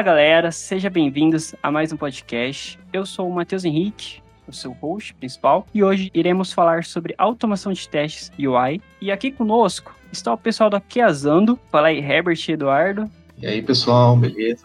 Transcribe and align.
Fala 0.00 0.12
galera, 0.14 0.50
sejam 0.50 0.90
bem-vindos 0.90 1.54
a 1.62 1.70
mais 1.70 1.92
um 1.92 1.96
podcast. 1.98 2.78
Eu 2.90 3.04
sou 3.04 3.28
o 3.28 3.34
Matheus 3.34 3.66
Henrique, 3.66 4.22
o 4.48 4.52
seu 4.52 4.72
host 4.72 5.12
principal, 5.12 5.66
e 5.74 5.84
hoje 5.84 6.10
iremos 6.14 6.54
falar 6.54 6.84
sobre 6.84 7.14
automação 7.18 7.70
de 7.70 7.86
testes 7.86 8.32
UI. 8.38 8.80
E 8.98 9.12
aqui 9.12 9.30
conosco 9.30 9.94
está 10.10 10.32
o 10.32 10.38
pessoal 10.38 10.70
da 10.70 10.80
Keazando. 10.80 11.60
Fala 11.70 11.88
aí, 11.88 11.98
Herbert 11.98 12.38
e 12.48 12.52
Eduardo. 12.52 13.10
E 13.36 13.46
aí, 13.46 13.60
pessoal, 13.60 14.16
beleza? 14.16 14.64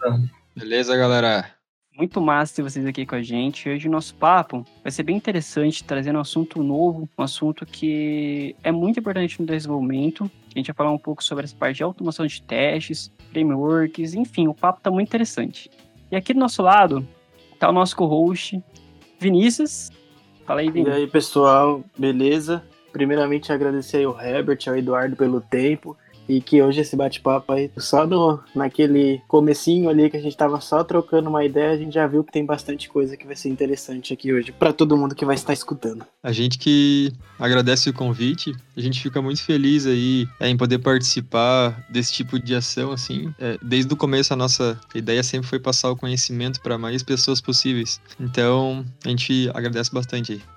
Beleza, 0.56 0.96
galera? 0.96 1.50
Muito 1.94 2.18
massa 2.18 2.56
ter 2.56 2.62
vocês 2.62 2.86
aqui 2.86 3.04
com 3.04 3.16
a 3.16 3.22
gente. 3.22 3.68
Hoje 3.68 3.88
o 3.88 3.92
nosso 3.92 4.14
papo 4.14 4.64
vai 4.82 4.90
ser 4.90 5.02
bem 5.02 5.18
interessante, 5.18 5.84
trazendo 5.84 6.16
um 6.16 6.22
assunto 6.22 6.62
novo, 6.62 7.06
um 7.18 7.22
assunto 7.22 7.66
que 7.66 8.56
é 8.64 8.72
muito 8.72 9.00
importante 9.00 9.38
no 9.38 9.46
desenvolvimento. 9.46 10.30
A 10.56 10.58
gente 10.58 10.68
vai 10.68 10.74
falar 10.74 10.90
um 10.90 10.98
pouco 10.98 11.22
sobre 11.22 11.44
essa 11.44 11.54
parte 11.54 11.76
de 11.76 11.82
automação 11.82 12.26
de 12.26 12.40
testes, 12.40 13.12
frameworks, 13.30 14.14
enfim, 14.14 14.48
o 14.48 14.54
papo 14.54 14.80
tá 14.80 14.90
muito 14.90 15.06
interessante. 15.06 15.70
E 16.10 16.16
aqui 16.16 16.32
do 16.32 16.40
nosso 16.40 16.62
lado 16.62 17.06
tá 17.58 17.68
o 17.68 17.72
nosso 17.72 17.94
co-host, 17.94 18.64
Vinícius. 19.18 19.90
Fala 20.46 20.60
aí, 20.62 20.70
Vinícius. 20.70 20.96
E 20.96 21.00
aí, 21.00 21.06
pessoal, 21.06 21.84
beleza? 21.98 22.64
Primeiramente, 22.90 23.52
agradecer 23.52 24.04
ao 24.04 24.18
Herbert, 24.18 24.60
ao 24.66 24.74
Eduardo 24.74 25.14
pelo 25.14 25.42
tempo 25.42 25.94
e 26.28 26.40
que 26.40 26.62
hoje 26.62 26.80
esse 26.80 26.96
bate-papo 26.96 27.52
aí, 27.52 27.70
só 27.76 28.06
no, 28.06 28.40
naquele 28.54 29.20
comecinho 29.28 29.88
ali 29.88 30.10
que 30.10 30.16
a 30.16 30.20
gente 30.20 30.36
tava 30.36 30.60
só 30.60 30.82
trocando 30.84 31.28
uma 31.28 31.44
ideia, 31.44 31.72
a 31.72 31.76
gente 31.76 31.94
já 31.94 32.06
viu 32.06 32.24
que 32.24 32.32
tem 32.32 32.44
bastante 32.44 32.88
coisa 32.88 33.16
que 33.16 33.26
vai 33.26 33.36
ser 33.36 33.48
interessante 33.48 34.12
aqui 34.12 34.32
hoje 34.32 34.52
para 34.52 34.72
todo 34.72 34.96
mundo 34.96 35.14
que 35.14 35.24
vai 35.24 35.34
estar 35.34 35.52
escutando. 35.52 36.04
A 36.22 36.32
gente 36.32 36.58
que 36.58 37.12
agradece 37.38 37.90
o 37.90 37.92
convite, 37.92 38.52
a 38.76 38.80
gente 38.80 39.00
fica 39.00 39.20
muito 39.22 39.42
feliz 39.42 39.86
aí 39.86 40.26
é, 40.40 40.48
em 40.48 40.56
poder 40.56 40.78
participar 40.78 41.84
desse 41.88 42.12
tipo 42.12 42.38
de 42.38 42.54
ação, 42.54 42.92
assim. 42.92 43.32
É, 43.38 43.58
desde 43.62 43.92
o 43.92 43.96
começo 43.96 44.32
a 44.32 44.36
nossa 44.36 44.78
ideia 44.94 45.22
sempre 45.22 45.48
foi 45.48 45.58
passar 45.58 45.90
o 45.90 45.96
conhecimento 45.96 46.60
para 46.60 46.78
mais 46.78 47.02
pessoas 47.02 47.40
possíveis. 47.40 48.00
Então, 48.18 48.84
a 49.04 49.08
gente 49.08 49.50
agradece 49.54 49.92
bastante 49.92 50.32
aí. 50.32 50.55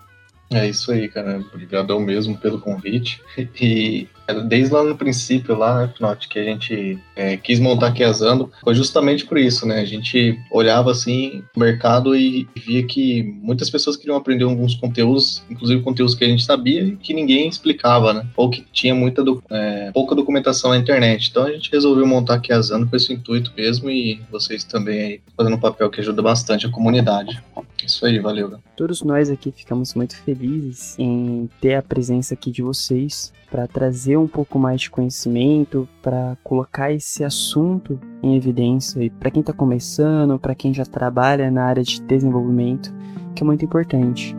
É 0.51 0.67
isso 0.67 0.91
aí, 0.91 1.07
cara. 1.07 1.39
Obrigadão 1.53 1.99
mesmo 1.99 2.37
pelo 2.37 2.59
convite. 2.59 3.21
E 3.61 4.07
desde 4.47 4.73
lá 4.73 4.83
no 4.83 4.95
princípio, 4.95 5.55
lá, 5.55 5.85
né, 5.85 6.17
que 6.29 6.39
a 6.39 6.43
gente 6.43 6.99
é, 7.15 7.37
quis 7.37 7.59
montar 7.59 7.87
aqui 7.87 8.03
Asando, 8.03 8.51
foi 8.63 8.75
justamente 8.75 9.25
por 9.25 9.37
isso, 9.37 9.65
né? 9.65 9.79
A 9.79 9.85
gente 9.85 10.37
olhava 10.51 10.91
assim 10.91 11.43
o 11.55 11.59
mercado 11.59 12.15
e 12.15 12.47
via 12.55 12.83
que 12.83 13.23
muitas 13.41 13.69
pessoas 13.69 13.95
queriam 13.95 14.17
aprender 14.17 14.43
alguns 14.43 14.75
conteúdos, 14.75 15.43
inclusive 15.49 15.81
conteúdos 15.81 16.15
que 16.15 16.23
a 16.23 16.27
gente 16.27 16.43
sabia 16.43 16.83
e 16.83 16.95
que 16.95 17.13
ninguém 17.13 17.47
explicava, 17.47 18.13
né? 18.13 18.25
Ou 18.35 18.49
que 18.49 18.65
tinha 18.71 18.95
muita 18.95 19.23
do, 19.23 19.43
é, 19.49 19.91
pouca 19.93 20.15
documentação 20.15 20.71
na 20.71 20.77
internet. 20.77 21.29
Então 21.29 21.43
a 21.43 21.51
gente 21.51 21.71
resolveu 21.71 22.05
montar 22.05 22.35
aqui 22.35 22.51
Asando 22.51 22.87
com 22.87 22.95
esse 22.95 23.13
intuito 23.13 23.53
mesmo 23.55 23.89
e 23.89 24.21
vocês 24.31 24.63
também 24.63 24.99
aí 24.99 25.21
fazendo 25.37 25.55
um 25.55 25.59
papel 25.59 25.89
que 25.89 26.01
ajuda 26.01 26.21
bastante 26.21 26.65
a 26.65 26.71
comunidade. 26.71 27.41
Isso 27.85 28.05
aí, 28.05 28.19
valeu. 28.19 28.59
Todos 28.75 29.01
nós 29.01 29.29
aqui 29.29 29.51
ficamos 29.51 29.93
muito 29.93 30.15
felizes 30.17 30.97
em 30.99 31.49
ter 31.61 31.75
a 31.75 31.81
presença 31.81 32.33
aqui 32.33 32.51
de 32.51 32.61
vocês 32.61 33.33
para 33.49 33.67
trazer 33.67 34.17
um 34.17 34.27
pouco 34.27 34.59
mais 34.59 34.81
de 34.81 34.89
conhecimento, 34.89 35.87
para 36.01 36.37
colocar 36.43 36.91
esse 36.91 37.23
assunto 37.23 37.99
em 38.21 38.35
evidência 38.35 39.03
e 39.03 39.09
para 39.09 39.31
quem 39.31 39.41
está 39.41 39.53
começando, 39.53 40.37
para 40.37 40.55
quem 40.55 40.73
já 40.73 40.85
trabalha 40.85 41.49
na 41.49 41.65
área 41.65 41.83
de 41.83 42.01
desenvolvimento, 42.01 42.93
que 43.35 43.43
é 43.43 43.45
muito 43.45 43.65
importante. 43.65 44.35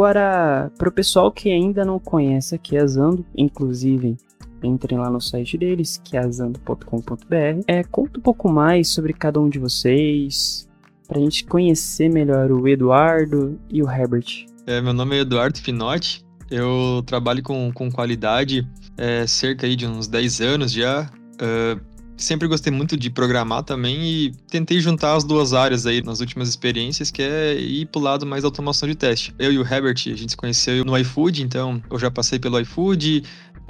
Agora, 0.00 0.72
para 0.78 0.88
o 0.88 0.92
pessoal 0.92 1.30
que 1.30 1.50
ainda 1.50 1.84
não 1.84 1.98
conhece 1.98 2.54
aqui 2.54 2.74
a 2.78 2.86
Zando, 2.86 3.22
inclusive 3.36 4.16
entrem 4.62 4.98
lá 4.98 5.10
no 5.10 5.20
site 5.20 5.58
deles, 5.58 6.00
que 6.02 6.16
é 6.16 6.20
azando.com.br. 6.20 7.62
É, 7.66 7.84
conta 7.84 8.18
um 8.18 8.22
pouco 8.22 8.50
mais 8.50 8.88
sobre 8.88 9.12
cada 9.12 9.38
um 9.38 9.46
de 9.46 9.58
vocês, 9.58 10.66
para 11.06 11.18
a 11.18 11.20
gente 11.20 11.44
conhecer 11.44 12.08
melhor 12.08 12.50
o 12.50 12.66
Eduardo 12.66 13.60
e 13.68 13.82
o 13.82 13.90
Herbert. 13.90 14.46
É, 14.66 14.80
meu 14.80 14.94
nome 14.94 15.18
é 15.18 15.20
Eduardo 15.20 15.58
Finotti, 15.58 16.24
eu 16.50 17.02
trabalho 17.04 17.42
com, 17.42 17.70
com 17.70 17.90
qualidade 17.90 18.66
é, 18.96 19.26
cerca 19.26 19.66
aí 19.66 19.76
de 19.76 19.86
uns 19.86 20.08
10 20.08 20.40
anos 20.40 20.72
já. 20.72 21.10
Uh, 21.34 21.78
sempre 22.22 22.46
gostei 22.48 22.72
muito 22.72 22.96
de 22.96 23.10
programar 23.10 23.62
também 23.62 24.02
e 24.02 24.32
tentei 24.50 24.80
juntar 24.80 25.14
as 25.14 25.24
duas 25.24 25.52
áreas 25.52 25.86
aí 25.86 26.02
nas 26.02 26.20
últimas 26.20 26.48
experiências, 26.48 27.10
que 27.10 27.22
é 27.22 27.54
ir 27.54 27.86
pro 27.86 28.00
lado 28.00 28.26
mais 28.26 28.44
automação 28.44 28.88
de 28.88 28.94
teste. 28.94 29.34
Eu 29.38 29.52
e 29.52 29.58
o 29.58 29.62
Herbert, 29.62 29.96
a 30.06 30.16
gente 30.16 30.30
se 30.30 30.36
conheceu 30.36 30.84
no 30.84 30.96
iFood, 30.98 31.42
então 31.42 31.82
eu 31.90 31.98
já 31.98 32.10
passei 32.10 32.38
pelo 32.38 32.58
iFood, 32.60 33.22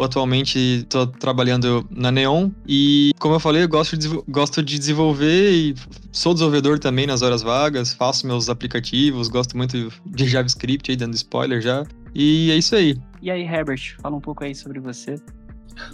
atualmente 0.02 0.58
estou 0.58 1.06
trabalhando 1.06 1.86
na 1.90 2.10
Neon 2.10 2.50
e, 2.66 3.12
como 3.18 3.34
eu 3.34 3.40
falei, 3.40 3.64
eu 3.64 3.68
gosto 3.68 3.96
de, 3.96 4.08
gosto 4.28 4.62
de 4.62 4.78
desenvolver 4.78 5.52
e 5.52 5.74
sou 6.12 6.32
desenvolvedor 6.32 6.78
também 6.78 7.06
nas 7.06 7.22
horas 7.22 7.42
vagas, 7.42 7.92
faço 7.92 8.26
meus 8.26 8.48
aplicativos, 8.48 9.28
gosto 9.28 9.56
muito 9.56 9.92
de 10.06 10.28
JavaScript 10.28 10.90
aí, 10.90 10.96
dando 10.96 11.14
spoiler 11.14 11.60
já. 11.60 11.84
E 12.14 12.50
é 12.50 12.56
isso 12.56 12.74
aí. 12.74 12.96
E 13.22 13.30
aí, 13.30 13.42
Herbert, 13.42 13.96
fala 14.00 14.16
um 14.16 14.20
pouco 14.20 14.42
aí 14.44 14.54
sobre 14.54 14.80
você. 14.80 15.16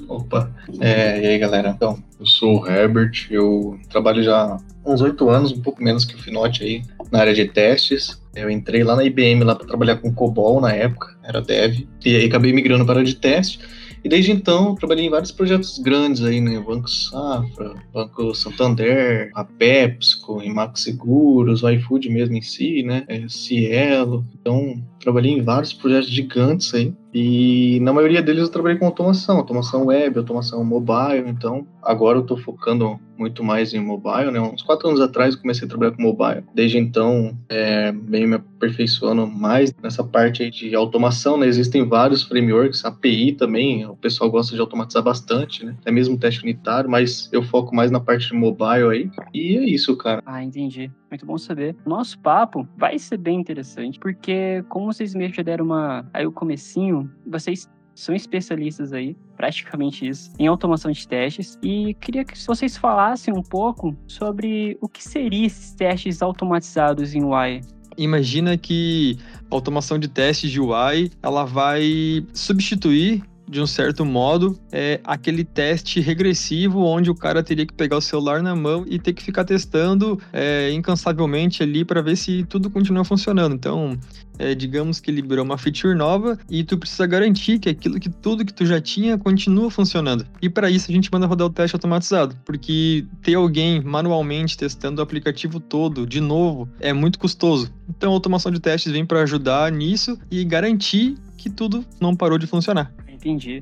Opa, 0.08 0.50
é, 0.80 1.22
e 1.22 1.26
aí 1.26 1.38
galera? 1.38 1.70
Então, 1.70 2.02
eu 2.18 2.26
sou 2.26 2.60
o 2.60 2.66
Herbert, 2.66 3.26
eu 3.30 3.78
trabalho 3.88 4.22
já 4.22 4.56
uns 4.84 5.00
oito 5.00 5.28
anos, 5.28 5.52
um 5.52 5.60
pouco 5.60 5.82
menos 5.82 6.04
que 6.04 6.14
o 6.14 6.18
Finote 6.18 6.62
aí, 6.62 6.82
na 7.10 7.20
área 7.20 7.34
de 7.34 7.46
testes. 7.46 8.20
Eu 8.34 8.50
entrei 8.50 8.84
lá 8.84 8.94
na 8.94 9.04
IBM 9.04 9.42
lá 9.44 9.54
para 9.54 9.66
trabalhar 9.66 9.96
com 9.96 10.12
COBOL 10.12 10.60
na 10.60 10.72
época, 10.72 11.16
era 11.24 11.40
dev, 11.40 11.86
e 12.04 12.16
aí 12.16 12.26
acabei 12.26 12.52
migrando 12.52 12.84
para 12.84 12.96
a 12.96 12.98
área 12.98 13.06
de 13.06 13.16
teste. 13.16 13.58
E 14.06 14.08
desde 14.08 14.30
então 14.30 14.76
trabalhei 14.76 15.04
em 15.04 15.10
vários 15.10 15.32
projetos 15.32 15.80
grandes 15.80 16.22
aí, 16.22 16.40
né? 16.40 16.60
Banco 16.60 16.88
Safra, 16.88 17.74
Banco 17.92 18.32
Santander, 18.36 19.32
a 19.34 19.42
PepsiCo, 19.42 20.40
Max 20.48 20.82
Seguros, 20.82 21.64
o 21.64 21.70
iFood 21.70 22.08
mesmo 22.08 22.36
em 22.36 22.40
si, 22.40 22.84
né? 22.84 23.04
É, 23.08 23.28
Cielo. 23.28 24.24
Então 24.40 24.80
trabalhei 25.00 25.32
em 25.32 25.42
vários 25.42 25.72
projetos 25.72 26.08
gigantes 26.08 26.72
aí. 26.72 26.94
E 27.18 27.80
na 27.80 27.94
maioria 27.94 28.20
deles 28.20 28.42
eu 28.42 28.50
trabalhei 28.50 28.78
com 28.78 28.84
automação, 28.84 29.38
automação 29.38 29.86
web, 29.86 30.18
automação 30.18 30.62
mobile. 30.62 31.26
Então 31.26 31.66
agora 31.82 32.18
eu 32.18 32.22
estou 32.22 32.36
focando 32.36 33.00
muito 33.16 33.42
mais 33.42 33.72
em 33.72 33.80
mobile, 33.80 34.30
né? 34.30 34.38
Uns 34.38 34.60
quatro 34.60 34.86
anos 34.88 35.00
atrás 35.00 35.34
eu 35.34 35.40
comecei 35.40 35.64
a 35.64 35.68
trabalhar 35.68 35.92
com 35.92 36.02
mobile. 36.02 36.44
Desde 36.54 36.76
então, 36.76 37.34
é, 37.48 37.90
bem 37.90 38.26
me 38.26 38.34
aperfeiçoando 38.34 39.26
mais 39.26 39.72
nessa 39.82 40.04
parte 40.04 40.50
de 40.50 40.74
automação, 40.74 41.38
né? 41.38 41.46
Existem 41.46 41.88
vários 41.88 42.22
frameworks, 42.22 42.84
API 42.84 43.32
também, 43.32 43.86
o 43.86 43.96
pessoal 43.96 44.30
gosta 44.30 44.54
de 44.54 44.60
automatizar 44.60 45.02
bastante, 45.02 45.64
né? 45.64 45.74
É 45.86 45.90
mesmo 45.90 46.18
teste 46.18 46.42
unitário, 46.42 46.90
mas 46.90 47.30
eu 47.32 47.42
foco 47.42 47.74
mais 47.74 47.90
na 47.90 47.98
parte 47.98 48.28
de 48.28 48.34
mobile 48.34 48.90
aí. 48.90 49.10
E 49.32 49.56
é 49.56 49.64
isso, 49.64 49.96
cara. 49.96 50.22
Ah, 50.26 50.44
entendi. 50.44 50.90
Muito 51.10 51.24
bom 51.24 51.38
saber. 51.38 51.76
Nosso 51.86 52.18
papo 52.18 52.68
vai 52.76 52.98
ser 52.98 53.16
bem 53.16 53.38
interessante, 53.38 53.98
porque 53.98 54.64
como 54.68 54.92
vocês 54.92 55.14
mesmo 55.14 55.34
já 55.34 55.42
deram 55.42 55.64
uma 55.64 56.08
aí 56.12 56.26
o 56.26 56.32
comecinho, 56.32 57.10
vocês 57.26 57.68
são 57.94 58.14
especialistas 58.14 58.92
aí, 58.92 59.16
praticamente 59.36 60.06
isso, 60.06 60.30
em 60.38 60.46
automação 60.46 60.90
de 60.90 61.08
testes. 61.08 61.58
E 61.62 61.94
queria 61.94 62.24
que 62.24 62.36
vocês 62.46 62.76
falassem 62.76 63.32
um 63.34 63.42
pouco 63.42 63.96
sobre 64.06 64.76
o 64.80 64.88
que 64.88 65.02
seriam 65.02 65.46
esses 65.46 65.74
testes 65.74 66.20
automatizados 66.20 67.14
em 67.14 67.24
UI. 67.24 67.62
Imagina 67.96 68.58
que 68.58 69.16
a 69.50 69.54
automação 69.54 69.98
de 69.98 70.08
testes 70.08 70.50
de 70.50 70.60
UI 70.60 71.10
ela 71.22 71.44
vai 71.44 72.26
substituir 72.34 73.22
de 73.48 73.60
um 73.60 73.66
certo 73.66 74.04
modo, 74.04 74.58
é 74.72 75.00
aquele 75.04 75.44
teste 75.44 76.00
regressivo 76.00 76.80
onde 76.80 77.10
o 77.10 77.14
cara 77.14 77.42
teria 77.42 77.66
que 77.66 77.72
pegar 77.72 77.96
o 77.96 78.00
celular 78.00 78.42
na 78.42 78.54
mão 78.54 78.84
e 78.88 78.98
ter 78.98 79.12
que 79.12 79.22
ficar 79.22 79.44
testando 79.44 80.20
é, 80.32 80.72
incansavelmente 80.72 81.62
ali 81.62 81.84
para 81.84 82.02
ver 82.02 82.16
se 82.16 82.44
tudo 82.44 82.68
continua 82.68 83.04
funcionando. 83.04 83.54
Então, 83.54 83.98
é, 84.38 84.54
digamos 84.54 85.00
que 85.00 85.10
liberou 85.10 85.44
uma 85.44 85.56
feature 85.56 85.94
nova 85.94 86.38
e 86.50 86.64
tu 86.64 86.76
precisa 86.76 87.06
garantir 87.06 87.58
que 87.58 87.68
aquilo 87.68 87.98
que 87.98 88.10
tudo 88.10 88.44
que 88.44 88.52
tu 88.52 88.66
já 88.66 88.80
tinha 88.80 89.16
continua 89.16 89.70
funcionando. 89.70 90.26
E 90.42 90.48
para 90.48 90.70
isso 90.70 90.90
a 90.90 90.94
gente 90.94 91.10
manda 91.10 91.26
rodar 91.26 91.46
o 91.46 91.50
teste 91.50 91.76
automatizado, 91.76 92.36
porque 92.44 93.06
ter 93.22 93.34
alguém 93.34 93.80
manualmente 93.80 94.56
testando 94.56 95.00
o 95.00 95.02
aplicativo 95.02 95.60
todo 95.60 96.06
de 96.06 96.20
novo 96.20 96.68
é 96.80 96.92
muito 96.92 97.18
custoso. 97.18 97.72
Então 97.88 98.10
a 98.10 98.14
automação 98.14 98.50
de 98.50 98.60
testes 98.60 98.92
vem 98.92 99.06
para 99.06 99.22
ajudar 99.22 99.70
nisso 99.72 100.18
e 100.30 100.44
garantir 100.44 101.16
que 101.36 101.48
tudo 101.48 101.84
não 102.00 102.14
parou 102.14 102.38
de 102.38 102.46
funcionar 102.46 102.92
entendi. 103.26 103.60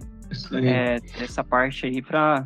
É, 0.53 0.97
essa 1.23 1.45
parte 1.45 1.87
aí 1.87 2.03
para 2.03 2.45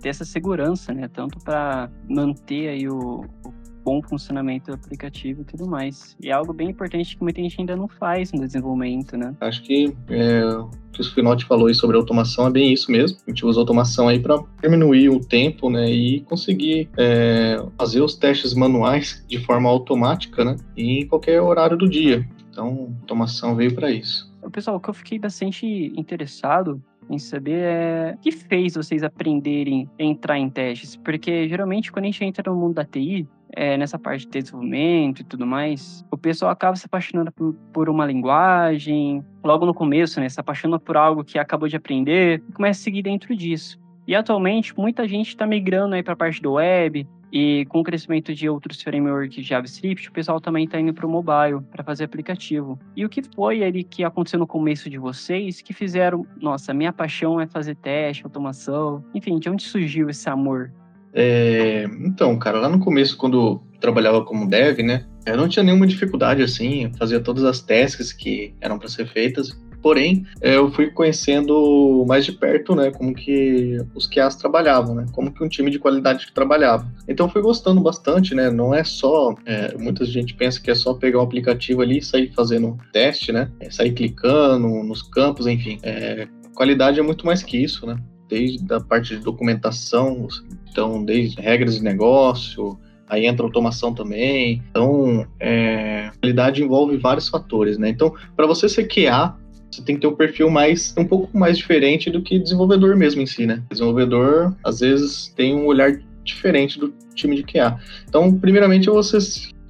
ter 0.00 0.08
essa 0.08 0.24
segurança, 0.24 0.92
né? 0.92 1.08
Tanto 1.08 1.38
para 1.40 1.90
manter 2.08 2.68
aí 2.68 2.88
o, 2.88 3.24
o, 3.44 3.54
bom 3.84 4.00
funcionamento 4.02 4.70
do 4.70 4.74
aplicativo 4.74 5.42
e 5.42 5.44
tudo 5.44 5.66
mais. 5.68 6.16
E 6.22 6.30
é 6.30 6.32
algo 6.32 6.54
bem 6.54 6.70
importante 6.70 7.16
que 7.16 7.22
muita 7.22 7.42
gente 7.42 7.60
ainda 7.60 7.76
não 7.76 7.86
faz 7.86 8.32
no 8.32 8.40
desenvolvimento, 8.40 9.14
né? 9.16 9.36
Acho 9.40 9.62
que 9.62 9.94
é, 10.08 10.42
o 10.46 10.70
que 10.90 11.02
o 11.02 11.04
Finotti 11.04 11.44
falou 11.44 11.66
aí 11.66 11.74
sobre 11.74 11.96
automação 11.96 12.46
é 12.46 12.50
bem 12.50 12.72
isso 12.72 12.90
mesmo. 12.90 13.18
A 13.26 13.30
gente 13.30 13.44
usa 13.44 13.60
automação 13.60 14.08
aí 14.08 14.18
para 14.18 14.42
diminuir 14.62 15.10
o 15.10 15.20
tempo, 15.20 15.68
né, 15.68 15.90
e 15.90 16.20
conseguir 16.20 16.88
é, 16.96 17.62
fazer 17.76 18.00
os 18.00 18.14
testes 18.14 18.54
manuais 18.54 19.22
de 19.28 19.38
forma 19.38 19.68
automática, 19.68 20.44
né, 20.44 20.56
em 20.76 21.06
qualquer 21.06 21.42
horário 21.42 21.76
do 21.76 21.88
dia. 21.88 22.26
Então, 22.50 22.94
automação 23.02 23.54
veio 23.54 23.74
para 23.74 23.90
isso. 23.90 24.32
Pessoal, 24.50 24.76
o 24.76 24.80
que 24.80 24.90
eu 24.90 24.94
fiquei 24.94 25.18
bastante 25.18 25.92
interessado 25.96 26.82
em 27.10 27.18
saber 27.18 27.62
é 27.62 28.14
o 28.16 28.18
que 28.18 28.32
fez 28.32 28.74
vocês 28.74 29.02
aprenderem 29.02 29.88
a 29.98 30.02
entrar 30.02 30.38
em 30.38 30.48
testes? 30.48 30.96
Porque 30.96 31.48
geralmente 31.48 31.92
quando 31.92 32.04
a 32.04 32.08
gente 32.08 32.24
entra 32.24 32.50
no 32.50 32.58
mundo 32.58 32.74
da 32.74 32.84
TI, 32.84 33.28
é, 33.56 33.76
nessa 33.76 33.98
parte 33.98 34.26
de 34.26 34.40
desenvolvimento 34.40 35.20
e 35.20 35.24
tudo 35.24 35.46
mais, 35.46 36.04
o 36.10 36.18
pessoal 36.18 36.50
acaba 36.50 36.76
se 36.76 36.86
apaixonando 36.86 37.32
por, 37.72 37.88
uma 37.88 38.04
linguagem, 38.04 39.24
logo 39.44 39.64
no 39.64 39.72
começo, 39.72 40.20
né? 40.20 40.28
Se 40.28 40.40
apaixona 40.40 40.78
por 40.78 40.96
algo 40.96 41.24
que 41.24 41.38
acabou 41.38 41.68
de 41.68 41.76
aprender 41.76 42.42
e 42.48 42.52
começa 42.52 42.80
a 42.80 42.84
seguir 42.84 43.02
dentro 43.02 43.34
disso. 43.36 43.78
E 44.06 44.14
atualmente 44.14 44.76
muita 44.76 45.06
gente 45.06 45.28
está 45.28 45.46
migrando 45.46 45.94
aí 45.94 46.02
para 46.02 46.14
a 46.14 46.16
parte 46.16 46.42
do 46.42 46.54
web, 46.54 47.06
e 47.32 47.64
com 47.66 47.80
o 47.80 47.84
crescimento 47.84 48.34
de 48.34 48.48
outros 48.48 48.80
frameworks 48.80 49.34
de 49.34 49.42
JavaScript, 49.42 50.08
o 50.08 50.12
pessoal 50.12 50.40
também 50.40 50.64
está 50.64 50.78
indo 50.78 50.94
para 50.94 51.06
o 51.06 51.10
mobile 51.10 51.60
para 51.70 51.82
fazer 51.82 52.04
aplicativo. 52.04 52.78
E 52.96 53.04
o 53.04 53.08
que 53.08 53.22
foi 53.34 53.62
ali 53.64 53.82
que 53.84 54.04
aconteceu 54.04 54.38
no 54.38 54.46
começo 54.46 54.88
de 54.88 54.98
vocês 54.98 55.60
que 55.60 55.72
fizeram, 55.72 56.26
nossa, 56.40 56.72
minha 56.72 56.92
paixão 56.92 57.40
é 57.40 57.46
fazer 57.46 57.74
teste, 57.76 58.24
automação, 58.24 59.04
enfim, 59.14 59.38
de 59.38 59.48
onde 59.48 59.62
surgiu 59.62 60.08
esse 60.08 60.28
amor? 60.28 60.72
É, 61.12 61.84
então, 62.00 62.36
cara, 62.38 62.58
lá 62.58 62.68
no 62.68 62.80
começo, 62.80 63.16
quando 63.16 63.62
trabalhava 63.80 64.24
como 64.24 64.48
dev, 64.48 64.80
né, 64.80 65.06
eu 65.24 65.36
não 65.36 65.48
tinha 65.48 65.62
nenhuma 65.62 65.86
dificuldade 65.86 66.42
assim, 66.42 66.90
fazia 66.98 67.20
todas 67.20 67.44
as 67.44 67.60
tasks 67.60 68.12
que 68.12 68.54
eram 68.60 68.78
para 68.78 68.88
ser 68.88 69.06
feitas. 69.06 69.58
Porém, 69.84 70.24
é, 70.40 70.56
eu 70.56 70.72
fui 70.72 70.86
conhecendo 70.86 72.06
mais 72.08 72.24
de 72.24 72.32
perto, 72.32 72.74
né, 72.74 72.90
como 72.90 73.12
que 73.12 73.76
os 73.94 74.06
QAs 74.06 74.34
trabalhavam, 74.34 74.94
né, 74.94 75.04
como 75.12 75.30
que 75.30 75.44
um 75.44 75.48
time 75.48 75.70
de 75.70 75.78
qualidade 75.78 76.32
trabalhava. 76.32 76.90
Então, 77.06 77.28
fui 77.28 77.42
gostando 77.42 77.82
bastante, 77.82 78.34
né, 78.34 78.50
não 78.50 78.74
é 78.74 78.82
só, 78.82 79.34
é, 79.44 79.76
muita 79.76 80.06
gente 80.06 80.32
pensa 80.32 80.58
que 80.58 80.70
é 80.70 80.74
só 80.74 80.94
pegar 80.94 81.18
um 81.18 81.22
aplicativo 81.22 81.82
ali 81.82 81.98
e 81.98 82.02
sair 82.02 82.32
fazendo 82.34 82.78
teste, 82.94 83.30
né, 83.30 83.50
é 83.60 83.70
sair 83.70 83.92
clicando 83.92 84.66
nos 84.66 85.02
campos, 85.02 85.46
enfim. 85.46 85.78
É, 85.82 86.26
qualidade 86.54 86.98
é 86.98 87.02
muito 87.02 87.26
mais 87.26 87.42
que 87.42 87.62
isso, 87.62 87.86
né, 87.86 87.98
desde 88.26 88.64
a 88.72 88.80
parte 88.80 89.14
de 89.14 89.22
documentação, 89.22 90.26
então, 90.70 91.04
desde 91.04 91.38
regras 91.42 91.74
de 91.74 91.82
negócio, 91.82 92.78
aí 93.06 93.26
entra 93.26 93.44
automação 93.44 93.92
também. 93.92 94.62
Então, 94.70 95.26
é, 95.38 96.10
qualidade 96.20 96.62
envolve 96.62 96.96
vários 96.96 97.28
fatores, 97.28 97.76
né? 97.76 97.90
Então, 97.90 98.14
para 98.34 98.46
você 98.46 98.66
ser 98.66 98.88
QA, 98.88 99.36
você 99.74 99.82
tem 99.82 99.96
que 99.96 100.02
ter 100.02 100.06
um 100.06 100.14
perfil 100.14 100.50
mais 100.50 100.94
um 100.96 101.04
pouco 101.04 101.36
mais 101.36 101.58
diferente 101.58 102.10
do 102.10 102.22
que 102.22 102.38
desenvolvedor 102.38 102.96
mesmo 102.96 103.20
em 103.20 103.26
si, 103.26 103.46
né? 103.46 103.62
Desenvolvedor 103.70 104.54
às 104.64 104.80
vezes 104.80 105.32
tem 105.36 105.54
um 105.54 105.66
olhar 105.66 106.00
diferente 106.22 106.78
do 106.78 106.92
time 107.14 107.36
de 107.36 107.42
QA. 107.42 107.78
Então, 108.08 108.32
primeiramente, 108.38 108.88
você 108.88 109.18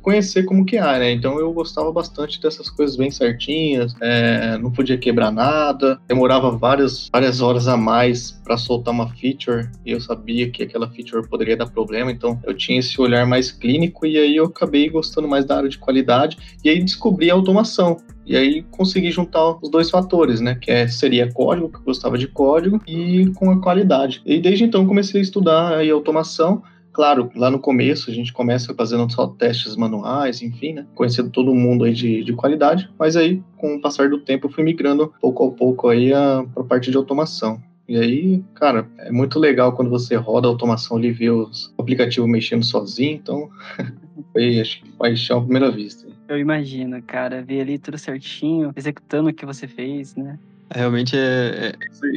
conhecer 0.04 0.44
como 0.44 0.66
que 0.66 0.76
é, 0.76 0.98
né? 0.98 1.12
Então 1.12 1.38
eu 1.40 1.50
gostava 1.52 1.90
bastante 1.90 2.40
dessas 2.40 2.68
coisas 2.68 2.94
bem 2.94 3.10
certinhas, 3.10 3.94
é, 4.02 4.58
não 4.58 4.70
podia 4.70 4.98
quebrar 4.98 5.32
nada, 5.32 5.98
demorava 6.06 6.50
várias, 6.50 7.08
várias 7.10 7.40
horas 7.40 7.66
a 7.66 7.76
mais 7.76 8.32
para 8.44 8.58
soltar 8.58 8.92
uma 8.92 9.08
feature 9.14 9.70
e 9.84 9.92
eu 9.92 10.00
sabia 10.02 10.50
que 10.50 10.62
aquela 10.62 10.90
feature 10.90 11.26
poderia 11.26 11.56
dar 11.56 11.70
problema, 11.70 12.12
então 12.12 12.38
eu 12.44 12.54
tinha 12.54 12.78
esse 12.78 13.00
olhar 13.00 13.26
mais 13.26 13.50
clínico 13.50 14.04
e 14.04 14.18
aí 14.18 14.36
eu 14.36 14.44
acabei 14.44 14.90
gostando 14.90 15.26
mais 15.26 15.46
da 15.46 15.56
área 15.56 15.70
de 15.70 15.78
qualidade 15.78 16.36
e 16.62 16.68
aí 16.68 16.84
descobri 16.84 17.30
a 17.30 17.34
automação. 17.34 17.96
E 18.26 18.36
aí 18.36 18.62
consegui 18.70 19.10
juntar 19.10 19.58
os 19.62 19.70
dois 19.70 19.90
fatores, 19.90 20.40
né? 20.40 20.54
Que 20.54 20.70
é, 20.70 20.88
seria 20.88 21.32
código, 21.32 21.68
que 21.68 21.76
eu 21.76 21.82
gostava 21.82 22.16
de 22.16 22.26
código, 22.26 22.80
e 22.86 23.30
com 23.34 23.50
a 23.50 23.60
qualidade. 23.60 24.22
E 24.24 24.40
desde 24.40 24.64
então 24.64 24.86
comecei 24.86 25.20
a 25.20 25.22
estudar 25.22 25.76
aí 25.76 25.90
automação 25.90 26.62
Claro, 26.94 27.28
lá 27.34 27.50
no 27.50 27.58
começo 27.58 28.08
a 28.08 28.14
gente 28.14 28.32
começa 28.32 28.72
fazendo 28.72 29.12
só 29.12 29.26
testes 29.26 29.74
manuais, 29.74 30.40
enfim, 30.40 30.74
né? 30.74 30.86
Conhecendo 30.94 31.28
todo 31.28 31.52
mundo 31.52 31.82
aí 31.82 31.92
de, 31.92 32.22
de 32.22 32.32
qualidade, 32.32 32.88
mas 32.96 33.16
aí, 33.16 33.42
com 33.56 33.74
o 33.74 33.80
passar 33.80 34.08
do 34.08 34.20
tempo, 34.20 34.46
eu 34.46 34.50
fui 34.50 34.62
migrando 34.62 35.12
pouco 35.20 35.44
a 35.44 35.50
pouco 35.50 35.88
aí 35.88 36.12
para 36.54 36.62
a 36.62 36.66
parte 36.66 36.92
de 36.92 36.96
automação. 36.96 37.60
E 37.88 37.96
aí, 37.96 38.44
cara, 38.54 38.88
é 38.98 39.10
muito 39.10 39.40
legal 39.40 39.72
quando 39.72 39.90
você 39.90 40.14
roda 40.14 40.46
a 40.46 40.50
automação 40.50 40.96
ali, 40.96 41.10
vê 41.10 41.30
os 41.30 41.74
aplicativos 41.76 42.30
mexendo 42.30 42.64
sozinho, 42.64 43.16
então 43.16 43.50
foi, 44.32 44.60
acho 44.60 44.80
que 44.80 44.92
paixão 44.92 45.38
à 45.38 45.42
primeira 45.42 45.72
vista. 45.72 46.06
Eu 46.34 46.40
imagino, 46.40 47.00
cara, 47.04 47.44
ver 47.44 47.60
ali 47.60 47.78
tudo 47.78 47.96
certinho, 47.96 48.72
executando 48.76 49.30
o 49.30 49.34
que 49.34 49.46
você 49.46 49.68
fez, 49.68 50.14
né? 50.16 50.38
Realmente 50.70 51.16
é, 51.16 51.74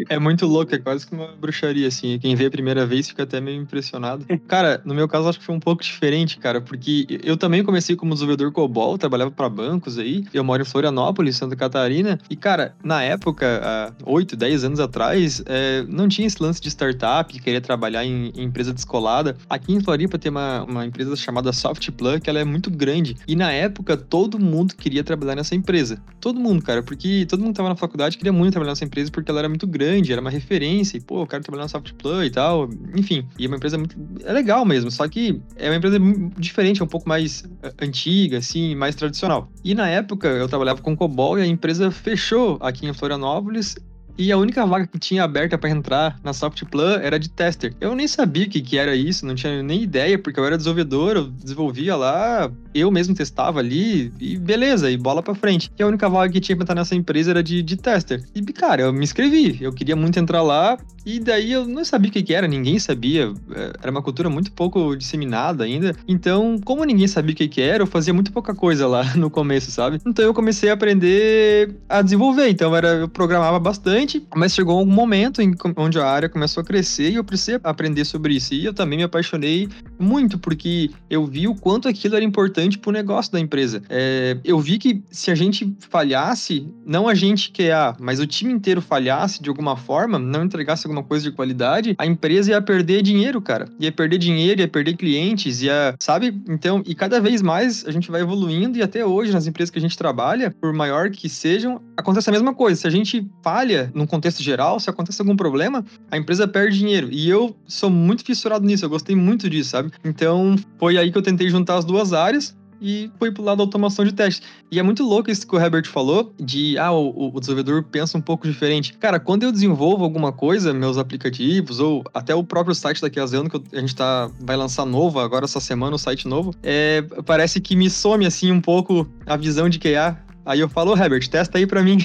é, 0.10 0.16
é, 0.16 0.20
muito 0.20 0.46
louco, 0.46 0.74
é 0.74 0.78
quase 0.78 1.06
que 1.06 1.14
uma 1.14 1.28
bruxaria, 1.40 1.88
assim. 1.88 2.18
Quem 2.20 2.36
vê 2.36 2.46
a 2.46 2.52
primeira 2.52 2.86
vez 2.86 3.08
fica 3.08 3.24
até 3.24 3.40
meio 3.40 3.62
impressionado. 3.62 4.26
Cara, 4.48 4.82
no 4.86 4.94
meu 4.94 5.08
caso, 5.08 5.30
acho 5.30 5.40
que 5.40 5.46
foi 5.46 5.56
um 5.56 5.60
pouco 5.60 5.84
diferente, 5.84 6.38
cara, 6.38 6.62
porque 6.62 7.06
eu 7.24 7.38
também 7.38 7.64
comecei 7.64 7.96
como 7.96 8.14
desenvolvedor 8.14 8.52
COBOL, 8.52 8.98
trabalhava 8.98 9.32
para 9.32 9.50
bancos 9.50 9.98
aí. 9.98 10.26
Eu 10.34 10.44
moro 10.44 10.62
em 10.62 10.66
Florianópolis, 10.66 11.36
Santa 11.36 11.56
Catarina. 11.56 12.20
E, 12.30 12.36
cara, 12.36 12.76
na 12.84 13.04
época, 13.04 13.62
há 13.64 13.94
8, 14.06 14.36
10 14.36 14.64
anos 14.64 14.80
atrás, 14.80 15.42
é, 15.46 15.84
não 15.88 16.08
tinha 16.08 16.28
esse 16.28 16.42
lance 16.42 16.62
de 16.62 16.70
startup, 16.70 17.38
querer 17.40 17.62
trabalhar 17.62 18.06
em, 18.06 18.32
em, 18.36 18.44
empresa 18.44 18.74
descolada. 18.74 19.36
Aqui 19.50 19.74
em 19.74 19.82
Floripa 19.82 20.18
tem 20.18 20.32
uma, 20.32 20.64
uma 20.64 20.86
empresa 20.86 21.16
chamada 21.16 21.52
Softplug, 21.52 22.22
que 22.22 22.30
ela 22.30 22.40
é 22.40 22.46
muito 22.46 22.72
grande. 22.72 23.16
E 23.28 23.36
na 23.36 23.52
época, 23.52 23.98
todo 23.98 24.40
mundo 24.40 24.76
queria 24.76 25.04
trabalhar 25.04 25.36
nessa 25.36 25.56
empresa. 25.56 26.02
Todo 26.20 26.40
mundo, 26.40 26.64
cara, 26.64 26.82
porque 26.82 27.26
todo 27.28 27.44
mundo 27.44 27.56
tava 27.56 27.70
na 27.70 27.76
faculdade 27.76 28.18
queria 28.18 28.34
muito 28.38 28.54
trabalhar 28.54 28.72
nessa 28.72 28.86
empresa 28.86 29.12
porque 29.12 29.30
ela 29.30 29.40
era 29.40 29.50
muito 29.50 29.68
grande, 29.68 30.12
era 30.12 30.22
uma 30.22 30.30
referência, 30.30 30.98
e 30.98 31.02
pô, 31.02 31.22
eu 31.22 31.28
quero 31.28 31.44
trabalhar 31.44 31.64
na 31.64 31.70
Softplay 31.70 32.28
e 32.28 32.32
tal. 32.32 32.70
Enfim, 32.96 33.26
e 33.38 33.46
é 33.46 33.48
uma 33.48 33.58
empresa 33.58 33.78
muito. 33.78 33.98
É 34.24 34.32
legal 34.32 34.64
mesmo, 34.66 34.92
só 34.92 35.08
que 35.08 35.42
é 35.56 35.70
uma 35.70 35.76
empresa 35.76 35.98
diferente, 36.38 36.82
é 36.82 36.84
um 36.84 36.88
pouco 36.88 37.08
mais 37.08 37.44
eh, 37.64 37.74
antiga, 37.82 38.38
assim, 38.38 38.76
mais 38.76 38.96
tradicional. 38.96 39.52
E 39.64 39.74
na 39.74 39.88
época 39.88 40.28
eu 40.28 40.48
trabalhava 40.48 40.82
com 40.82 40.96
COBOL 40.96 41.40
e 41.40 41.42
a 41.42 41.48
empresa 41.48 41.92
fechou 41.92 42.58
aqui 42.62 42.86
em 42.86 42.94
Florianópolis 42.94 43.76
e 44.18 44.32
a 44.32 44.38
única 44.38 44.66
vaga 44.66 44.88
que 44.88 44.98
tinha 44.98 45.24
aberta 45.24 45.58
para 45.58 45.70
entrar 45.70 46.20
na 46.24 46.34
Softplan 46.34 47.00
era 47.02 47.20
de 47.20 47.30
tester. 47.30 47.74
Eu 47.80 47.96
nem 47.96 48.08
sabia 48.08 48.46
o 48.46 48.50
que, 48.50 48.62
que 48.62 48.78
era 48.78 48.96
isso, 48.96 49.26
não 49.26 49.36
tinha 49.36 49.62
nem 49.62 49.84
ideia, 49.84 50.18
porque 50.18 50.40
eu 50.40 50.46
era 50.46 50.58
desenvolvedor, 50.58 51.16
eu 51.18 51.24
desenvolvia 51.26 51.96
lá, 51.96 52.52
eu 52.74 52.90
mesmo 52.90 53.14
testava 53.14 53.60
ali, 53.60 54.12
e 54.20 54.38
beleza, 54.38 54.90
e 54.90 54.98
bola 54.98 55.22
para 55.22 55.36
frente. 55.36 55.72
E 55.78 55.84
a 55.84 55.88
única 55.88 56.10
vaga 56.10 56.32
que 56.32 56.40
tinha 56.40 56.56
pra 56.56 56.64
entrar 56.64 56.76
nessa 56.76 56.96
empresa 56.96 57.32
era 57.32 57.44
de, 57.44 57.62
de 57.62 57.78
tester. 57.78 58.24
E, 58.34 58.42
cara, 58.54 58.84
eu 58.84 58.94
me 58.94 59.04
inscrevi, 59.04 59.58
eu 59.62 59.72
queria 59.72 59.96
muito 59.96 60.18
entrar 60.20 60.42
lá, 60.42 60.78
e 61.06 61.20
daí 61.20 61.52
eu 61.52 61.66
não 61.66 61.86
sabia 61.86 62.10
o 62.10 62.14
que, 62.14 62.22
que 62.22 62.34
era, 62.34 62.48
ninguém 62.48 62.80
sabia, 62.80 63.32
é, 63.56 63.74
era 63.82 63.92
uma 63.92 64.02
cultura 64.02 64.30
muito 64.30 64.52
pouco 64.52 64.96
disseminada 64.96 65.64
ainda. 65.64 65.96
Então, 66.08 66.60
como 66.64 66.84
ninguém 66.84 67.08
sabia 67.08 67.34
o 67.34 67.36
que, 67.36 67.48
que 67.48 67.62
era, 67.62 67.84
eu 67.84 67.88
fazia 67.88 68.14
muito 68.14 68.32
pouca 68.32 68.54
coisa 68.54 68.88
lá 68.88 69.04
no 69.16 69.30
começo, 69.30 69.72
sabe? 69.72 70.02
Então 70.06 70.26
eu 70.26 70.34
comecei 70.34 70.70
a 70.70 70.74
aprender 70.74 71.76
a 71.88 72.02
desenvolver, 72.02 72.50
então 72.50 72.76
era, 72.76 72.90
eu 72.90 73.08
programava 73.08 73.60
bastante 73.60 74.07
mas 74.36 74.54
chegou 74.54 74.82
um 74.82 74.86
momento 74.86 75.42
em, 75.42 75.56
onde 75.76 76.00
a 76.00 76.06
área 76.06 76.30
começou 76.30 76.62
a 76.62 76.64
crescer 76.66 77.12
e 77.12 77.16
eu 77.16 77.24
precisei 77.24 77.60
aprender 77.64 78.06
sobre 78.06 78.36
isso. 78.36 78.54
E 78.54 78.66
eu 78.66 78.74
também 78.74 78.98
me 78.98 79.04
apaixonei 79.04 79.68
muito, 80.00 80.38
porque 80.38 80.90
eu 81.10 81.26
vi 81.26 81.48
o 81.48 81.56
quanto 81.56 81.88
aquilo 81.88 82.16
era 82.16 82.24
importante 82.24 82.78
para 82.78 82.90
o 82.90 82.94
negócio 82.94 83.32
da 83.32 83.40
empresa. 83.40 83.82
É, 83.90 84.38
eu 84.44 84.60
vi 84.60 84.78
que 84.78 85.02
se 85.12 85.32
a 85.32 85.36
gente 85.36 85.76
falhasse, 85.90 86.68
não 86.86 87.08
a 87.08 87.16
gente 87.16 87.52
que 87.52 87.64
é, 87.64 87.94
mas 88.00 88.20
o 88.20 88.28
time 88.28 88.54
inteiro 88.54 88.82
falhasse 88.82 89.42
de 89.42 89.50
alguma 89.50 89.76
forma, 89.76 90.20
não 90.20 90.44
entregasse 90.44 90.86
alguma 90.86 91.04
coisa 91.04 91.30
de 91.30 91.36
qualidade, 91.36 91.96
a 91.98 92.06
empresa 92.06 92.52
ia 92.52 92.62
perder 92.62 93.02
dinheiro, 93.02 93.42
cara. 93.42 93.68
Ia 93.80 93.92
perder 93.92 94.18
dinheiro, 94.18 94.62
ia 94.62 94.68
perder 94.68 94.96
clientes, 94.96 95.62
ia, 95.62 95.96
sabe? 96.00 96.40
Então, 96.50 96.84
e 96.86 96.96
cada 96.96 97.20
vez 97.20 97.42
mais 97.42 97.86
a 97.86 97.92
gente 97.92 98.10
vai 98.12 98.22
evoluindo 98.22 98.78
e 98.78 98.82
até 98.82 99.06
hoje 99.06 99.32
nas 99.32 99.48
empresas 99.48 99.70
que 99.70 99.80
a 99.80 99.82
gente 99.82 99.98
trabalha, 99.98 100.54
por 100.62 100.74
maior 100.74 101.10
que 101.10 101.30
sejam, 101.30 101.82
acontece 101.96 102.30
a 102.30 102.34
mesma 102.34 102.54
coisa. 102.54 102.82
Se 102.82 102.88
a 102.88 102.92
gente 102.92 103.28
falha 103.44 103.92
num 103.98 104.06
contexto 104.06 104.44
geral, 104.44 104.80
se 104.80 104.90
acontece 104.90 105.22
algum 105.22 105.36
problema, 105.36 105.84
a 106.12 106.18
empresa 106.18 106.48
perde 106.48 106.78
dinheiro. 106.78 107.10
E 107.12 107.30
eu 107.30 107.56
sou 107.66 107.90
muito 107.90 108.24
fissurado 108.24 108.66
nisso, 108.66 108.86
eu 108.86 108.90
gostei 108.90 109.16
muito 109.16 109.50
disso, 109.50 109.72
sabe? 109.72 109.92
Então, 110.04 110.56
foi 110.78 110.98
aí 110.98 111.12
que 111.12 111.18
eu 111.18 111.22
tentei 111.22 111.50
juntar 111.50 111.78
as 111.78 111.86
duas 111.86 112.14
áreas 112.14 112.56
e 112.80 113.10
fui 113.18 113.32
pro 113.32 113.44
lado 113.44 113.58
da 113.58 113.64
automação 113.64 114.06
de 114.06 114.14
teste. 114.14 114.46
E 114.72 114.80
é 114.80 114.84
muito 114.84 115.04
louco 115.04 115.32
isso 115.32 115.48
que 115.48 115.56
o 115.56 115.60
Herbert 115.60 115.88
falou, 115.88 116.34
de, 116.40 116.78
ah, 116.78 116.92
o, 116.92 117.34
o, 117.34 117.40
desenvolvedor 117.40 117.84
pensa 117.84 118.18
um 118.18 118.22
pouco 118.22 118.48
diferente. 118.48 118.94
Cara, 118.98 119.20
quando 119.20 119.44
eu 119.44 119.52
desenvolvo 119.52 120.04
alguma 120.04 120.32
coisa, 120.32 120.74
meus 120.74 120.98
aplicativos, 120.98 121.80
ou 121.80 122.04
até 122.14 122.36
o 122.36 122.44
próprio 122.44 122.76
site 122.76 123.02
da 123.02 123.10
Kiazano, 123.10 123.50
que 123.50 123.62
a 123.76 123.80
gente 123.80 123.96
tá, 123.96 124.30
vai 124.40 124.56
lançar 124.56 124.86
novo, 124.86 125.20
agora 125.20 125.46
essa 125.46 125.60
semana, 125.60 125.96
o 125.96 126.00
site 126.00 126.28
novo, 126.28 126.54
é, 126.62 127.02
parece 127.26 127.60
que 127.60 127.76
me 127.76 127.90
some, 127.90 128.26
assim, 128.26 128.52
um 128.52 128.62
pouco 128.62 129.08
a 129.26 129.36
visão 129.36 129.68
de 129.68 129.80
QA. 129.80 130.18
Aí 130.46 130.60
eu 130.60 130.70
falo, 130.70 130.96
Herbert, 130.96 131.28
testa 131.28 131.58
aí 131.58 131.66
para 131.66 131.82
mim. 131.82 131.98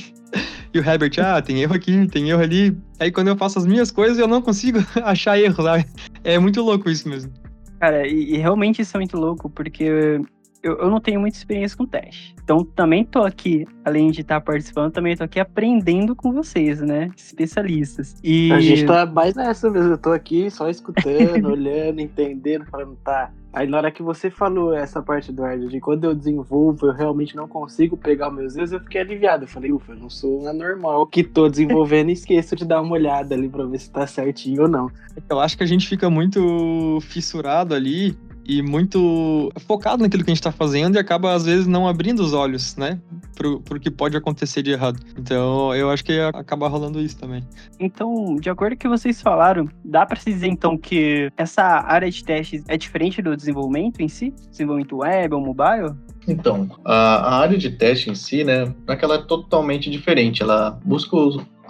E 0.74 0.78
o 0.78 0.88
Herbert, 0.88 1.12
ah, 1.18 1.42
tem 1.42 1.60
erro 1.60 1.74
aqui, 1.74 2.06
tem 2.06 2.30
erro 2.30 2.40
ali. 2.40 2.76
Aí 2.98 3.10
quando 3.12 3.28
eu 3.28 3.36
faço 3.36 3.58
as 3.58 3.66
minhas 3.66 3.90
coisas, 3.90 4.18
eu 4.18 4.26
não 4.26 4.40
consigo 4.40 4.78
achar 5.04 5.38
erro, 5.38 5.62
sabe? 5.62 5.86
É 6.24 6.38
muito 6.38 6.62
louco 6.62 6.88
isso 6.88 7.08
mesmo. 7.08 7.30
Cara, 7.78 8.06
e, 8.06 8.34
e 8.34 8.36
realmente 8.38 8.80
isso 8.80 8.96
é 8.96 9.00
muito 9.00 9.16
louco, 9.16 9.50
porque 9.50 10.20
eu, 10.62 10.78
eu 10.78 10.90
não 10.90 11.00
tenho 11.00 11.20
muita 11.20 11.36
experiência 11.36 11.76
com 11.76 11.84
teste. 11.84 12.34
Então 12.42 12.64
também 12.64 13.04
tô 13.04 13.22
aqui, 13.22 13.66
além 13.84 14.10
de 14.10 14.20
estar 14.20 14.40
participando, 14.40 14.92
também 14.92 15.16
tô 15.16 15.24
aqui 15.24 15.40
aprendendo 15.40 16.14
com 16.14 16.32
vocês, 16.32 16.80
né? 16.80 17.10
Especialistas. 17.16 18.16
E... 18.22 18.52
A 18.52 18.60
gente 18.60 18.86
tá 18.86 19.04
mais 19.04 19.34
nessa 19.34 19.68
mesmo. 19.68 19.92
Eu 19.92 19.98
tô 19.98 20.12
aqui 20.12 20.50
só 20.50 20.68
escutando, 20.68 21.46
olhando, 21.50 22.00
entendendo, 22.00 22.64
falando, 22.66 22.96
tá. 23.04 23.32
Aí 23.52 23.66
na 23.66 23.76
hora 23.76 23.90
que 23.90 24.02
você 24.02 24.30
falou 24.30 24.72
essa 24.72 25.02
parte, 25.02 25.30
Eduardo, 25.30 25.68
de 25.68 25.78
quando 25.78 26.04
eu 26.04 26.14
desenvolvo, 26.14 26.86
eu 26.86 26.92
realmente 26.92 27.36
não 27.36 27.46
consigo 27.46 27.98
pegar 27.98 28.30
meus 28.30 28.56
erros, 28.56 28.72
eu 28.72 28.80
fiquei 28.80 29.00
aliviado. 29.02 29.44
Eu 29.44 29.48
falei, 29.48 29.70
ufa, 29.72 29.92
eu 29.92 29.98
não 29.98 30.08
sou 30.08 30.44
um 30.44 30.48
anormal 30.48 31.06
que 31.06 31.22
tô 31.22 31.48
desenvolvendo 31.48 32.08
e 32.08 32.12
esqueço 32.12 32.56
de 32.56 32.64
dar 32.64 32.80
uma 32.80 32.94
olhada 32.94 33.34
ali 33.34 33.48
pra 33.48 33.64
ver 33.64 33.78
se 33.78 33.90
tá 33.90 34.06
certinho 34.06 34.62
ou 34.62 34.68
não. 34.68 34.90
Eu 35.28 35.38
acho 35.38 35.56
que 35.56 35.62
a 35.62 35.66
gente 35.66 35.86
fica 35.86 36.08
muito 36.08 36.98
fissurado 37.02 37.74
ali 37.74 38.16
e 38.44 38.62
muito 38.62 39.50
focado 39.66 40.02
naquilo 40.02 40.24
que 40.24 40.30
a 40.30 40.34
gente 40.34 40.40
está 40.40 40.52
fazendo 40.52 40.96
e 40.96 40.98
acaba, 40.98 41.32
às 41.32 41.44
vezes, 41.44 41.66
não 41.66 41.86
abrindo 41.86 42.20
os 42.20 42.32
olhos, 42.32 42.76
né? 42.76 43.00
Pro, 43.34 43.60
pro 43.60 43.80
que 43.80 43.90
pode 43.90 44.16
acontecer 44.16 44.62
de 44.62 44.72
errado. 44.72 45.00
Então, 45.16 45.74
eu 45.74 45.90
acho 45.90 46.04
que 46.04 46.18
acaba 46.20 46.68
rolando 46.68 47.00
isso 47.00 47.18
também. 47.18 47.42
Então, 47.78 48.36
de 48.36 48.50
acordo 48.50 48.72
com 48.72 48.76
o 48.76 48.78
que 48.80 48.88
vocês 48.88 49.22
falaram, 49.22 49.68
dá 49.84 50.04
para 50.04 50.18
se 50.18 50.32
dizer, 50.32 50.48
então, 50.48 50.76
que 50.76 51.30
essa 51.36 51.62
área 51.62 52.10
de 52.10 52.24
testes 52.24 52.64
é 52.68 52.76
diferente 52.76 53.22
do 53.22 53.36
desenvolvimento 53.36 54.00
em 54.00 54.08
si? 54.08 54.34
Desenvolvimento 54.50 54.98
web 54.98 55.34
ou 55.34 55.40
mobile? 55.40 55.94
Então, 56.26 56.68
a, 56.84 56.94
a 56.94 57.38
área 57.40 57.58
de 57.58 57.70
teste 57.70 58.10
em 58.10 58.14
si, 58.14 58.44
né, 58.44 58.72
é 58.86 58.96
que 58.96 59.04
ela 59.04 59.16
é 59.16 59.22
totalmente 59.22 59.90
diferente. 59.90 60.42
Ela 60.42 60.78
busca 60.84 61.16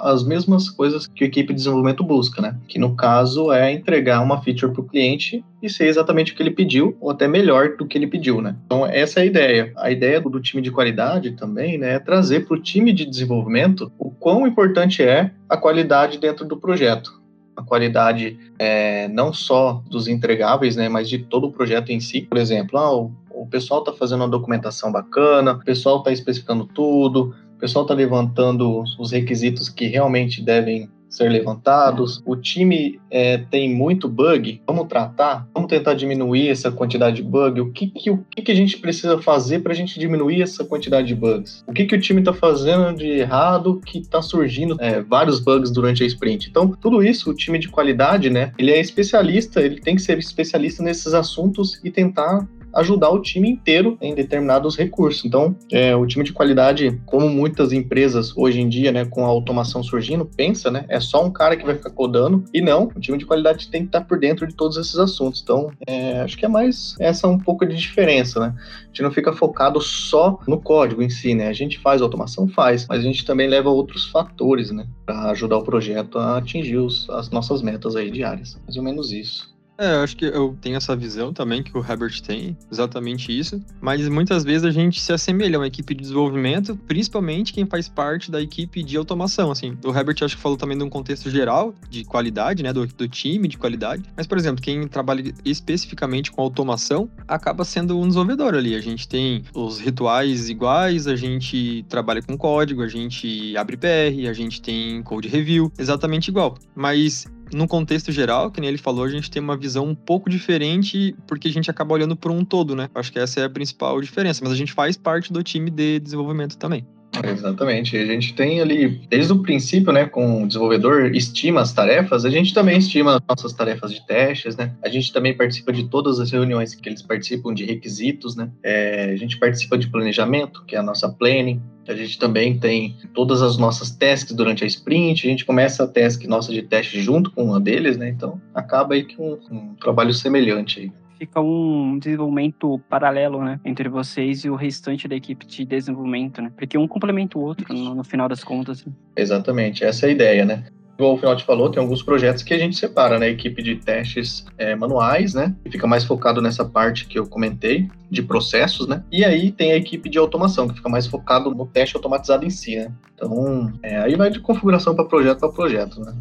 as 0.02 0.24
mesmas 0.24 0.68
coisas 0.68 1.06
que 1.06 1.22
a 1.22 1.26
equipe 1.28 1.52
de 1.52 1.58
desenvolvimento 1.58 2.02
busca, 2.02 2.42
né? 2.42 2.58
Que 2.66 2.78
no 2.78 2.96
caso 2.96 3.52
é 3.52 3.72
entregar 3.72 4.20
uma 4.20 4.42
feature 4.42 4.72
para 4.72 4.80
o 4.80 4.84
cliente 4.84 5.44
e 5.62 5.70
ser 5.70 5.86
exatamente 5.86 6.32
o 6.32 6.34
que 6.34 6.42
ele 6.42 6.50
pediu, 6.50 6.96
ou 7.00 7.10
até 7.10 7.28
melhor 7.28 7.76
do 7.76 7.86
que 7.86 7.96
ele 7.96 8.08
pediu, 8.08 8.42
né? 8.42 8.56
Então, 8.66 8.84
essa 8.84 9.20
é 9.20 9.22
a 9.22 9.26
ideia. 9.26 9.72
A 9.76 9.90
ideia 9.92 10.20
do 10.20 10.40
time 10.40 10.60
de 10.60 10.72
qualidade 10.72 11.32
também, 11.32 11.78
né, 11.78 11.94
é 11.94 11.98
trazer 12.00 12.46
para 12.46 12.56
o 12.56 12.60
time 12.60 12.92
de 12.92 13.06
desenvolvimento 13.06 13.92
o 13.96 14.10
quão 14.10 14.44
importante 14.46 15.04
é 15.04 15.30
a 15.48 15.56
qualidade 15.56 16.18
dentro 16.18 16.44
do 16.44 16.56
projeto. 16.56 17.22
A 17.56 17.62
qualidade 17.62 18.38
é, 18.58 19.06
não 19.08 19.32
só 19.32 19.84
dos 19.88 20.08
entregáveis, 20.08 20.74
né, 20.74 20.88
mas 20.88 21.08
de 21.08 21.18
todo 21.18 21.46
o 21.46 21.52
projeto 21.52 21.90
em 21.90 22.00
si. 22.00 22.22
Por 22.22 22.38
exemplo, 22.38 22.76
ah, 22.78 22.96
o, 22.96 23.12
o 23.30 23.46
pessoal 23.46 23.80
está 23.80 23.92
fazendo 23.92 24.22
uma 24.22 24.28
documentação 24.28 24.90
bacana, 24.90 25.52
o 25.52 25.64
pessoal 25.64 25.98
está 25.98 26.10
especificando 26.10 26.66
tudo, 26.66 27.34
pessoal 27.62 27.84
está 27.84 27.94
levantando 27.94 28.82
os 28.98 29.12
requisitos 29.12 29.68
que 29.68 29.86
realmente 29.86 30.42
devem 30.42 30.90
ser 31.08 31.28
levantados. 31.28 32.20
O 32.26 32.34
time 32.34 32.98
é, 33.08 33.38
tem 33.38 33.72
muito 33.72 34.08
bug. 34.08 34.60
Vamos 34.66 34.88
tratar, 34.88 35.46
vamos 35.54 35.68
tentar 35.68 35.94
diminuir 35.94 36.48
essa 36.48 36.72
quantidade 36.72 37.16
de 37.16 37.22
bug. 37.22 37.60
O 37.60 37.70
que, 37.70 37.86
que, 37.86 38.10
o 38.10 38.24
que, 38.28 38.42
que 38.42 38.50
a 38.50 38.54
gente 38.54 38.78
precisa 38.78 39.16
fazer 39.18 39.60
para 39.60 39.72
a 39.72 39.76
gente 39.76 40.00
diminuir 40.00 40.42
essa 40.42 40.64
quantidade 40.64 41.06
de 41.06 41.14
bugs? 41.14 41.62
O 41.68 41.72
que, 41.72 41.84
que 41.84 41.94
o 41.94 42.00
time 42.00 42.20
está 42.20 42.32
fazendo 42.32 42.96
de 42.96 43.06
errado 43.06 43.80
que 43.86 43.98
está 43.98 44.20
surgindo 44.20 44.76
é, 44.80 45.00
vários 45.00 45.38
bugs 45.38 45.70
durante 45.70 46.02
a 46.02 46.06
sprint? 46.06 46.48
Então, 46.48 46.68
tudo 46.68 47.00
isso, 47.00 47.30
o 47.30 47.34
time 47.34 47.60
de 47.60 47.68
qualidade, 47.68 48.28
né? 48.28 48.52
Ele 48.58 48.72
é 48.72 48.80
especialista, 48.80 49.60
ele 49.60 49.80
tem 49.80 49.94
que 49.94 50.02
ser 50.02 50.18
especialista 50.18 50.82
nesses 50.82 51.14
assuntos 51.14 51.80
e 51.84 51.92
tentar 51.92 52.48
ajudar 52.74 53.10
o 53.10 53.20
time 53.20 53.50
inteiro 53.50 53.96
em 54.00 54.14
determinados 54.14 54.76
recursos. 54.76 55.24
Então, 55.24 55.56
é, 55.70 55.94
o 55.94 56.06
time 56.06 56.24
de 56.24 56.32
qualidade, 56.32 57.00
como 57.06 57.28
muitas 57.28 57.72
empresas 57.72 58.36
hoje 58.36 58.60
em 58.60 58.68
dia, 58.68 58.92
né, 58.92 59.04
com 59.04 59.24
a 59.24 59.28
automação 59.28 59.82
surgindo, 59.82 60.24
pensa, 60.24 60.70
né, 60.70 60.84
é 60.88 61.00
só 61.00 61.24
um 61.24 61.30
cara 61.30 61.56
que 61.56 61.64
vai 61.64 61.74
ficar 61.74 61.90
codando 61.90 62.44
e 62.52 62.60
não, 62.60 62.84
o 62.94 63.00
time 63.00 63.18
de 63.18 63.26
qualidade 63.26 63.68
tem 63.68 63.82
que 63.82 63.88
estar 63.88 64.02
por 64.02 64.18
dentro 64.18 64.46
de 64.46 64.54
todos 64.54 64.76
esses 64.76 64.96
assuntos. 64.96 65.40
Então, 65.42 65.70
é, 65.86 66.20
acho 66.20 66.36
que 66.36 66.44
é 66.44 66.48
mais 66.48 66.96
essa 66.98 67.28
um 67.28 67.38
pouco 67.38 67.66
de 67.66 67.76
diferença, 67.76 68.40
né? 68.40 68.54
A 68.56 68.86
gente 68.86 69.02
não 69.02 69.10
fica 69.10 69.32
focado 69.32 69.80
só 69.80 70.38
no 70.46 70.60
código 70.60 71.02
em 71.02 71.10
si, 71.10 71.34
né? 71.34 71.48
A 71.48 71.52
gente 71.52 71.78
faz 71.78 72.02
automação, 72.02 72.48
faz, 72.48 72.86
mas 72.88 73.00
a 73.00 73.02
gente 73.02 73.24
também 73.24 73.48
leva 73.48 73.70
outros 73.70 74.06
fatores, 74.06 74.70
né, 74.70 74.86
para 75.04 75.30
ajudar 75.30 75.58
o 75.58 75.64
projeto 75.64 76.18
a 76.18 76.38
atingir 76.38 76.78
os, 76.78 77.08
as 77.10 77.30
nossas 77.30 77.62
metas 77.62 77.96
aí 77.96 78.10
diárias. 78.10 78.58
Mais 78.64 78.76
ou 78.76 78.82
menos 78.82 79.12
isso. 79.12 79.51
É, 79.78 79.94
eu 79.94 80.02
acho 80.02 80.16
que 80.16 80.24
eu 80.24 80.56
tenho 80.60 80.76
essa 80.76 80.94
visão 80.94 81.32
também 81.32 81.62
que 81.62 81.76
o 81.76 81.80
Herbert 81.80 82.20
tem, 82.22 82.56
exatamente 82.70 83.36
isso. 83.36 83.60
Mas 83.80 84.06
muitas 84.08 84.44
vezes 84.44 84.64
a 84.64 84.70
gente 84.70 85.00
se 85.00 85.12
assemelha 85.12 85.56
a 85.56 85.60
uma 85.60 85.66
equipe 85.66 85.94
de 85.94 86.02
desenvolvimento, 86.02 86.76
principalmente 86.86 87.52
quem 87.52 87.66
faz 87.66 87.88
parte 87.88 88.30
da 88.30 88.40
equipe 88.40 88.82
de 88.82 88.96
automação. 88.96 89.50
Assim, 89.50 89.76
o 89.84 89.90
Herbert 89.90 90.16
acho 90.22 90.36
que 90.36 90.42
falou 90.42 90.58
também 90.58 90.76
de 90.76 90.84
um 90.84 90.90
contexto 90.90 91.30
geral 91.30 91.74
de 91.88 92.04
qualidade, 92.04 92.62
né, 92.62 92.72
do, 92.72 92.86
do 92.86 93.08
time 93.08 93.48
de 93.48 93.58
qualidade. 93.58 94.02
Mas, 94.16 94.26
por 94.26 94.38
exemplo, 94.38 94.62
quem 94.62 94.86
trabalha 94.86 95.32
especificamente 95.44 96.30
com 96.30 96.42
automação 96.42 97.10
acaba 97.26 97.64
sendo 97.64 97.98
um 97.98 98.06
desenvolvedor 98.06 98.54
ali. 98.54 98.74
A 98.74 98.80
gente 98.80 99.08
tem 99.08 99.44
os 99.54 99.78
rituais 99.78 100.48
iguais, 100.48 101.06
a 101.06 101.16
gente 101.16 101.84
trabalha 101.88 102.22
com 102.22 102.36
código, 102.36 102.82
a 102.82 102.88
gente 102.88 103.56
abre 103.56 103.76
PR, 103.76 104.28
a 104.28 104.32
gente 104.32 104.60
tem 104.60 105.02
code 105.02 105.28
review, 105.28 105.72
exatamente 105.78 106.28
igual. 106.28 106.56
Mas 106.74 107.26
no 107.52 107.68
contexto 107.68 108.10
geral, 108.10 108.50
que 108.50 108.60
nem 108.60 108.68
ele 108.68 108.78
falou, 108.78 109.04
a 109.04 109.08
gente 109.08 109.30
tem 109.30 109.42
uma 109.42 109.56
visão 109.56 109.86
um 109.86 109.94
pouco 109.94 110.30
diferente, 110.30 111.14
porque 111.26 111.48
a 111.48 111.52
gente 111.52 111.70
acaba 111.70 111.94
olhando 111.94 112.16
por 112.16 112.30
um 112.30 112.44
todo, 112.44 112.74
né? 112.74 112.88
Acho 112.94 113.12
que 113.12 113.18
essa 113.18 113.40
é 113.40 113.44
a 113.44 113.50
principal 113.50 114.00
diferença, 114.00 114.40
mas 114.42 114.52
a 114.52 114.56
gente 114.56 114.72
faz 114.72 114.96
parte 114.96 115.32
do 115.32 115.42
time 115.42 115.70
de 115.70 116.00
desenvolvimento 116.00 116.56
também. 116.56 116.86
Exatamente. 117.24 117.96
A 117.96 118.06
gente 118.06 118.32
tem 118.34 118.60
ali, 118.60 118.88
desde 119.08 119.32
o 119.32 119.42
princípio, 119.42 119.92
né, 119.92 120.06
com 120.06 120.42
o 120.42 120.46
desenvolvedor 120.46 121.14
estima 121.14 121.60
as 121.60 121.72
tarefas, 121.72 122.24
a 122.24 122.30
gente 122.30 122.54
também 122.54 122.78
estima 122.78 123.22
nossas 123.28 123.52
tarefas 123.52 123.92
de 123.92 124.04
testes, 124.06 124.56
né? 124.56 124.74
A 124.82 124.88
gente 124.88 125.12
também 125.12 125.36
participa 125.36 125.72
de 125.72 125.88
todas 125.88 126.18
as 126.18 126.30
reuniões 126.30 126.74
que 126.74 126.88
eles 126.88 127.02
participam 127.02 127.52
de 127.52 127.64
requisitos, 127.64 128.34
né? 128.34 128.50
É, 128.62 129.10
a 129.12 129.16
gente 129.16 129.38
participa 129.38 129.76
de 129.76 129.88
planejamento, 129.88 130.64
que 130.64 130.74
é 130.74 130.78
a 130.78 130.82
nossa 130.82 131.08
planning. 131.08 131.60
A 131.86 131.94
gente 131.94 132.18
também 132.18 132.58
tem 132.58 132.96
todas 133.12 133.42
as 133.42 133.58
nossas 133.58 133.90
tasks 133.90 134.34
durante 134.34 134.64
a 134.64 134.66
sprint. 134.66 135.26
A 135.26 135.30
gente 135.30 135.44
começa 135.44 135.84
a 135.84 135.86
task 135.86 136.24
nossa 136.24 136.52
de 136.52 136.62
teste 136.62 137.00
junto 137.00 137.30
com 137.32 137.44
uma 137.44 137.60
deles, 137.60 137.96
né? 137.96 138.08
Então 138.08 138.40
acaba 138.54 138.94
aí 138.94 139.04
com 139.04 139.38
um, 139.50 139.56
um 139.56 139.74
trabalho 139.74 140.14
semelhante 140.14 140.80
aí 140.80 141.01
fica 141.22 141.40
um 141.40 142.00
desenvolvimento 142.00 142.80
paralelo, 142.88 143.44
né, 143.44 143.60
entre 143.64 143.88
vocês 143.88 144.44
e 144.44 144.50
o 144.50 144.56
restante 144.56 145.06
da 145.06 145.14
equipe 145.14 145.46
de 145.46 145.64
desenvolvimento, 145.64 146.42
né? 146.42 146.50
Porque 146.56 146.76
um 146.76 146.88
complementa 146.88 147.38
o 147.38 147.42
outro 147.42 147.72
no, 147.72 147.94
no 147.94 148.02
final 148.02 148.28
das 148.28 148.42
contas. 148.42 148.84
Né? 148.84 148.92
Exatamente, 149.16 149.84
essa 149.84 150.06
é 150.06 150.08
a 150.08 150.12
ideia, 150.12 150.44
né? 150.44 150.64
Igual 150.98 151.14
o 151.14 151.16
final 151.16 151.36
te 151.36 151.44
falou, 151.44 151.70
tem 151.70 151.80
alguns 151.80 152.02
projetos 152.02 152.42
que 152.42 152.52
a 152.52 152.58
gente 152.58 152.76
separa, 152.76 153.20
né? 153.20 153.28
Equipe 153.28 153.62
de 153.62 153.76
testes 153.76 154.44
é, 154.58 154.74
manuais, 154.74 155.32
né? 155.32 155.54
Que 155.64 155.70
fica 155.70 155.86
mais 155.86 156.02
focado 156.04 156.42
nessa 156.42 156.64
parte 156.64 157.06
que 157.06 157.18
eu 157.18 157.26
comentei, 157.26 157.88
de 158.10 158.22
processos, 158.22 158.88
né? 158.88 159.04
E 159.10 159.24
aí 159.24 159.52
tem 159.52 159.72
a 159.72 159.76
equipe 159.76 160.10
de 160.10 160.18
automação, 160.18 160.68
que 160.68 160.74
fica 160.74 160.88
mais 160.88 161.06
focado 161.06 161.54
no 161.54 161.66
teste 161.66 161.96
automatizado 161.96 162.44
em 162.44 162.50
si, 162.50 162.76
né? 162.76 162.92
Então, 163.14 163.72
é, 163.80 163.98
aí 163.98 164.16
vai 164.16 164.28
de 164.28 164.40
configuração 164.40 164.94
para 164.94 165.04
projeto 165.04 165.38
para 165.38 165.48
projeto, 165.50 166.00
né? 166.00 166.14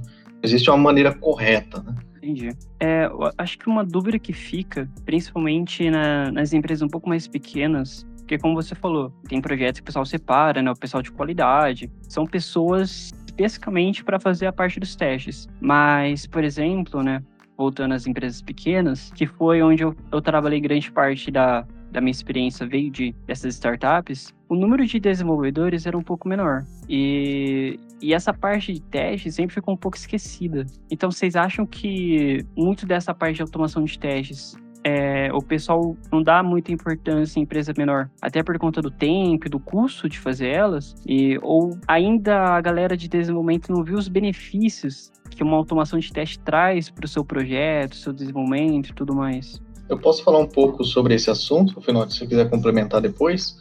Existe 0.43 0.69
uma 0.69 0.77
maneira 0.77 1.11
correta, 1.11 1.81
né? 1.81 1.95
Entendi. 2.21 2.49
É, 2.79 3.09
acho 3.37 3.57
que 3.57 3.67
uma 3.67 3.83
dúvida 3.83 4.19
que 4.19 4.31
fica, 4.31 4.87
principalmente 5.05 5.89
na, 5.89 6.31
nas 6.31 6.53
empresas 6.53 6.83
um 6.83 6.87
pouco 6.87 7.09
mais 7.09 7.27
pequenas, 7.27 8.05
porque 8.19 8.37
como 8.37 8.53
você 8.53 8.75
falou, 8.75 9.11
tem 9.27 9.41
projetos 9.41 9.79
que 9.79 9.83
o 9.83 9.85
pessoal 9.85 10.05
separa, 10.05 10.61
né? 10.61 10.71
O 10.71 10.75
pessoal 10.75 11.01
de 11.01 11.11
qualidade. 11.11 11.91
São 12.07 12.25
pessoas 12.25 13.11
especificamente 13.25 14.03
para 14.03 14.19
fazer 14.19 14.45
a 14.45 14.53
parte 14.53 14.79
dos 14.79 14.95
testes. 14.95 15.49
Mas, 15.59 16.27
por 16.27 16.43
exemplo, 16.43 17.01
né? 17.01 17.23
Voltando 17.57 17.93
às 17.93 18.07
empresas 18.07 18.41
pequenas, 18.41 19.11
que 19.13 19.25
foi 19.25 19.61
onde 19.61 19.83
eu, 19.83 19.95
eu 20.11 20.21
trabalhei 20.21 20.61
grande 20.61 20.91
parte 20.91 21.29
da, 21.29 21.67
da 21.91 21.99
minha 21.99 22.11
experiência 22.11 22.65
veio 22.65 22.89
de 22.89 23.13
dessas 23.25 23.55
startups, 23.55 24.33
o 24.47 24.55
número 24.55 24.85
de 24.85 24.99
desenvolvedores 24.99 25.85
era 25.85 25.97
um 25.97 26.01
pouco 26.01 26.27
menor. 26.27 26.65
E, 26.87 27.79
e 28.01 28.13
essa 28.13 28.33
parte 28.33 28.73
de 28.73 28.81
teste 28.81 29.31
sempre 29.31 29.53
ficou 29.53 29.73
um 29.73 29.77
pouco 29.77 29.97
esquecida. 29.97 30.65
Então, 30.89 31.11
vocês 31.11 31.35
acham 31.35 31.65
que 31.65 32.45
muito 32.57 32.85
dessa 32.85 33.13
parte 33.13 33.35
de 33.35 33.41
automação 33.41 33.83
de 33.83 33.97
testes 33.99 34.55
é, 34.83 35.31
o 35.33 35.41
pessoal 35.41 35.95
não 36.11 36.23
dá 36.23 36.41
muita 36.41 36.71
importância 36.71 37.39
em 37.39 37.43
empresa 37.43 37.73
menor, 37.77 38.09
até 38.21 38.43
por 38.43 38.57
conta 38.57 38.81
do 38.81 38.89
tempo 38.89 39.49
do 39.49 39.59
custo 39.59 40.09
de 40.09 40.17
fazer 40.17 40.49
elas, 40.49 40.95
e, 41.07 41.37
ou 41.41 41.77
ainda 41.87 42.55
a 42.55 42.61
galera 42.61 42.97
de 42.97 43.07
desenvolvimento 43.07 43.71
não 43.71 43.83
viu 43.83 43.97
os 43.97 44.07
benefícios 44.07 45.11
que 45.29 45.43
uma 45.43 45.55
automação 45.55 45.99
de 45.99 46.11
teste 46.11 46.39
traz 46.39 46.89
para 46.89 47.05
o 47.05 47.07
seu 47.07 47.23
projeto, 47.23 47.95
seu 47.95 48.11
desenvolvimento 48.11 48.89
e 48.89 48.93
tudo 48.93 49.15
mais. 49.15 49.61
Eu 49.87 49.97
posso 49.97 50.23
falar 50.23 50.39
um 50.39 50.47
pouco 50.47 50.83
sobre 50.83 51.13
esse 51.15 51.29
assunto, 51.29 51.77
afinal, 51.77 52.09
se 52.09 52.17
você 52.17 52.27
quiser 52.27 52.49
complementar 52.49 53.01
depois. 53.01 53.57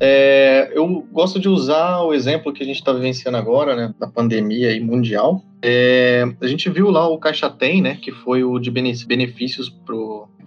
É, 0.00 0.70
eu 0.74 0.86
gosto 1.10 1.40
de 1.40 1.48
usar 1.48 2.00
o 2.02 2.14
exemplo 2.14 2.52
que 2.52 2.62
a 2.62 2.66
gente 2.66 2.76
está 2.76 2.92
vivenciando 2.92 3.36
agora, 3.36 3.74
né, 3.74 3.94
da 3.98 4.06
pandemia 4.06 4.68
aí 4.68 4.80
mundial. 4.80 5.42
É, 5.60 6.24
a 6.40 6.46
gente 6.46 6.70
viu 6.70 6.88
lá 6.90 7.08
o 7.08 7.18
Caixa 7.18 7.50
Tem, 7.50 7.82
né, 7.82 7.98
que 8.00 8.12
foi 8.12 8.44
o 8.44 8.58
de 8.58 8.70
benefícios 8.70 9.68
para 9.68 9.96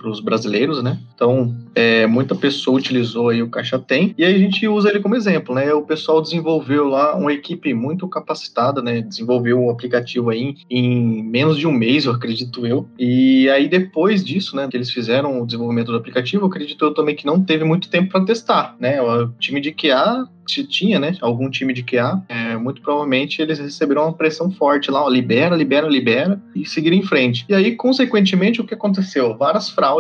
para 0.02 0.10
os 0.10 0.20
brasileiros, 0.20 0.82
né? 0.82 0.98
Então, 1.14 1.56
é, 1.76 2.08
muita 2.08 2.34
pessoa 2.34 2.78
utilizou 2.78 3.30
aí 3.30 3.44
o 3.44 3.50
Caixa 3.50 3.78
Tem 3.78 4.16
e 4.18 4.26
aí 4.26 4.34
a 4.34 4.40
gente 4.40 4.68
usa 4.68 4.90
ele 4.90 5.00
como 5.00 5.16
exemplo, 5.16 5.54
né? 5.54 5.72
O 5.74 5.84
pessoal 5.84 6.22
desenvolveu 6.22 6.88
lá 6.88 7.16
uma 7.16 7.32
equipe 7.32 7.72
muito 7.74 8.08
capacitada, 8.08 8.82
né? 8.82 9.02
Desenvolveu 9.02 9.60
o 9.60 9.68
um 9.68 9.70
aplicativo 9.70 10.32
aí 10.32 10.56
em 10.70 11.24
menos 11.24 11.58
de 11.58 11.68
um 11.68 11.72
mês, 11.72 12.06
eu 12.06 12.14
acredito 12.14 12.66
eu. 12.66 12.88
E 12.98 13.48
aí 13.50 13.68
depois 13.68 14.24
disso, 14.24 14.56
né, 14.56 14.68
que 14.68 14.76
eles 14.76 14.90
fizeram 14.90 15.42
o 15.42 15.46
desenvolvimento 15.46 15.92
do 15.92 15.98
aplicativo, 15.98 16.44
eu 16.44 16.50
acredito 16.50 16.84
eu 16.84 16.94
também 16.94 17.16
que 17.16 17.26
não 17.26 17.44
teve 17.44 17.64
muito 17.64 17.90
tempo 17.90 18.12
para 18.12 18.26
testar, 18.26 18.76
né? 18.80 19.00
O 19.02 19.28
time 19.40 19.62
de 19.62 19.72
QA 19.72 20.28
se 20.48 20.66
tinha, 20.66 21.00
né, 21.00 21.16
algum 21.22 21.50
time 21.50 21.74
de 21.74 21.84
QA, 21.84 22.22
é, 22.28 22.58
muito 22.58 22.82
provavelmente 22.82 23.42
eles 23.42 23.60
receberam 23.60 24.04
uma 24.04 24.14
pressão 24.14 24.52
forte 24.52 24.92
lá, 24.92 25.04
ó, 25.04 25.10
libera, 25.10 25.56
libera, 25.56 25.88
libera 25.88 26.42
e 26.56 26.66
seguir 26.66 26.94
em 26.94 27.04
frente. 27.04 27.46
E 27.48 27.54
aí, 27.54 27.76
consequentemente, 27.76 28.60
o 28.60 28.64
que 28.66 28.74
aconteceu? 28.74 29.38
Várias 29.38 29.70
fraudes, 29.70 29.91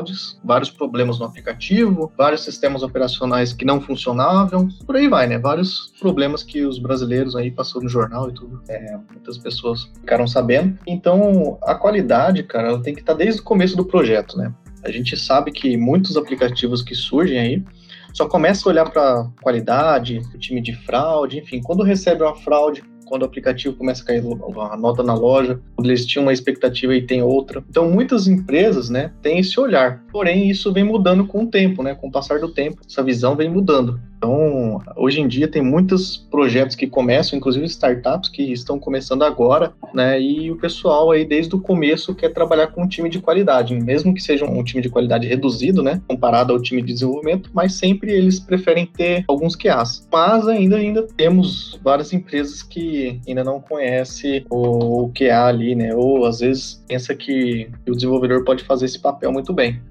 vários 0.44 0.70
problemas 0.70 1.20
no 1.20 1.26
aplicativo, 1.26 2.12
vários 2.18 2.44
sistemas 2.44 2.84
operacionais 2.84 3.54
que 3.54 3.66
não 3.66 3.82
funcionavam, 3.82 4.68
por 4.86 4.96
aí 4.96 5.08
vai, 5.08 5.28
né? 5.28 5.38
Vários 5.38 5.94
problemas 6.00 6.44
que 6.44 6.64
os 6.66 6.80
brasileiros 6.80 7.36
aí 7.36 7.52
passou 7.52 7.82
no 7.82 7.90
jornal 7.90 8.30
e 8.30 8.34
tudo. 8.34 8.62
É, 8.70 8.98
muitas 9.12 9.38
pessoas 9.38 9.84
ficaram 10.00 10.28
sabendo. 10.28 10.78
Então, 10.88 11.58
a 11.64 11.76
qualidade, 11.76 12.44
cara, 12.44 12.70
ela 12.70 12.82
tem 12.82 12.94
que 12.94 13.02
estar 13.02 13.14
desde 13.14 13.42
o 13.42 13.44
começo 13.44 13.76
do 13.76 13.86
projeto, 13.86 14.38
né? 14.38 14.54
A 14.84 14.92
gente 14.92 15.16
sabe 15.16 15.52
que 15.52 15.78
muitos 15.78 16.18
aplicativos 16.18 16.82
que 16.82 16.96
surgem 16.96 17.40
aí 17.40 17.64
só 18.14 18.28
começa 18.28 18.68
a 18.68 18.72
olhar 18.72 18.90
para 18.90 19.30
qualidade, 19.42 20.22
o 20.34 20.38
time 20.38 20.62
de 20.62 20.74
fraude, 20.86 21.40
enfim, 21.40 21.62
quando 21.62 21.84
recebe 21.84 22.24
uma 22.24 22.36
fraude, 22.36 22.84
quando 23.12 23.24
o 23.24 23.26
aplicativo 23.26 23.76
começa 23.76 24.04
a 24.04 24.06
cair 24.06 24.24
a 24.72 24.78
nota 24.78 25.04
na 25.04 25.14
loja, 25.14 25.60
quando 25.76 25.90
eles 25.90 26.06
tinham 26.06 26.24
uma 26.24 26.32
expectativa 26.32 26.96
e 26.96 27.02
tem 27.02 27.22
outra. 27.22 27.62
Então, 27.70 27.92
muitas 27.92 28.26
empresas, 28.26 28.90
né, 28.90 29.12
têm 29.22 29.40
esse 29.40 29.60
olhar. 29.60 30.02
Porém, 30.14 30.50
isso 30.50 30.72
vem 30.72 30.86
mudando 30.86 31.28
com 31.28 31.44
o 31.44 31.48
tempo, 31.48 31.84
né, 31.84 31.94
com 31.94 32.08
o 32.08 32.12
passar 32.12 32.40
do 32.40 32.48
tempo, 32.48 32.80
essa 32.88 33.04
visão 33.04 33.36
vem 33.36 33.50
mudando. 33.50 34.00
Então, 34.22 34.80
hoje 34.96 35.20
em 35.20 35.28
dia 35.28 35.48
tem 35.48 35.64
muitos 35.64 36.16
projetos 36.16 36.76
que 36.76 36.86
começam, 36.86 37.36
inclusive 37.36 37.66
startups 37.66 38.30
que 38.30 38.54
estão 38.54 38.78
começando 38.78 39.24
agora, 39.24 39.74
né? 39.96 40.22
E 40.22 40.52
o 40.52 40.58
pessoal 40.58 41.10
aí 41.10 41.26
desde 41.26 41.56
o 41.56 41.60
começo 41.60 42.14
quer 42.14 42.30
trabalhar 42.30 42.68
com 42.68 42.84
um 42.84 42.88
time 42.88 43.10
de 43.10 43.20
qualidade, 43.20 43.74
mesmo 43.74 44.14
que 44.14 44.22
seja 44.22 44.46
um 44.46 44.64
time 44.64 44.84
de 44.84 44.90
qualidade 44.90 45.28
reduzido, 45.28 45.82
né, 45.82 46.00
comparado 46.08 46.54
ao 46.54 46.62
time 46.62 46.84
de 46.84 46.94
desenvolvimento, 46.94 47.50
mas 47.52 47.74
sempre 47.74 48.12
eles 48.12 48.40
preferem 48.40 48.86
ter 48.86 49.24
alguns 49.28 49.56
QAs. 49.56 50.08
Mas 50.12 50.48
ainda 50.48 50.76
ainda 50.78 51.02
temos 51.18 51.80
várias 51.84 52.14
empresas 52.14 52.62
que 52.62 53.01
ainda 53.28 53.44
não 53.44 53.60
conhecem 53.60 54.46
o 54.50 55.12
QA 55.18 55.46
ali, 55.46 55.76
né? 55.76 55.94
Ou 55.96 56.26
às 56.26 56.40
vezes 56.40 56.84
pensa 56.88 57.16
que 57.16 57.70
o 57.88 57.94
desenvolvedor 57.94 58.44
pode 58.44 58.64
fazer 58.64 58.86
esse 58.86 59.00
papel 59.00 59.32
muito 59.32 59.54
bem. 59.54 59.82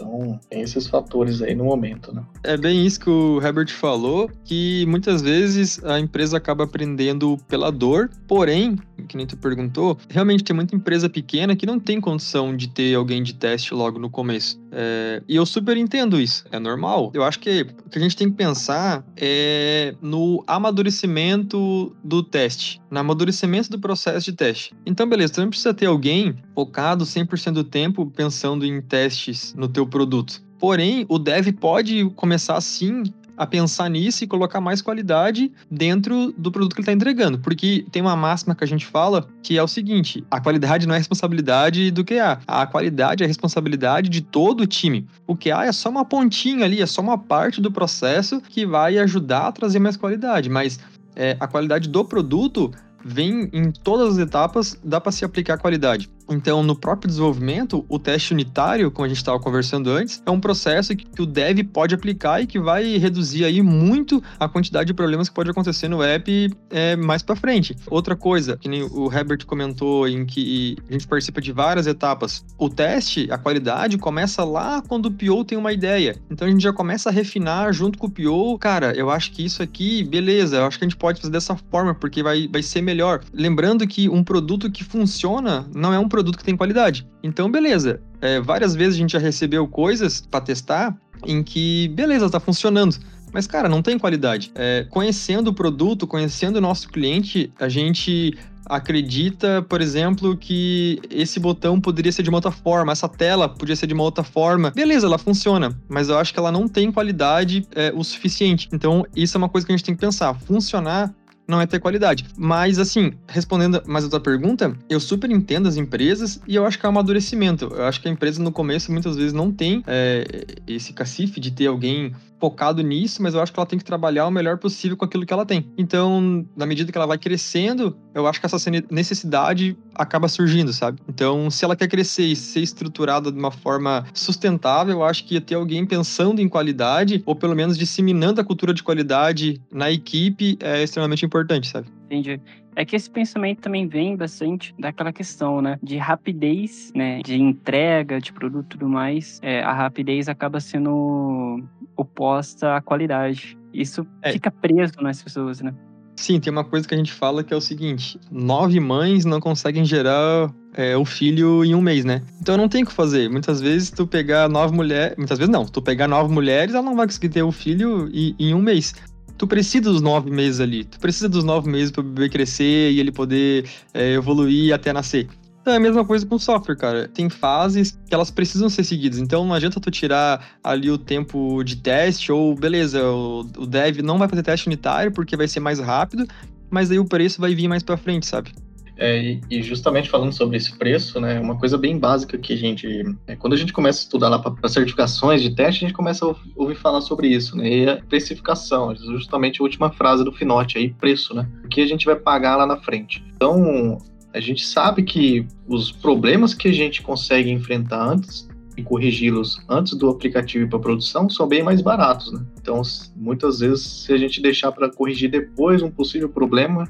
Então, 0.00 0.40
tem 0.48 0.62
esses 0.62 0.86
fatores 0.86 1.42
aí 1.42 1.54
no 1.54 1.64
momento, 1.64 2.14
né? 2.14 2.22
É 2.42 2.56
bem 2.56 2.86
isso 2.86 3.00
que 3.00 3.10
o 3.10 3.38
Herbert 3.42 3.70
falou, 3.70 4.30
que 4.46 4.86
muitas 4.86 5.20
vezes 5.20 5.82
a 5.84 6.00
empresa 6.00 6.38
acaba 6.38 6.64
aprendendo 6.64 7.36
pela 7.46 7.70
dor, 7.70 8.08
porém, 8.26 8.76
que 9.10 9.16
nem 9.16 9.26
tu 9.26 9.36
perguntou, 9.36 9.98
realmente 10.08 10.44
tem 10.44 10.54
muita 10.54 10.76
empresa 10.76 11.08
pequena 11.08 11.56
que 11.56 11.66
não 11.66 11.80
tem 11.80 12.00
condição 12.00 12.56
de 12.56 12.68
ter 12.68 12.94
alguém 12.94 13.22
de 13.22 13.34
teste 13.34 13.74
logo 13.74 13.98
no 13.98 14.08
começo. 14.08 14.60
É, 14.70 15.20
e 15.28 15.34
eu 15.34 15.44
super 15.44 15.76
entendo 15.76 16.20
isso, 16.20 16.44
é 16.52 16.58
normal. 16.60 17.10
Eu 17.12 17.24
acho 17.24 17.40
que 17.40 17.62
o 17.62 17.90
que 17.90 17.98
a 17.98 18.00
gente 18.00 18.16
tem 18.16 18.30
que 18.30 18.36
pensar 18.36 19.04
é 19.16 19.94
no 20.00 20.44
amadurecimento 20.46 21.94
do 22.04 22.22
teste, 22.22 22.80
no 22.88 23.00
amadurecimento 23.00 23.68
do 23.68 23.80
processo 23.80 24.30
de 24.30 24.36
teste. 24.36 24.72
Então, 24.86 25.08
beleza, 25.08 25.34
tu 25.34 25.40
não 25.40 25.48
precisa 25.48 25.74
ter 25.74 25.86
alguém 25.86 26.36
focado 26.54 27.04
100% 27.04 27.52
do 27.52 27.64
tempo 27.64 28.06
pensando 28.06 28.64
em 28.64 28.80
testes 28.80 29.52
no 29.54 29.66
teu 29.66 29.86
produto. 29.86 30.40
Porém, 30.60 31.06
o 31.08 31.18
dev 31.18 31.48
pode 31.58 32.04
começar 32.10 32.60
sim 32.60 33.02
a 33.40 33.46
pensar 33.46 33.88
nisso 33.88 34.22
e 34.22 34.26
colocar 34.26 34.60
mais 34.60 34.82
qualidade 34.82 35.50
dentro 35.70 36.30
do 36.36 36.52
produto 36.52 36.74
que 36.74 36.82
ele 36.82 36.84
está 36.84 36.92
entregando. 36.92 37.38
Porque 37.38 37.86
tem 37.90 38.02
uma 38.02 38.14
máxima 38.14 38.54
que 38.54 38.62
a 38.62 38.66
gente 38.66 38.84
fala 38.84 39.26
que 39.42 39.56
é 39.56 39.62
o 39.62 39.66
seguinte: 39.66 40.22
a 40.30 40.38
qualidade 40.38 40.86
não 40.86 40.94
é 40.94 40.98
responsabilidade 40.98 41.90
do 41.90 42.04
QA. 42.04 42.38
A 42.46 42.66
qualidade 42.66 43.24
é 43.24 43.26
responsabilidade 43.26 44.10
de 44.10 44.20
todo 44.20 44.60
o 44.60 44.66
time. 44.66 45.08
O 45.26 45.34
QA 45.34 45.64
é 45.64 45.72
só 45.72 45.88
uma 45.88 46.04
pontinha 46.04 46.66
ali, 46.66 46.82
é 46.82 46.86
só 46.86 47.00
uma 47.00 47.16
parte 47.16 47.62
do 47.62 47.72
processo 47.72 48.42
que 48.42 48.66
vai 48.66 48.98
ajudar 48.98 49.46
a 49.46 49.52
trazer 49.52 49.78
mais 49.78 49.96
qualidade. 49.96 50.50
Mas 50.50 50.78
é, 51.16 51.34
a 51.40 51.48
qualidade 51.48 51.88
do 51.88 52.04
produto 52.04 52.70
vem 53.02 53.48
em 53.54 53.70
todas 53.70 54.14
as 54.14 54.18
etapas, 54.18 54.78
dá 54.84 55.00
para 55.00 55.12
se 55.12 55.24
aplicar 55.24 55.56
qualidade. 55.56 56.10
Então, 56.30 56.62
no 56.62 56.76
próprio 56.76 57.08
desenvolvimento, 57.08 57.84
o 57.88 57.98
teste 57.98 58.32
unitário, 58.32 58.90
como 58.90 59.04
a 59.04 59.08
gente 59.08 59.18
estava 59.18 59.38
conversando 59.40 59.90
antes, 59.90 60.22
é 60.24 60.30
um 60.30 60.38
processo 60.38 60.94
que, 60.94 61.20
o 61.20 61.26
dev 61.26 61.58
pode 61.64 61.94
aplicar 61.94 62.40
e 62.40 62.46
que 62.46 62.58
vai 62.58 62.96
reduzir 62.96 63.44
aí 63.44 63.60
muito 63.60 64.22
a 64.38 64.48
quantidade 64.48 64.86
de 64.86 64.94
problemas 64.94 65.28
que 65.28 65.34
pode 65.34 65.50
acontecer 65.50 65.88
no 65.88 66.02
app 66.02 66.50
é, 66.70 66.96
mais 66.96 67.22
para 67.22 67.34
frente. 67.34 67.76
Outra 67.88 68.14
coisa, 68.14 68.56
que 68.56 68.68
nem 68.68 68.82
o 68.84 69.12
Herbert 69.12 69.44
comentou, 69.44 70.08
em 70.08 70.24
que 70.24 70.76
a 70.88 70.92
gente 70.92 71.06
participa 71.06 71.40
de 71.40 71.52
várias 71.52 71.86
etapas. 71.86 72.44
O 72.56 72.68
teste, 72.68 73.28
a 73.30 73.36
qualidade, 73.36 73.98
começa 73.98 74.44
lá 74.44 74.82
quando 74.86 75.06
o 75.06 75.10
PO 75.10 75.44
tem 75.44 75.58
uma 75.58 75.72
ideia. 75.72 76.16
Então, 76.30 76.46
a 76.46 76.50
gente 76.50 76.62
já 76.62 76.72
começa 76.72 77.10
a 77.10 77.12
refinar 77.12 77.72
junto 77.72 77.98
com 77.98 78.06
o 78.06 78.10
PO. 78.10 78.56
Cara, 78.58 78.94
eu 78.94 79.10
acho 79.10 79.32
que 79.32 79.44
isso 79.44 79.62
aqui, 79.62 80.04
beleza, 80.04 80.58
eu 80.58 80.66
acho 80.66 80.78
que 80.78 80.84
a 80.84 80.88
gente 80.88 80.96
pode 80.96 81.20
fazer 81.20 81.32
dessa 81.32 81.56
forma, 81.70 81.94
porque 81.94 82.22
vai, 82.22 82.48
vai 82.48 82.62
ser 82.62 82.80
melhor. 82.80 83.20
Lembrando 83.32 83.86
que 83.86 84.08
um 84.08 84.22
produto 84.22 84.70
que 84.70 84.84
funciona 84.84 85.68
não 85.74 85.92
é 85.92 85.98
um 85.98 86.08
produto 86.08 86.19
produto 86.20 86.38
que 86.38 86.44
tem 86.44 86.56
qualidade. 86.56 87.06
Então, 87.22 87.50
beleza. 87.50 88.00
É, 88.20 88.40
várias 88.40 88.74
vezes 88.74 88.94
a 88.94 88.98
gente 88.98 89.12
já 89.12 89.18
recebeu 89.18 89.66
coisas 89.66 90.20
para 90.20 90.40
testar 90.40 90.96
em 91.26 91.42
que, 91.42 91.88
beleza, 91.88 92.28
tá 92.28 92.38
funcionando. 92.38 92.96
Mas, 93.32 93.46
cara, 93.46 93.68
não 93.68 93.80
tem 93.80 93.98
qualidade. 93.98 94.50
É, 94.54 94.86
conhecendo 94.90 95.48
o 95.48 95.54
produto, 95.54 96.06
conhecendo 96.06 96.56
o 96.56 96.60
nosso 96.60 96.88
cliente, 96.88 97.52
a 97.58 97.68
gente 97.68 98.36
acredita, 98.66 99.62
por 99.68 99.80
exemplo, 99.80 100.36
que 100.36 101.00
esse 101.10 101.40
botão 101.40 101.80
poderia 101.80 102.12
ser 102.12 102.22
de 102.22 102.28
uma 102.28 102.38
outra 102.38 102.52
forma, 102.52 102.92
essa 102.92 103.08
tela 103.08 103.48
podia 103.48 103.74
ser 103.74 103.86
de 103.86 103.94
uma 103.94 104.04
outra 104.04 104.22
forma. 104.22 104.70
Beleza, 104.70 105.06
ela 105.06 105.18
funciona, 105.18 105.76
mas 105.88 106.08
eu 106.08 106.16
acho 106.18 106.32
que 106.32 106.38
ela 106.38 106.52
não 106.52 106.68
tem 106.68 106.92
qualidade 106.92 107.66
é, 107.74 107.92
o 107.94 108.04
suficiente. 108.04 108.68
Então, 108.72 109.04
isso 109.14 109.36
é 109.36 109.38
uma 109.38 109.48
coisa 109.48 109.66
que 109.66 109.72
a 109.72 109.76
gente 109.76 109.84
tem 109.84 109.94
que 109.94 110.00
pensar. 110.00 110.34
Funcionar 110.34 111.12
não 111.50 111.60
é 111.60 111.66
ter 111.66 111.80
qualidade. 111.80 112.24
Mas, 112.36 112.78
assim, 112.78 113.12
respondendo 113.28 113.82
mais 113.86 114.04
a 114.04 114.08
tua 114.08 114.20
pergunta, 114.20 114.74
eu 114.88 115.00
super 115.00 115.30
entendo 115.30 115.68
as 115.68 115.76
empresas 115.76 116.40
e 116.46 116.54
eu 116.54 116.64
acho 116.64 116.78
que 116.78 116.86
é 116.86 116.88
um 116.88 116.92
amadurecimento. 116.92 117.66
Eu 117.66 117.84
acho 117.84 118.00
que 118.00 118.08
a 118.08 118.10
empresa 118.10 118.42
no 118.42 118.52
começo 118.52 118.90
muitas 118.92 119.16
vezes 119.16 119.32
não 119.32 119.50
tem 119.52 119.82
é, 119.86 120.24
esse 120.66 120.92
cacife 120.92 121.40
de 121.40 121.50
ter 121.50 121.66
alguém 121.66 122.14
focado 122.40 122.82
nisso, 122.82 123.22
mas 123.22 123.34
eu 123.34 123.40
acho 123.40 123.52
que 123.52 123.60
ela 123.60 123.66
tem 123.66 123.78
que 123.78 123.84
trabalhar 123.84 124.26
o 124.26 124.30
melhor 124.30 124.58
possível 124.58 124.96
com 124.96 125.04
aquilo 125.04 125.26
que 125.26 125.32
ela 125.32 125.44
tem. 125.44 125.70
Então, 125.76 126.46
na 126.56 126.66
medida 126.66 126.90
que 126.90 126.96
ela 126.96 127.06
vai 127.06 127.18
crescendo, 127.18 127.96
eu 128.14 128.26
acho 128.26 128.40
que 128.40 128.46
essa 128.46 128.70
necessidade 128.90 129.76
acaba 129.94 130.26
surgindo, 130.28 130.72
sabe? 130.72 131.00
Então, 131.08 131.50
se 131.50 131.64
ela 131.64 131.76
quer 131.76 131.88
crescer 131.88 132.24
e 132.24 132.34
ser 132.34 132.60
estruturada 132.60 133.30
de 133.30 133.38
uma 133.38 133.50
forma 133.50 134.06
sustentável, 134.14 134.94
eu 134.94 135.04
acho 135.04 135.24
que 135.24 135.40
ter 135.40 135.54
alguém 135.54 135.84
pensando 135.84 136.40
em 136.40 136.48
qualidade, 136.48 137.22
ou 137.26 137.36
pelo 137.36 137.54
menos 137.54 137.76
disseminando 137.76 138.40
a 138.40 138.44
cultura 138.44 138.72
de 138.72 138.82
qualidade 138.82 139.60
na 139.70 139.90
equipe, 139.90 140.56
é 140.60 140.82
extremamente 140.82 141.24
importante, 141.24 141.68
sabe? 141.68 141.99
Entendi. 142.10 142.40
É 142.74 142.84
que 142.84 142.96
esse 142.96 143.08
pensamento 143.08 143.60
também 143.60 143.86
vem 143.86 144.16
bastante 144.16 144.74
daquela 144.76 145.12
questão, 145.12 145.62
né? 145.62 145.78
De 145.80 145.96
rapidez, 145.96 146.92
né? 146.92 147.20
De 147.22 147.40
entrega 147.40 148.20
de 148.20 148.32
produto 148.32 148.64
e 148.64 148.68
tudo 148.70 148.88
mais. 148.88 149.38
É, 149.42 149.62
a 149.62 149.72
rapidez 149.72 150.28
acaba 150.28 150.58
sendo 150.58 151.62
oposta 151.96 152.74
à 152.74 152.80
qualidade. 152.80 153.56
Isso 153.72 154.04
é. 154.22 154.32
fica 154.32 154.50
preso 154.50 154.94
nas 155.00 155.22
pessoas, 155.22 155.60
né? 155.60 155.72
Sim, 156.16 156.40
tem 156.40 156.52
uma 156.52 156.64
coisa 156.64 156.86
que 156.86 156.94
a 156.94 156.98
gente 156.98 157.12
fala 157.12 157.44
que 157.44 157.54
é 157.54 157.56
o 157.56 157.60
seguinte: 157.60 158.18
nove 158.28 158.80
mães 158.80 159.24
não 159.24 159.40
conseguem 159.40 159.84
gerar 159.84 160.52
é, 160.74 160.96
o 160.96 161.04
filho 161.04 161.64
em 161.64 161.76
um 161.76 161.80
mês, 161.80 162.04
né? 162.04 162.22
Então 162.40 162.56
não 162.56 162.68
tem 162.68 162.82
o 162.82 162.86
que 162.86 162.92
fazer. 162.92 163.30
Muitas 163.30 163.60
vezes 163.60 163.90
tu 163.90 164.04
pegar 164.04 164.48
nove 164.48 164.74
mulheres. 164.74 165.16
Muitas 165.16 165.38
vezes 165.38 165.50
não, 165.50 165.64
tu 165.64 165.80
pegar 165.80 166.08
nove 166.08 166.34
mulheres, 166.34 166.74
ela 166.74 166.82
não 166.82 166.96
vai 166.96 167.06
conseguir 167.06 167.28
ter 167.28 167.42
o 167.42 167.52
filho 167.52 168.10
em, 168.12 168.34
em 168.38 168.52
um 168.52 168.60
mês 168.60 168.94
tu 169.40 169.46
precisa 169.46 169.90
dos 169.90 170.02
nove 170.02 170.30
meses 170.30 170.60
ali. 170.60 170.84
Tu 170.84 171.00
precisa 171.00 171.26
dos 171.26 171.42
nove 171.42 171.66
meses 171.66 171.90
para 171.90 172.02
o 172.02 172.04
bebê 172.04 172.28
crescer 172.28 172.92
e 172.92 173.00
ele 173.00 173.10
poder 173.10 173.66
é, 173.94 174.12
evoluir 174.12 174.74
até 174.74 174.92
nascer. 174.92 175.26
Então 175.62 175.72
é 175.72 175.78
a 175.78 175.80
mesma 175.80 176.04
coisa 176.04 176.26
com 176.26 176.38
software, 176.38 176.76
cara. 176.76 177.08
Tem 177.08 177.30
fases 177.30 177.98
que 178.06 178.14
elas 178.14 178.30
precisam 178.30 178.68
ser 178.68 178.84
seguidas. 178.84 179.18
Então 179.18 179.46
não 179.46 179.54
adianta 179.54 179.80
tu 179.80 179.90
tirar 179.90 180.58
ali 180.62 180.90
o 180.90 180.98
tempo 180.98 181.64
de 181.64 181.76
teste, 181.76 182.30
ou 182.30 182.54
beleza, 182.54 183.02
o, 183.02 183.40
o 183.56 183.66
dev 183.66 184.00
não 184.02 184.18
vai 184.18 184.28
fazer 184.28 184.42
teste 184.42 184.66
unitário 184.66 185.10
porque 185.10 185.34
vai 185.38 185.48
ser 185.48 185.60
mais 185.60 185.78
rápido, 185.78 186.26
mas 186.68 186.90
aí 186.90 186.98
o 186.98 187.06
preço 187.06 187.40
vai 187.40 187.54
vir 187.54 187.66
mais 187.66 187.82
para 187.82 187.96
frente, 187.96 188.26
sabe? 188.26 188.52
É, 189.02 189.38
e 189.50 189.62
justamente 189.62 190.10
falando 190.10 190.30
sobre 190.30 190.58
esse 190.58 190.76
preço, 190.76 191.18
né, 191.18 191.40
uma 191.40 191.58
coisa 191.58 191.78
bem 191.78 191.98
básica 191.98 192.36
que 192.36 192.52
a 192.52 192.56
gente, 192.56 193.02
é, 193.26 193.34
quando 193.34 193.54
a 193.54 193.56
gente 193.56 193.72
começa 193.72 194.00
a 194.00 194.02
estudar 194.02 194.28
lá 194.28 194.38
para 194.38 194.68
certificações 194.68 195.40
de 195.40 195.54
teste, 195.54 195.82
a 195.82 195.88
gente 195.88 195.96
começa 195.96 196.26
a 196.26 196.34
ouvir 196.54 196.74
falar 196.74 197.00
sobre 197.00 197.26
isso, 197.28 197.56
né, 197.56 197.66
e 197.66 197.88
a 197.88 197.96
precificação, 197.96 198.94
justamente 198.94 199.62
a 199.62 199.64
última 199.64 199.90
frase 199.90 200.22
do 200.22 200.30
Finote 200.30 200.76
aí, 200.76 200.92
preço, 200.92 201.32
né, 201.32 201.48
o 201.64 201.68
que 201.68 201.80
a 201.80 201.86
gente 201.86 202.04
vai 202.04 202.14
pagar 202.14 202.56
lá 202.56 202.66
na 202.66 202.76
frente. 202.76 203.24
Então, 203.34 203.96
a 204.34 204.38
gente 204.38 204.66
sabe 204.66 205.02
que 205.02 205.46
os 205.66 205.90
problemas 205.90 206.52
que 206.52 206.68
a 206.68 206.72
gente 206.72 207.00
consegue 207.00 207.50
enfrentar 207.50 208.06
antes 208.06 208.46
e 208.76 208.82
corrigi-los 208.82 209.60
antes 209.66 209.94
do 209.96 210.10
aplicativo 210.10 210.64
ir 210.64 210.68
para 210.68 210.78
produção 210.78 211.28
são 211.28 211.48
bem 211.48 211.62
mais 211.62 211.80
baratos, 211.80 212.32
né? 212.32 212.44
Então, 212.60 212.82
muitas 213.16 213.60
vezes, 213.60 214.04
se 214.04 214.12
a 214.12 214.18
gente 214.18 214.42
deixar 214.42 214.72
para 214.72 214.90
corrigir 214.90 215.30
depois 215.30 215.82
um 215.82 215.90
possível 215.90 216.28
problema, 216.28 216.84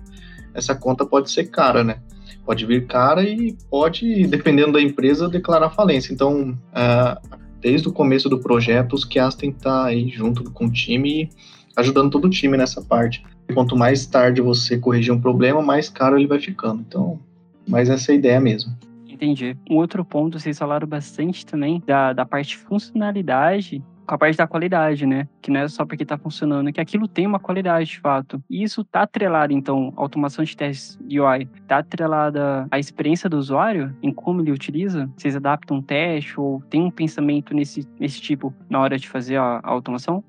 essa 0.55 0.75
conta 0.75 1.05
pode 1.07 1.31
ser 1.31 1.45
cara, 1.45 1.85
né? 1.85 2.01
Pode 2.45 2.67
vir 2.67 2.87
cara 2.87 3.23
e 3.23 3.57
pode, 3.71 4.27
dependendo 4.27 4.73
da 4.73 4.83
empresa, 4.83 5.29
declarar 5.29 5.71
falência. 5.71 6.13
Então, 6.13 6.51
uh, 6.51 7.39
desde 7.61 7.89
o 7.89 7.93
começo 7.93 8.29
do 8.29 8.41
projeto, 8.41 8.95
os 8.95 9.05
QAs 9.05 9.35
têm 9.35 9.53
que 9.53 9.59
estar 9.59 9.85
aí 9.85 10.09
junto 10.09 10.51
com 10.51 10.67
o 10.67 10.73
time 10.73 11.31
ajudando 11.77 12.11
todo 12.11 12.27
o 12.27 12.31
time 12.31 12.57
nessa 12.57 12.83
parte. 12.83 13.25
Quanto 13.55 13.77
mais 13.77 14.07
tarde 14.07 14.41
você 14.41 14.79
corrigir 14.79 15.13
um 15.13 15.21
problema, 15.21 15.61
mais 15.61 15.89
caro 15.89 16.17
ele 16.17 16.27
vai 16.27 16.39
ficando. 16.39 16.85
Então, 16.87 17.19
mas 17.67 17.89
essa 17.89 18.13
é 18.13 18.15
a 18.15 18.17
ideia 18.17 18.41
mesmo. 18.41 18.73
Entendi. 19.09 19.57
Um 19.69 19.77
outro 19.77 20.05
ponto, 20.05 20.39
vocês 20.39 20.59
falaram 20.59 20.87
bastante 20.87 21.45
também 21.45 21.83
da, 21.85 22.13
da 22.13 22.25
parte 22.25 22.51
de 22.51 22.59
funcionalidade 22.59 23.83
com 24.07 24.15
a 24.15 24.19
parte 24.19 24.37
da 24.37 24.47
qualidade, 24.47 25.07
né? 25.07 25.29
Que 25.41 25.51
não 25.51 25.61
é 25.61 25.69
só 25.69 25.85
porque 25.85 26.03
está 26.03 26.19
funcionando, 26.19 26.73
que 26.73 26.81
aquilo 26.81 27.07
tem 27.07 27.27
uma 27.27 27.39
qualidade 27.39 27.91
de 27.91 28.01
fato. 28.01 28.43
E 28.49 28.63
isso 28.63 28.83
está 28.83 29.03
atrelado, 29.03 29.53
então, 29.53 29.93
automação 29.97 30.45
de 30.45 30.57
testes 30.57 30.99
UI, 31.03 31.49
está 31.63 31.79
atrelada 31.79 32.67
à 32.71 32.79
experiência 32.79 33.29
do 33.29 33.39
usuário, 33.39 33.95
em 34.03 34.13
como 34.13 34.41
ele 34.41 34.53
utiliza? 34.53 35.11
Vocês 35.17 35.37
adaptam 35.37 35.79
um 35.79 35.83
teste 35.83 36.41
ou 36.41 36.63
tem 36.69 36.83
um 36.83 36.91
pensamento 36.91 37.55
nesse, 37.55 37.87
nesse 37.99 38.21
tipo 38.21 38.55
na 38.69 38.81
hora 38.81 38.99
de 38.99 39.09
fazer 39.09 39.37
a, 39.37 39.61
a 39.63 39.71
automação? 39.71 40.25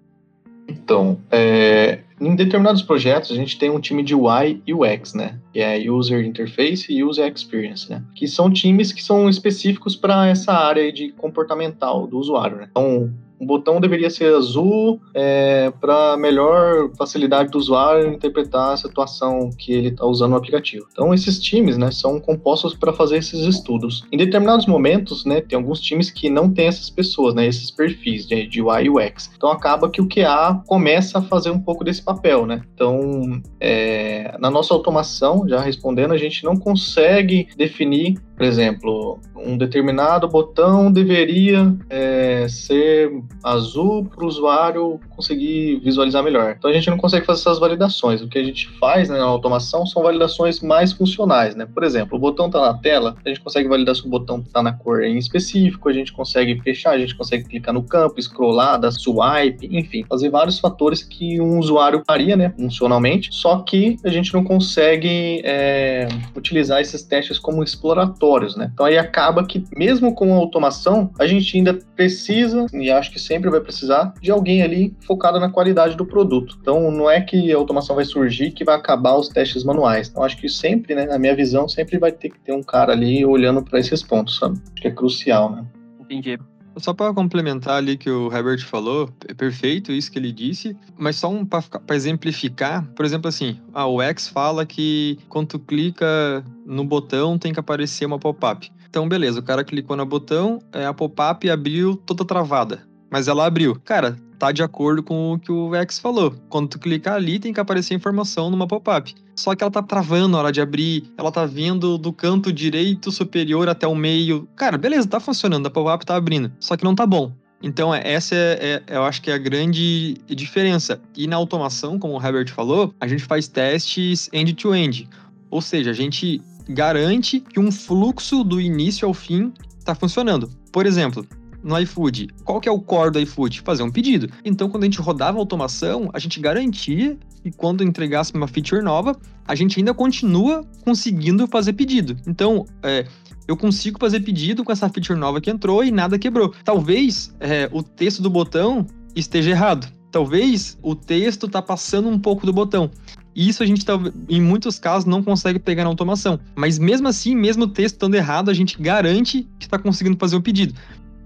Então, 0.68 1.20
é, 1.30 2.00
em 2.20 2.36
determinados 2.36 2.82
projetos 2.82 3.32
a 3.32 3.36
gente 3.36 3.58
tem 3.58 3.70
um 3.70 3.80
time 3.80 4.04
de 4.04 4.16
UI 4.16 4.62
e 4.66 4.74
UX, 4.74 5.14
né? 5.14 5.40
Que 5.52 5.60
é 5.60 5.90
User 5.90 6.24
Interface 6.24 6.92
e 6.92 7.04
User 7.04 7.32
Experience, 7.34 7.90
né? 7.90 8.04
Que 8.16 8.28
são 8.28 8.52
times 8.52 8.92
que 8.92 9.04
são 9.04 9.30
específicos 9.30 9.96
para 9.96 10.28
essa 10.28 10.54
área 10.54 10.92
de 10.92 11.12
comportamental 11.12 12.08
do 12.08 12.18
usuário, 12.18 12.58
né? 12.58 12.68
Então, 12.70 13.12
o 13.42 13.46
botão 13.46 13.82
deveria 13.82 14.10
ser 14.12 14.36
azul 14.36 15.02
é, 15.16 15.74
para 15.82 16.16
melhor 16.16 16.92
facilidade 16.96 17.50
do 17.50 17.58
usuário 17.58 18.14
interpretar 18.14 18.74
a 18.74 18.78
situação 18.78 19.50
que 19.58 19.74
ele 19.74 19.88
está 19.88 20.06
usando 20.06 20.32
no 20.32 20.38
aplicativo. 20.38 20.86
Então, 20.92 21.12
esses 21.12 21.40
times 21.40 21.76
né, 21.76 21.90
são 21.90 22.20
compostos 22.20 22.76
para 22.76 22.94
fazer 22.94 23.18
esses 23.18 23.40
estudos. 23.48 24.06
Em 24.12 24.18
determinados 24.18 24.68
momentos, 24.68 25.26
né, 25.26 25.42
tem 25.42 25.58
alguns 25.58 25.82
times 25.82 26.12
que 26.12 26.30
não 26.30 26.54
têm 26.54 26.68
essas 26.68 26.92
pessoas, 26.92 27.34
né, 27.34 27.48
esses 27.48 27.72
perfis 27.72 28.28
de, 28.28 28.46
de 28.46 28.62
UI 28.62 28.84
e 28.84 28.90
UX. 28.92 29.32
Então, 29.36 29.50
acaba 29.50 29.90
que 29.90 30.00
o 30.00 30.08
QA 30.08 30.62
começa 30.68 31.18
a 31.18 31.22
fazer 31.24 31.50
um 31.50 31.60
pouco 31.60 31.84
desse 31.84 32.04
papel. 32.04 32.46
Né? 32.46 32.62
Então, 32.76 33.42
é, 33.60 34.36
na 34.40 34.52
nossa 34.52 34.72
automação, 34.72 35.50
já 35.50 35.60
respondendo, 35.60 36.14
a 36.14 36.18
gente 36.18 36.44
não 36.44 36.56
consegue 36.56 37.48
definir 37.58 38.20
por 38.42 38.48
exemplo, 38.48 39.20
um 39.36 39.56
determinado 39.56 40.28
botão 40.28 40.92
deveria 40.92 41.76
é, 41.88 42.48
ser 42.50 43.12
azul 43.44 44.04
para 44.06 44.26
o 44.26 44.28
usuário 44.28 45.00
conseguir 45.12 45.80
visualizar 45.84 46.24
melhor. 46.24 46.56
Então 46.58 46.68
a 46.68 46.74
gente 46.74 46.90
não 46.90 46.98
consegue 46.98 47.24
fazer 47.24 47.42
essas 47.42 47.60
validações. 47.60 48.20
O 48.20 48.28
que 48.28 48.40
a 48.40 48.44
gente 48.44 48.68
faz 48.80 49.10
né, 49.10 49.20
na 49.20 49.26
automação 49.26 49.86
são 49.86 50.02
validações 50.02 50.60
mais 50.60 50.92
funcionais. 50.92 51.56
Né? 51.56 51.68
Por 51.72 51.84
exemplo, 51.84 52.18
o 52.18 52.20
botão 52.20 52.48
está 52.48 52.60
na 52.62 52.74
tela, 52.74 53.16
a 53.24 53.30
gente 53.30 53.42
consegue 53.42 53.70
validar 53.70 53.96
se 53.96 54.08
o 54.08 54.10
botão 54.10 54.40
está 54.40 54.64
na 54.64 54.74
cor 54.74 55.04
em 55.04 55.20
específico, 55.20 55.88
a 55.88 55.94
gente 55.94 56.12
consegue 56.12 56.60
fechar, 56.62 56.96
a 56.96 56.98
gente 56.98 57.16
consegue 57.16 57.44
clicar 57.44 57.76
no 57.76 57.84
campo, 57.84 58.20
scrollar, 58.20 58.80
dar 58.80 58.92
swipe, 58.92 59.70
enfim, 59.72 60.04
fazer 60.10 60.32
vários 60.32 60.60
fatores 60.60 61.04
que 61.04 61.40
um 61.40 61.60
usuário 61.60 62.02
faria 62.08 62.36
né, 62.36 62.52
funcionalmente, 62.58 63.30
só 63.32 63.60
que 63.60 63.98
a 64.04 64.10
gente 64.10 64.34
não 64.34 64.44
consegue 64.44 65.44
é, 65.46 66.08
utilizar 66.36 66.82
esses 66.82 67.04
testes 67.04 67.38
como 67.38 67.64
exploratório 67.64 68.31
né? 68.56 68.70
Então 68.74 68.86
aí 68.86 68.98
acaba 68.98 69.46
que, 69.46 69.64
mesmo 69.76 70.14
com 70.16 70.34
a 70.34 70.38
automação, 70.38 71.12
a 71.20 71.28
gente 71.28 71.58
ainda 71.58 71.78
precisa, 71.96 72.66
e 72.74 72.90
acho 72.90 73.12
que 73.12 73.20
sempre 73.20 73.50
vai 73.50 73.60
precisar, 73.60 74.14
de 74.22 74.32
alguém 74.32 74.62
ali 74.64 74.96
focado 75.06 75.40
na 75.40 75.50
qualidade 75.50 75.96
do 75.96 76.06
produto. 76.06 76.58
Então 76.62 76.92
não 76.92 77.10
é 77.10 77.22
que 77.22 77.52
a 77.52 77.58
automação 77.58 77.96
vai 77.96 78.06
surgir 78.06 78.52
que 78.52 78.64
vai 78.64 78.76
acabar 78.76 79.16
os 79.16 79.28
testes 79.30 79.64
manuais. 79.64 80.10
Então 80.10 80.24
acho 80.24 80.38
que 80.38 80.50
sempre, 80.50 80.96
né, 80.96 81.06
na 81.06 81.20
minha 81.20 81.36
visão, 81.36 81.68
sempre 81.68 81.98
vai 81.98 82.12
ter 82.12 82.30
que 82.30 82.40
ter 82.40 82.54
um 82.54 82.64
cara 82.64 82.94
ali 82.94 83.26
olhando 83.26 83.64
para 83.64 83.80
esses 83.80 84.02
pontos, 84.02 84.38
sabe? 84.38 84.60
Acho 84.74 84.82
que 84.82 84.88
é 84.88 84.92
crucial, 84.92 85.52
né? 85.52 85.66
Entendi. 86.00 86.38
Só 86.78 86.94
para 86.94 87.14
complementar 87.14 87.76
ali 87.76 87.98
que 87.98 88.10
o 88.10 88.32
Herbert 88.32 88.66
falou, 88.66 89.10
é 89.28 89.34
perfeito 89.34 89.92
isso 89.92 90.12
que 90.12 90.18
ele 90.18 90.32
disse, 90.32 90.76
mas 90.98 91.18
só 91.18 91.30
um 91.30 91.46
para 91.46 91.96
exemplificar, 91.96 92.86
por 92.96 93.06
exemplo 93.06 93.28
assim, 93.28 93.60
ah, 93.74 93.86
o 93.86 94.00
fala 94.34 94.66
que 94.66 95.20
quando 95.28 95.48
tu 95.48 95.60
clica 95.60 96.44
no 96.66 96.84
botão 96.84 97.38
tem 97.38 97.52
que 97.54 97.60
aparecer 97.60 98.06
uma 98.06 98.18
pop-up. 98.18 98.72
Então 98.90 99.08
beleza, 99.08 99.40
o 99.40 99.44
cara 99.44 99.64
clicou 99.64 99.96
no 99.96 100.06
botão, 100.06 100.60
é, 100.72 100.86
a 100.86 100.94
pop-up 100.94 101.50
abriu 101.50 101.96
toda 101.96 102.26
travada, 102.26 102.84
mas 103.10 103.28
ela 103.28 103.46
abriu. 103.46 103.80
Cara, 103.84 104.18
tá 104.42 104.52
de 104.52 104.64
acordo 104.64 105.04
com 105.04 105.34
o 105.34 105.40
que 105.40 105.52
o 105.52 105.76
X 105.76 106.00
falou. 106.00 106.34
Quando 106.50 106.70
tu 106.70 106.80
clicar 106.80 107.14
ali, 107.14 107.38
tem 107.38 107.54
que 107.54 107.60
aparecer 107.60 107.94
informação 107.94 108.50
numa 108.50 108.66
pop-up. 108.66 109.14
Só 109.36 109.54
que 109.56 109.64
ela 109.64 109.70
tá 109.70 109.84
travando 109.84 110.30
na 110.30 110.40
hora 110.40 110.52
de 110.52 110.60
abrir, 110.60 111.04
ela 111.16 111.32
tá 111.32 111.46
vindo 111.46 111.96
do 111.96 112.12
canto 112.12 112.52
direito 112.52 113.12
superior 113.12 113.70
até 113.70 113.86
o 113.86 113.94
meio. 113.94 114.48
Cara, 114.56 114.80
beleza, 114.80 115.08
tá 115.08 115.20
funcionando, 115.20 115.68
a 115.68 115.70
pop-up 115.70 116.04
tá 116.04 116.16
abrindo. 116.16 116.52
Só 116.60 116.76
que 116.76 116.84
não 116.84 116.96
tá 116.96 117.06
bom. 117.06 117.32
Então, 117.62 117.94
é, 117.94 118.02
essa 118.04 118.34
é, 118.34 118.84
é, 118.88 118.98
eu 118.98 119.04
acho 119.04 119.22
que 119.22 119.30
é 119.30 119.36
a 119.36 119.38
grande 119.38 120.16
diferença. 120.28 121.00
E 121.16 121.28
na 121.28 121.36
automação, 121.36 122.00
como 122.00 122.18
o 122.18 122.26
Herbert 122.26 122.52
falou, 122.52 122.96
a 123.00 123.08
gente 123.08 123.24
faz 123.24 123.48
testes 123.48 124.28
end-to-end. 124.34 125.04
-end. 125.04 125.10
Ou 125.52 125.62
seja, 125.62 125.92
a 125.92 125.94
gente 125.94 126.42
garante 126.68 127.40
que 127.42 127.60
um 127.60 127.72
fluxo 127.72 128.44
do 128.44 128.60
início 128.60 129.08
ao 129.08 129.14
fim 129.14 129.54
está 129.78 129.94
funcionando. 129.94 130.50
Por 130.72 130.88
exemplo, 130.88 131.28
no 131.64 131.78
iFood. 131.80 132.30
Qual 132.44 132.60
que 132.60 132.68
é 132.68 132.72
o 132.72 132.80
core 132.80 133.12
do 133.12 133.20
iFood? 133.20 133.62
Fazer 133.62 133.84
um 133.84 133.92
pedido. 133.92 134.30
Então, 134.44 134.70
quando 134.70 134.84
a 134.84 134.86
gente 134.86 135.00
rodava 135.00 135.38
a 135.38 135.42
automação, 135.42 136.10
a 136.14 136.20
gente 136.20 136.40
garantia 136.40 137.18
que 137.44 137.52
quando 137.52 137.84
entregasse 137.84 138.34
uma 138.34 138.48
feature 138.48 138.82
nova, 138.82 139.16
a 139.48 139.56
gente 139.56 139.80
ainda 139.80 139.94
continua 139.94 140.66
conseguindo 140.84 141.48
fazer 141.48 141.74
pedido. 141.74 142.16
Então, 142.28 142.66
é, 142.84 143.06
eu 143.48 143.58
consigo 143.58 144.00
fazer 144.00 144.22
pedido 144.22 144.64
com 144.64 144.72
essa 144.72 144.88
feature 144.90 145.20
nova 145.20 145.42
que 145.42 145.50
entrou 145.50 145.84
e 145.84 145.92
nada 145.92 146.18
quebrou. 146.18 146.54
Talvez 146.64 147.36
é, 147.40 147.70
o 147.72 147.82
texto 147.82 148.22
do 148.22 148.30
botão 148.30 148.86
esteja 149.16 149.52
errado. 149.52 149.92
Talvez 150.12 150.78
o 150.82 150.94
texto 150.94 151.48
está 151.48 151.62
passando 151.62 152.10
um 152.10 152.20
pouco 152.20 152.46
do 152.46 152.52
botão. 152.52 152.92
Isso 153.34 153.64
a 153.64 153.66
gente, 153.66 153.86
tá, 153.86 153.94
em 154.28 154.42
muitos 154.42 154.78
casos, 154.78 155.06
não 155.06 155.24
consegue 155.24 155.58
pegar 155.58 155.84
na 155.84 155.90
automação. 155.90 156.38
Mas 156.54 156.78
mesmo 156.78 157.08
assim, 157.08 157.36
mesmo 157.36 157.64
o 157.64 157.68
texto 157.68 157.96
estando 157.96 158.16
errado, 158.16 158.50
a 158.50 158.54
gente 158.54 158.82
garante 158.82 159.48
que 159.58 159.66
está 159.66 159.80
conseguindo 159.80 160.18
fazer 160.18 160.36
o 160.36 160.42
pedido. 160.42 160.74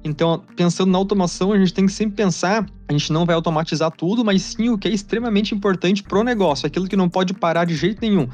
Então, 0.06 0.44
pensando 0.56 0.92
na 0.92 1.00
automação, 1.00 1.52
a 1.52 1.58
gente 1.58 1.74
tem 1.74 1.88
que 1.88 1.92
sempre 1.92 2.16
pensar, 2.16 2.64
a 2.88 2.94
gente 2.94 3.12
não 3.12 3.26
vai 3.26 3.36
automatizar 3.36 3.90
tudo, 3.90 4.24
mas 4.24 4.44
sim 4.44 4.70
o 4.70 4.78
que 4.78 4.88
é 4.88 4.92
extremamente 4.92 5.56
importante 5.56 6.04
pro 6.04 6.24
negócio, 6.24 6.68
aquilo 6.68 6.88
que 6.88 6.96
não 6.96 7.10
pode 7.10 7.34
parar 7.34 7.66
de 7.66 7.76
jeito 7.76 8.00
nenhum. 8.02 8.30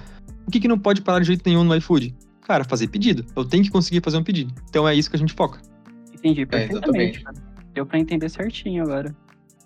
O 0.46 0.52
que, 0.52 0.60
que 0.60 0.68
não 0.68 0.78
pode 0.78 1.02
parar 1.02 1.20
de 1.20 1.28
jeito 1.28 1.44
nenhum 1.46 1.64
no 1.64 1.74
iFood? 1.78 2.14
Cara, 2.42 2.66
fazer 2.66 2.90
pedido. 2.90 3.26
Eu 3.38 3.46
tenho 3.46 3.64
que 3.64 3.72
conseguir 3.72 4.02
fazer 4.04 4.18
um 4.18 4.24
pedido. 4.24 4.54
Então 4.70 4.86
é 4.86 4.94
isso 4.94 5.10
que 5.10 5.16
a 5.16 5.20
gente 5.20 5.34
foca. 5.34 5.62
Entendi 6.14 6.42
é, 6.42 6.46
perfeitamente. 6.46 7.24
É, 7.26 7.32
Deu 7.74 7.86
para 7.86 8.00
entender 8.00 8.28
certinho 8.28 8.84
agora. 8.84 9.16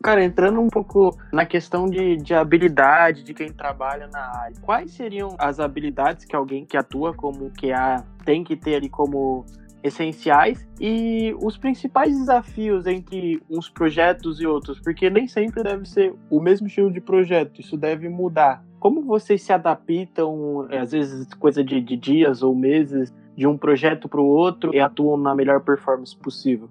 Cara, 0.03 0.23
entrando 0.23 0.61
um 0.61 0.69
pouco 0.69 1.17
na 1.33 1.43
questão 1.43 1.89
de, 1.89 2.17
de 2.17 2.35
habilidade 2.35 3.23
de 3.23 3.33
quem 3.33 3.51
trabalha 3.51 4.07
na 4.13 4.19
área, 4.19 4.55
quais 4.61 4.91
seriam 4.91 5.35
as 5.39 5.59
habilidades 5.59 6.25
que 6.25 6.35
alguém 6.35 6.63
que 6.65 6.77
atua 6.77 7.15
como 7.15 7.49
QA 7.49 8.05
tem 8.23 8.43
que 8.43 8.55
ter 8.55 8.75
ali 8.75 8.89
como 8.89 9.43
essenciais 9.85 10.67
e 10.79 11.35
os 11.41 11.57
principais 11.57 12.17
desafios 12.17 12.87
entre 12.87 13.41
uns 13.49 13.69
projetos 13.69 14.41
e 14.41 14.47
outros, 14.47 14.79
porque 14.79 15.09
nem 15.09 15.27
sempre 15.27 15.63
deve 15.63 15.87
ser 15.87 16.13
o 16.29 16.39
mesmo 16.39 16.67
estilo 16.67 16.91
de 16.91 16.99
projeto, 16.99 17.61
isso 17.61 17.77
deve 17.77 18.09
mudar. 18.09 18.65
Como 18.79 19.03
vocês 19.03 19.41
se 19.41 19.53
adaptam, 19.53 20.67
é, 20.69 20.79
às 20.79 20.91
vezes 20.91 21.27
coisa 21.35 21.63
de, 21.63 21.79
de 21.81 21.95
dias 21.95 22.41
ou 22.41 22.55
meses, 22.55 23.13
de 23.35 23.45
um 23.45 23.57
projeto 23.57 24.09
para 24.09 24.21
o 24.21 24.25
outro 24.25 24.73
e 24.73 24.79
atuam 24.79 25.17
na 25.17 25.35
melhor 25.35 25.61
performance 25.61 26.15
possível? 26.15 26.69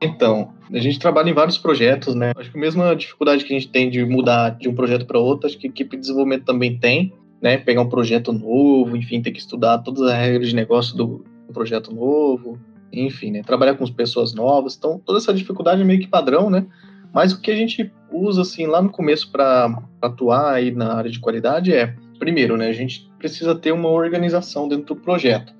Então, 0.00 0.52
a 0.72 0.78
gente 0.78 0.98
trabalha 0.98 1.30
em 1.30 1.34
vários 1.34 1.58
projetos, 1.58 2.14
né? 2.14 2.32
Acho 2.36 2.50
que 2.50 2.58
a 2.58 2.60
mesma 2.60 2.96
dificuldade 2.96 3.44
que 3.44 3.54
a 3.54 3.58
gente 3.58 3.70
tem 3.70 3.88
de 3.88 4.04
mudar 4.04 4.50
de 4.50 4.68
um 4.68 4.74
projeto 4.74 5.06
para 5.06 5.18
outro, 5.18 5.46
acho 5.46 5.56
que 5.56 5.68
a 5.68 5.70
equipe 5.70 5.96
de 5.96 6.02
desenvolvimento 6.02 6.44
também 6.44 6.76
tem, 6.76 7.12
né? 7.40 7.56
Pegar 7.56 7.82
um 7.82 7.88
projeto 7.88 8.32
novo, 8.32 8.96
enfim, 8.96 9.22
ter 9.22 9.30
que 9.30 9.38
estudar 9.38 9.78
todas 9.78 10.02
as 10.02 10.18
regras 10.18 10.48
de 10.48 10.56
negócio 10.56 10.96
do, 10.96 11.24
um 11.52 11.54
projeto 11.54 11.94
novo, 11.94 12.58
enfim, 12.92 13.30
né? 13.30 13.42
Trabalhar 13.42 13.74
com 13.74 13.86
pessoas 13.86 14.34
novas. 14.34 14.74
Então, 14.76 15.00
toda 15.04 15.18
essa 15.18 15.32
dificuldade 15.32 15.82
é 15.82 15.84
meio 15.84 16.00
que 16.00 16.08
padrão, 16.08 16.50
né? 16.50 16.66
Mas 17.12 17.32
o 17.32 17.40
que 17.40 17.50
a 17.50 17.56
gente 17.56 17.92
usa, 18.10 18.40
assim, 18.40 18.66
lá 18.66 18.80
no 18.80 18.90
começo 18.90 19.30
para 19.30 19.82
atuar 20.00 20.54
aí 20.54 20.70
na 20.70 20.94
área 20.94 21.10
de 21.10 21.20
qualidade 21.20 21.72
é, 21.72 21.94
primeiro, 22.18 22.56
né? 22.56 22.68
A 22.68 22.72
gente 22.72 23.10
precisa 23.18 23.54
ter 23.54 23.72
uma 23.72 23.88
organização 23.88 24.66
dentro 24.68 24.94
do 24.94 24.96
projeto. 24.96 25.52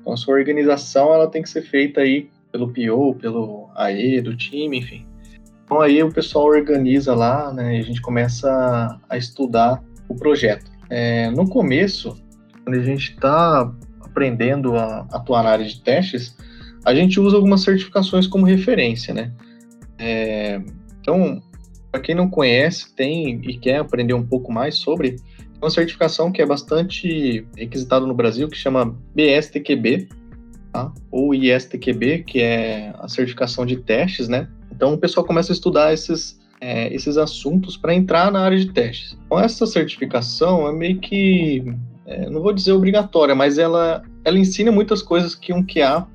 Então, 0.00 0.12
a 0.12 0.16
sua 0.16 0.34
organização, 0.34 1.14
ela 1.14 1.28
tem 1.28 1.42
que 1.42 1.48
ser 1.48 1.62
feita 1.62 2.00
aí 2.00 2.28
pelo 2.50 2.72
PO, 2.72 3.14
pelo 3.20 3.68
AE 3.76 4.20
do 4.20 4.36
time, 4.36 4.78
enfim. 4.78 5.06
Então, 5.64 5.80
aí 5.80 6.02
o 6.02 6.12
pessoal 6.12 6.46
organiza 6.46 7.14
lá, 7.14 7.52
né? 7.52 7.76
E 7.76 7.80
a 7.80 7.82
gente 7.82 8.00
começa 8.00 8.98
a 9.08 9.16
estudar 9.16 9.82
o 10.08 10.14
projeto. 10.14 10.70
É, 10.90 11.30
no 11.30 11.48
começo, 11.48 12.16
quando 12.64 12.76
a 12.76 12.82
gente 12.82 13.12
está 13.12 13.70
aprendendo 14.10 14.76
a 14.76 15.06
atuar 15.12 15.42
na 15.42 15.50
área 15.50 15.64
de 15.64 15.80
testes, 15.80 16.36
a 16.84 16.94
gente 16.94 17.20
usa 17.20 17.36
algumas 17.36 17.62
certificações 17.62 18.26
como 18.26 18.46
referência, 18.46 19.12
né? 19.12 19.32
É, 19.98 20.60
então, 21.00 21.42
para 21.90 22.00
quem 22.00 22.14
não 22.14 22.28
conhece, 22.28 22.94
tem 22.94 23.40
e 23.42 23.58
quer 23.58 23.78
aprender 23.78 24.14
um 24.14 24.26
pouco 24.26 24.52
mais 24.52 24.76
sobre, 24.76 25.16
uma 25.60 25.70
certificação 25.70 26.30
que 26.30 26.40
é 26.40 26.46
bastante 26.46 27.46
requisitada 27.56 28.06
no 28.06 28.14
Brasil, 28.14 28.48
que 28.48 28.56
chama 28.56 28.96
BSTQB, 29.14 30.08
tá? 30.72 30.92
ou 31.10 31.34
ISTQB, 31.34 32.24
que 32.24 32.40
é 32.40 32.94
a 32.98 33.08
certificação 33.08 33.66
de 33.66 33.76
testes, 33.76 34.28
né? 34.28 34.48
Então 34.70 34.94
o 34.94 34.98
pessoal 34.98 35.26
começa 35.26 35.52
a 35.52 35.54
estudar 35.54 35.92
esses, 35.92 36.38
é, 36.60 36.92
esses 36.94 37.16
assuntos 37.16 37.76
para 37.76 37.94
entrar 37.94 38.30
na 38.30 38.40
área 38.40 38.58
de 38.58 38.72
testes. 38.72 39.18
Então 39.26 39.40
essa 39.40 39.66
certificação 39.66 40.68
é 40.68 40.72
meio 40.72 41.00
que, 41.00 41.64
é, 42.08 42.28
não 42.30 42.40
vou 42.40 42.54
dizer 42.54 42.72
obrigatória, 42.72 43.34
mas 43.34 43.58
ela, 43.58 44.02
ela 44.24 44.38
ensina 44.38 44.72
muitas 44.72 45.02
coisas 45.02 45.34
que 45.34 45.52
um 45.52 45.62
QA 45.62 46.06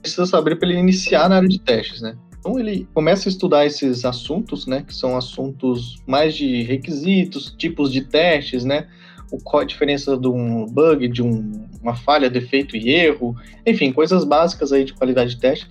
precisa 0.00 0.24
saber 0.24 0.56
para 0.56 0.70
ele 0.70 0.78
iniciar 0.78 1.28
na 1.28 1.36
área 1.36 1.48
de 1.48 1.60
testes, 1.60 2.00
né? 2.00 2.16
Então 2.38 2.58
ele 2.58 2.88
começa 2.94 3.28
a 3.28 3.30
estudar 3.30 3.66
esses 3.66 4.04
assuntos, 4.04 4.66
né, 4.66 4.82
que 4.86 4.94
são 4.94 5.16
assuntos 5.16 6.02
mais 6.06 6.34
de 6.34 6.62
requisitos, 6.62 7.54
tipos 7.56 7.90
de 7.92 8.02
testes, 8.02 8.64
né, 8.64 8.86
o, 9.30 9.38
qual 9.38 9.62
a 9.62 9.66
diferença 9.66 10.16
de 10.16 10.28
um 10.28 10.66
bug, 10.66 11.08
de 11.08 11.22
um, 11.22 11.66
uma 11.82 11.94
falha, 11.94 12.28
defeito 12.28 12.76
e 12.76 12.90
erro, 12.90 13.34
enfim, 13.66 13.92
coisas 13.92 14.24
básicas 14.24 14.72
aí 14.72 14.84
de 14.84 14.92
qualidade 14.92 15.34
de 15.34 15.40
teste. 15.40 15.68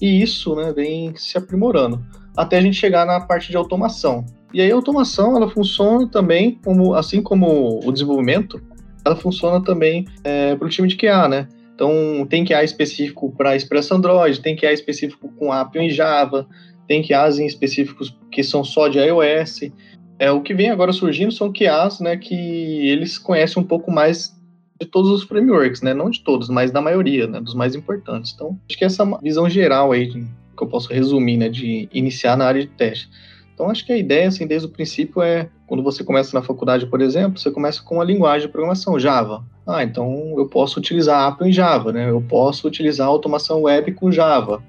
E 0.00 0.22
isso, 0.22 0.54
né, 0.56 0.72
vem 0.72 1.12
se 1.16 1.38
aprimorando 1.38 2.04
até 2.36 2.58
a 2.58 2.60
gente 2.60 2.76
chegar 2.76 3.04
na 3.04 3.20
parte 3.20 3.50
de 3.50 3.56
automação. 3.56 4.24
E 4.52 4.60
aí 4.60 4.70
a 4.70 4.74
automação 4.74 5.36
ela 5.36 5.50
funciona 5.50 6.08
também 6.08 6.58
como, 6.64 6.94
assim 6.94 7.20
como 7.22 7.80
o 7.84 7.92
desenvolvimento, 7.92 8.60
ela 9.04 9.16
funciona 9.16 9.62
também 9.62 10.06
é, 10.24 10.54
para 10.56 10.66
o 10.66 10.70
time 10.70 10.88
de 10.88 10.96
QA, 10.96 11.28
né? 11.28 11.48
Então, 11.74 12.26
tem 12.28 12.44
QA 12.44 12.64
específico 12.64 13.32
para 13.36 13.54
Express 13.54 13.90
Android, 13.92 14.40
tem 14.40 14.56
QA 14.56 14.72
específico 14.72 15.32
com 15.36 15.52
Appium 15.52 15.82
e 15.82 15.90
Java, 15.90 16.46
tem 16.88 17.06
QAs 17.06 17.38
em 17.38 17.46
específicos 17.46 18.16
que 18.32 18.42
são 18.42 18.64
só 18.64 18.88
de 18.88 18.98
iOS. 18.98 19.70
É, 20.18 20.30
o 20.32 20.40
que 20.40 20.54
vem 20.54 20.70
agora 20.70 20.92
surgindo 20.92 21.30
são 21.30 21.52
QAs 21.52 22.00
né, 22.00 22.16
que 22.16 22.34
eles 22.34 23.16
conhecem 23.16 23.62
um 23.62 23.66
pouco 23.66 23.92
mais 23.92 24.36
de 24.80 24.86
todos 24.86 25.10
os 25.10 25.24
frameworks, 25.24 25.82
né? 25.82 25.92
Não 25.92 26.08
de 26.08 26.20
todos, 26.22 26.48
mas 26.48 26.70
da 26.70 26.80
maioria, 26.80 27.26
né? 27.26 27.40
Dos 27.40 27.54
mais 27.54 27.74
importantes. 27.74 28.32
Então, 28.34 28.58
acho 28.68 28.78
que 28.78 28.84
essa 28.84 29.04
visão 29.20 29.48
geral 29.48 29.92
aí 29.92 30.08
que 30.08 30.24
eu 30.60 30.66
posso 30.68 30.92
resumir, 30.92 31.36
né? 31.36 31.48
De 31.48 31.88
iniciar 31.92 32.36
na 32.36 32.46
área 32.46 32.62
de 32.62 32.68
teste. 32.68 33.08
Então, 33.54 33.70
acho 33.70 33.84
que 33.84 33.92
a 33.92 33.98
ideia, 33.98 34.28
assim, 34.28 34.46
desde 34.46 34.68
o 34.68 34.70
princípio 34.70 35.20
é, 35.20 35.48
quando 35.68 35.82
você 35.82 36.02
começa 36.02 36.36
na 36.36 36.42
faculdade, 36.42 36.86
por 36.86 37.02
exemplo, 37.02 37.38
você 37.38 37.50
começa 37.50 37.82
com 37.82 38.00
a 38.00 38.04
linguagem 38.04 38.46
de 38.46 38.52
programação, 38.52 38.98
Java. 38.98 39.44
Ah, 39.66 39.84
então 39.84 40.34
eu 40.38 40.48
posso 40.48 40.80
utilizar 40.80 41.28
Apple 41.28 41.50
em 41.50 41.52
Java, 41.52 41.92
né? 41.92 42.08
Eu 42.08 42.22
posso 42.22 42.66
utilizar 42.66 43.06
automação 43.06 43.62
web 43.62 43.92
com 43.92 44.10
Java, 44.10 44.62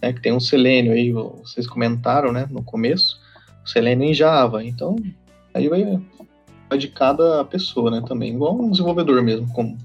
né? 0.00 0.12
Que 0.12 0.22
tem 0.22 0.32
um 0.32 0.38
Selenium 0.38 0.92
aí, 0.92 1.12
vocês 1.12 1.66
comentaram, 1.66 2.32
né? 2.32 2.46
No 2.48 2.62
começo, 2.62 3.20
o 3.64 3.68
Selenium 3.68 4.10
em 4.10 4.14
Java. 4.14 4.64
Então, 4.64 4.94
aí 5.52 5.68
vai, 5.68 6.00
vai 6.70 6.78
de 6.78 6.88
cada 6.88 7.44
pessoa, 7.44 7.90
né? 7.90 8.00
Também, 8.06 8.32
igual 8.32 8.56
um 8.56 8.70
desenvolvedor 8.70 9.20
mesmo, 9.22 9.52
como 9.52 9.76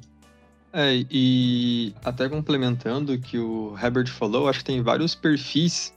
é, 0.73 1.03
e 1.11 1.93
até 2.05 2.29
complementando 2.29 3.11
o 3.11 3.19
que 3.19 3.37
o 3.37 3.75
Herbert 3.81 4.07
falou, 4.07 4.47
acho 4.47 4.59
que 4.59 4.65
tem 4.65 4.81
vários 4.81 5.13
perfis 5.13 5.93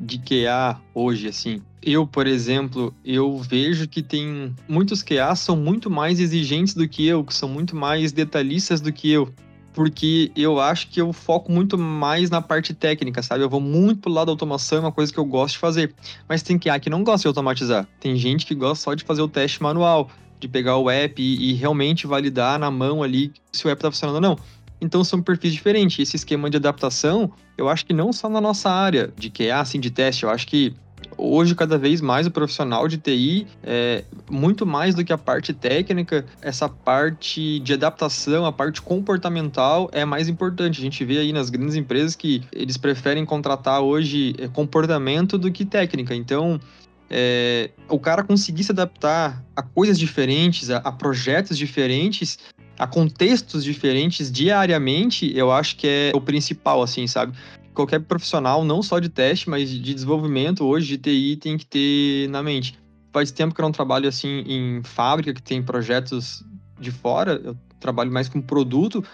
de 0.00 0.18
QA 0.18 0.80
hoje, 0.94 1.28
assim. 1.28 1.62
Eu, 1.82 2.06
por 2.06 2.26
exemplo, 2.26 2.94
eu 3.04 3.38
vejo 3.38 3.88
que 3.88 4.02
tem 4.02 4.54
muitos 4.68 5.02
QA 5.02 5.34
são 5.36 5.56
muito 5.56 5.88
mais 5.88 6.18
exigentes 6.18 6.74
do 6.74 6.88
que 6.88 7.06
eu, 7.06 7.24
que 7.24 7.34
são 7.34 7.48
muito 7.48 7.76
mais 7.76 8.12
detalhistas 8.12 8.80
do 8.80 8.92
que 8.92 9.10
eu. 9.10 9.32
Porque 9.72 10.32
eu 10.34 10.58
acho 10.58 10.88
que 10.88 11.00
eu 11.00 11.12
foco 11.12 11.52
muito 11.52 11.76
mais 11.76 12.30
na 12.30 12.40
parte 12.40 12.72
técnica, 12.72 13.22
sabe? 13.22 13.44
Eu 13.44 13.50
vou 13.50 13.60
muito 13.60 14.00
pro 14.00 14.10
lado 14.10 14.26
da 14.26 14.32
automação, 14.32 14.78
é 14.78 14.80
uma 14.80 14.92
coisa 14.92 15.12
que 15.12 15.18
eu 15.18 15.24
gosto 15.24 15.54
de 15.54 15.58
fazer. 15.58 15.94
Mas 16.28 16.42
tem 16.42 16.58
QA 16.58 16.80
que 16.80 16.88
não 16.88 17.04
gosta 17.04 17.22
de 17.22 17.28
automatizar. 17.28 17.86
Tem 18.00 18.16
gente 18.16 18.46
que 18.46 18.54
gosta 18.54 18.84
só 18.84 18.94
de 18.94 19.04
fazer 19.04 19.22
o 19.22 19.28
teste 19.28 19.62
manual, 19.62 20.10
de 20.40 20.48
pegar 20.48 20.78
o 20.78 20.90
app 20.90 21.22
e, 21.22 21.50
e 21.50 21.54
realmente 21.54 22.06
validar 22.06 22.58
na 22.58 22.70
mão 22.70 23.02
ali 23.02 23.32
se 23.52 23.66
o 23.66 23.70
app 23.70 23.80
tá 23.80 23.90
funcionando 23.90 24.16
ou 24.16 24.20
não. 24.20 24.38
Então 24.80 25.02
são 25.02 25.22
perfis 25.22 25.52
diferentes. 25.52 25.98
Esse 25.98 26.16
esquema 26.16 26.50
de 26.50 26.56
adaptação, 26.56 27.32
eu 27.56 27.68
acho 27.68 27.86
que 27.86 27.92
não 27.92 28.12
só 28.12 28.28
na 28.28 28.40
nossa 28.40 28.70
área 28.70 29.12
de 29.16 29.30
QA, 29.30 29.60
assim, 29.60 29.80
de 29.80 29.90
teste, 29.90 30.24
eu 30.24 30.30
acho 30.30 30.46
que 30.46 30.74
hoje 31.16 31.54
cada 31.54 31.78
vez 31.78 32.00
mais 32.00 32.26
o 32.26 32.30
profissional 32.30 32.86
de 32.88 32.98
TI 32.98 33.46
é 33.62 34.04
muito 34.30 34.66
mais 34.66 34.94
do 34.94 35.04
que 35.04 35.12
a 35.12 35.18
parte 35.18 35.52
técnica, 35.52 36.26
essa 36.42 36.68
parte 36.68 37.58
de 37.60 37.72
adaptação, 37.72 38.44
a 38.44 38.52
parte 38.52 38.82
comportamental 38.82 39.88
é 39.92 40.04
mais 40.04 40.28
importante. 40.28 40.78
A 40.78 40.82
gente 40.82 41.04
vê 41.04 41.18
aí 41.18 41.32
nas 41.32 41.50
grandes 41.50 41.74
empresas 41.74 42.14
que 42.14 42.42
eles 42.52 42.76
preferem 42.76 43.24
contratar 43.24 43.80
hoje 43.80 44.34
é, 44.38 44.48
comportamento 44.48 45.38
do 45.38 45.50
que 45.50 45.64
técnica. 45.64 46.14
Então, 46.14 46.60
é, 47.08 47.70
o 47.88 47.98
cara 47.98 48.24
conseguir 48.24 48.64
se 48.64 48.72
adaptar 48.72 49.42
a 49.54 49.62
coisas 49.62 49.98
diferentes, 49.98 50.70
a, 50.70 50.78
a 50.78 50.92
projetos 50.92 51.56
diferentes, 51.56 52.38
a 52.78 52.86
contextos 52.86 53.64
diferentes 53.64 54.30
diariamente, 54.30 55.30
eu 55.36 55.50
acho 55.50 55.76
que 55.76 55.86
é 55.86 56.12
o 56.14 56.20
principal, 56.20 56.82
assim, 56.82 57.06
sabe? 57.06 57.36
Qualquer 57.74 58.00
profissional, 58.00 58.64
não 58.64 58.82
só 58.82 58.98
de 58.98 59.08
teste, 59.08 59.50
mas 59.50 59.68
de 59.68 59.94
desenvolvimento 59.94 60.64
hoje, 60.64 60.96
de 60.96 60.98
TI, 60.98 61.36
tem 61.36 61.58
que 61.58 61.66
ter 61.66 62.28
na 62.28 62.42
mente. 62.42 62.78
Faz 63.12 63.30
tempo 63.30 63.54
que 63.54 63.60
eu 63.60 63.64
não 63.64 63.72
trabalho, 63.72 64.08
assim, 64.08 64.44
em 64.46 64.82
fábrica, 64.82 65.32
que 65.32 65.42
tem 65.42 65.62
projetos 65.62 66.44
de 66.78 66.90
fora, 66.90 67.40
eu 67.42 67.56
trabalho 67.80 68.10
mais 68.10 68.28
com 68.28 68.40
produto, 68.40 69.04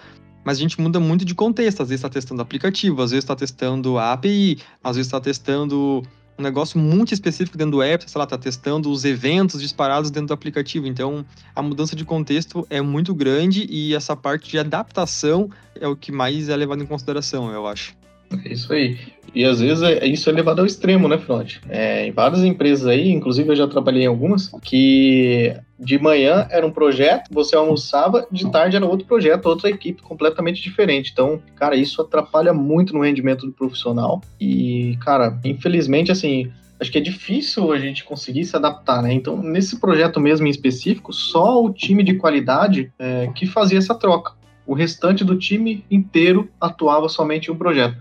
mas 0.44 0.59
a 0.59 0.61
gente 0.61 0.81
muda 0.81 0.98
muito 0.98 1.25
de 1.25 1.35
contexto. 1.35 1.83
Às 1.83 1.88
vezes 1.88 2.01
está 2.01 2.09
testando 2.09 2.42
aplicativo, 2.42 3.03
às 3.03 3.11
vezes 3.11 3.25
está 3.25 3.37
testando 3.37 3.98
a 3.98 4.12
API, 4.12 4.59
às 4.83 4.96
vezes 4.96 5.09
está 5.09 5.20
testando 5.20 6.03
um 6.38 6.42
negócio 6.42 6.79
muito 6.79 7.12
específico 7.12 7.57
dentro 7.57 7.73
do 7.73 7.83
app, 7.83 8.11
sei 8.11 8.18
lá, 8.18 8.27
tá 8.27 8.38
testando 8.38 8.90
os 8.90 9.05
eventos 9.05 9.61
disparados 9.61 10.11
dentro 10.11 10.29
do 10.29 10.35
aplicativo. 10.35 10.87
Então, 10.87 11.25
a 11.55 11.62
mudança 11.62 11.95
de 11.95 12.05
contexto 12.05 12.66
é 12.71 12.81
muito 12.81 13.14
grande 13.14 13.66
e 13.71 13.95
essa 13.95 14.16
parte 14.16 14.51
de 14.51 14.59
adaptação 14.59 15.51
é 15.75 15.87
o 15.87 15.97
que 15.97 16.11
mais 16.11 16.49
é 16.49 16.57
levado 16.57 16.83
em 16.83 16.87
consideração, 16.87 17.51
eu 17.51 17.66
acho. 17.66 18.02
É 18.45 18.53
isso 18.53 18.73
aí. 18.73 18.99
E 19.35 19.45
às 19.45 19.61
vezes 19.61 19.83
é, 19.83 20.07
isso 20.07 20.29
é 20.29 20.33
levado 20.33 20.61
ao 20.61 20.66
extremo, 20.66 21.09
né, 21.09 21.16
Front? 21.16 21.57
É, 21.68 22.07
em 22.07 22.12
várias 22.12 22.45
empresas 22.45 22.87
aí, 22.87 23.11
inclusive 23.11 23.49
eu 23.49 23.57
já 23.57 23.66
trabalhei 23.66 24.03
em 24.03 24.07
algumas, 24.07 24.51
que 24.62 25.55
de 25.79 25.99
manhã 25.99 26.47
era 26.51 26.66
um 26.66 26.71
projeto, 26.71 27.29
você 27.33 27.57
almoçava, 27.57 28.27
de 28.31 28.51
tarde 28.51 28.77
era 28.77 28.87
outro 28.87 29.07
projeto, 29.07 29.47
outra 29.47 29.71
equipe 29.71 30.03
completamente 30.03 30.62
diferente. 30.62 31.11
Então, 31.12 31.40
cara, 31.57 31.75
isso 31.75 32.03
atrapalha 32.03 32.53
muito 32.53 32.92
no 32.92 33.03
rendimento 33.03 33.47
do 33.47 33.53
profissional. 33.53 34.21
E, 34.40 34.99
cara, 35.01 35.38
infelizmente, 35.45 36.12
assim, 36.12 36.51
acho 36.79 36.92
que 36.92 36.99
é 36.99 37.01
difícil 37.01 37.73
a 37.73 37.79
gente 37.79 38.05
conseguir 38.05 38.45
se 38.45 38.55
adaptar, 38.55 39.03
né? 39.03 39.12
Então, 39.12 39.42
nesse 39.42 39.81
projeto 39.81 40.21
mesmo 40.21 40.47
em 40.47 40.51
específico, 40.51 41.12
só 41.12 41.64
o 41.64 41.73
time 41.73 42.03
de 42.03 42.14
qualidade 42.14 42.92
é, 42.99 43.29
que 43.35 43.47
fazia 43.47 43.79
essa 43.79 43.95
troca. 43.95 44.35
O 44.66 44.75
restante 44.75 45.25
do 45.25 45.37
time 45.37 45.85
inteiro 45.90 46.49
atuava 46.61 47.09
somente 47.09 47.49
em 47.49 47.53
um 47.53 47.57
projeto. 47.57 47.97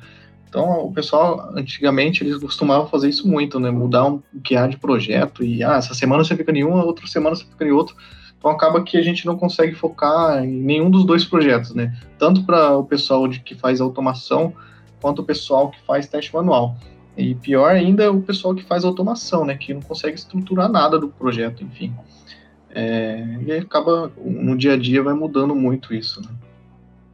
Então, 0.51 0.85
o 0.85 0.91
pessoal, 0.91 1.49
antigamente, 1.55 2.25
eles 2.25 2.37
costumavam 2.37 2.85
fazer 2.85 3.07
isso 3.07 3.25
muito, 3.25 3.57
né? 3.57 3.71
Mudar 3.71 4.05
um, 4.05 4.21
o 4.33 4.41
que 4.43 4.57
há 4.57 4.67
de 4.67 4.75
projeto 4.75 5.45
e, 5.45 5.63
ah, 5.63 5.77
essa 5.77 5.93
semana 5.93 6.25
você 6.25 6.35
fica 6.35 6.51
em 6.51 6.65
uma, 6.65 6.83
outra 6.83 7.07
semana 7.07 7.37
você 7.37 7.45
fica 7.45 7.63
em 7.63 7.71
outro. 7.71 7.95
Então, 8.37 8.51
acaba 8.51 8.83
que 8.83 8.97
a 8.97 9.01
gente 9.01 9.25
não 9.25 9.37
consegue 9.37 9.73
focar 9.73 10.43
em 10.43 10.51
nenhum 10.51 10.89
dos 10.89 11.05
dois 11.05 11.23
projetos, 11.23 11.73
né? 11.73 11.97
Tanto 12.19 12.43
para 12.43 12.75
o 12.75 12.83
pessoal 12.83 13.29
de, 13.29 13.39
que 13.39 13.55
faz 13.55 13.79
automação, 13.79 14.53
quanto 14.99 15.19
o 15.19 15.25
pessoal 15.25 15.71
que 15.71 15.79
faz 15.87 16.05
teste 16.09 16.33
manual. 16.33 16.75
E 17.15 17.33
pior 17.33 17.73
ainda 17.73 18.03
é 18.03 18.09
o 18.09 18.19
pessoal 18.19 18.53
que 18.53 18.63
faz 18.65 18.83
automação, 18.83 19.45
né? 19.45 19.55
Que 19.55 19.73
não 19.73 19.81
consegue 19.81 20.15
estruturar 20.15 20.69
nada 20.69 20.99
do 20.99 21.07
projeto, 21.07 21.63
enfim. 21.63 21.93
É, 22.75 23.39
e 23.47 23.53
acaba, 23.53 24.11
no 24.17 24.57
dia 24.57 24.73
a 24.73 24.77
dia, 24.77 25.01
vai 25.01 25.13
mudando 25.13 25.55
muito 25.55 25.93
isso, 25.93 26.19
né? 26.21 26.27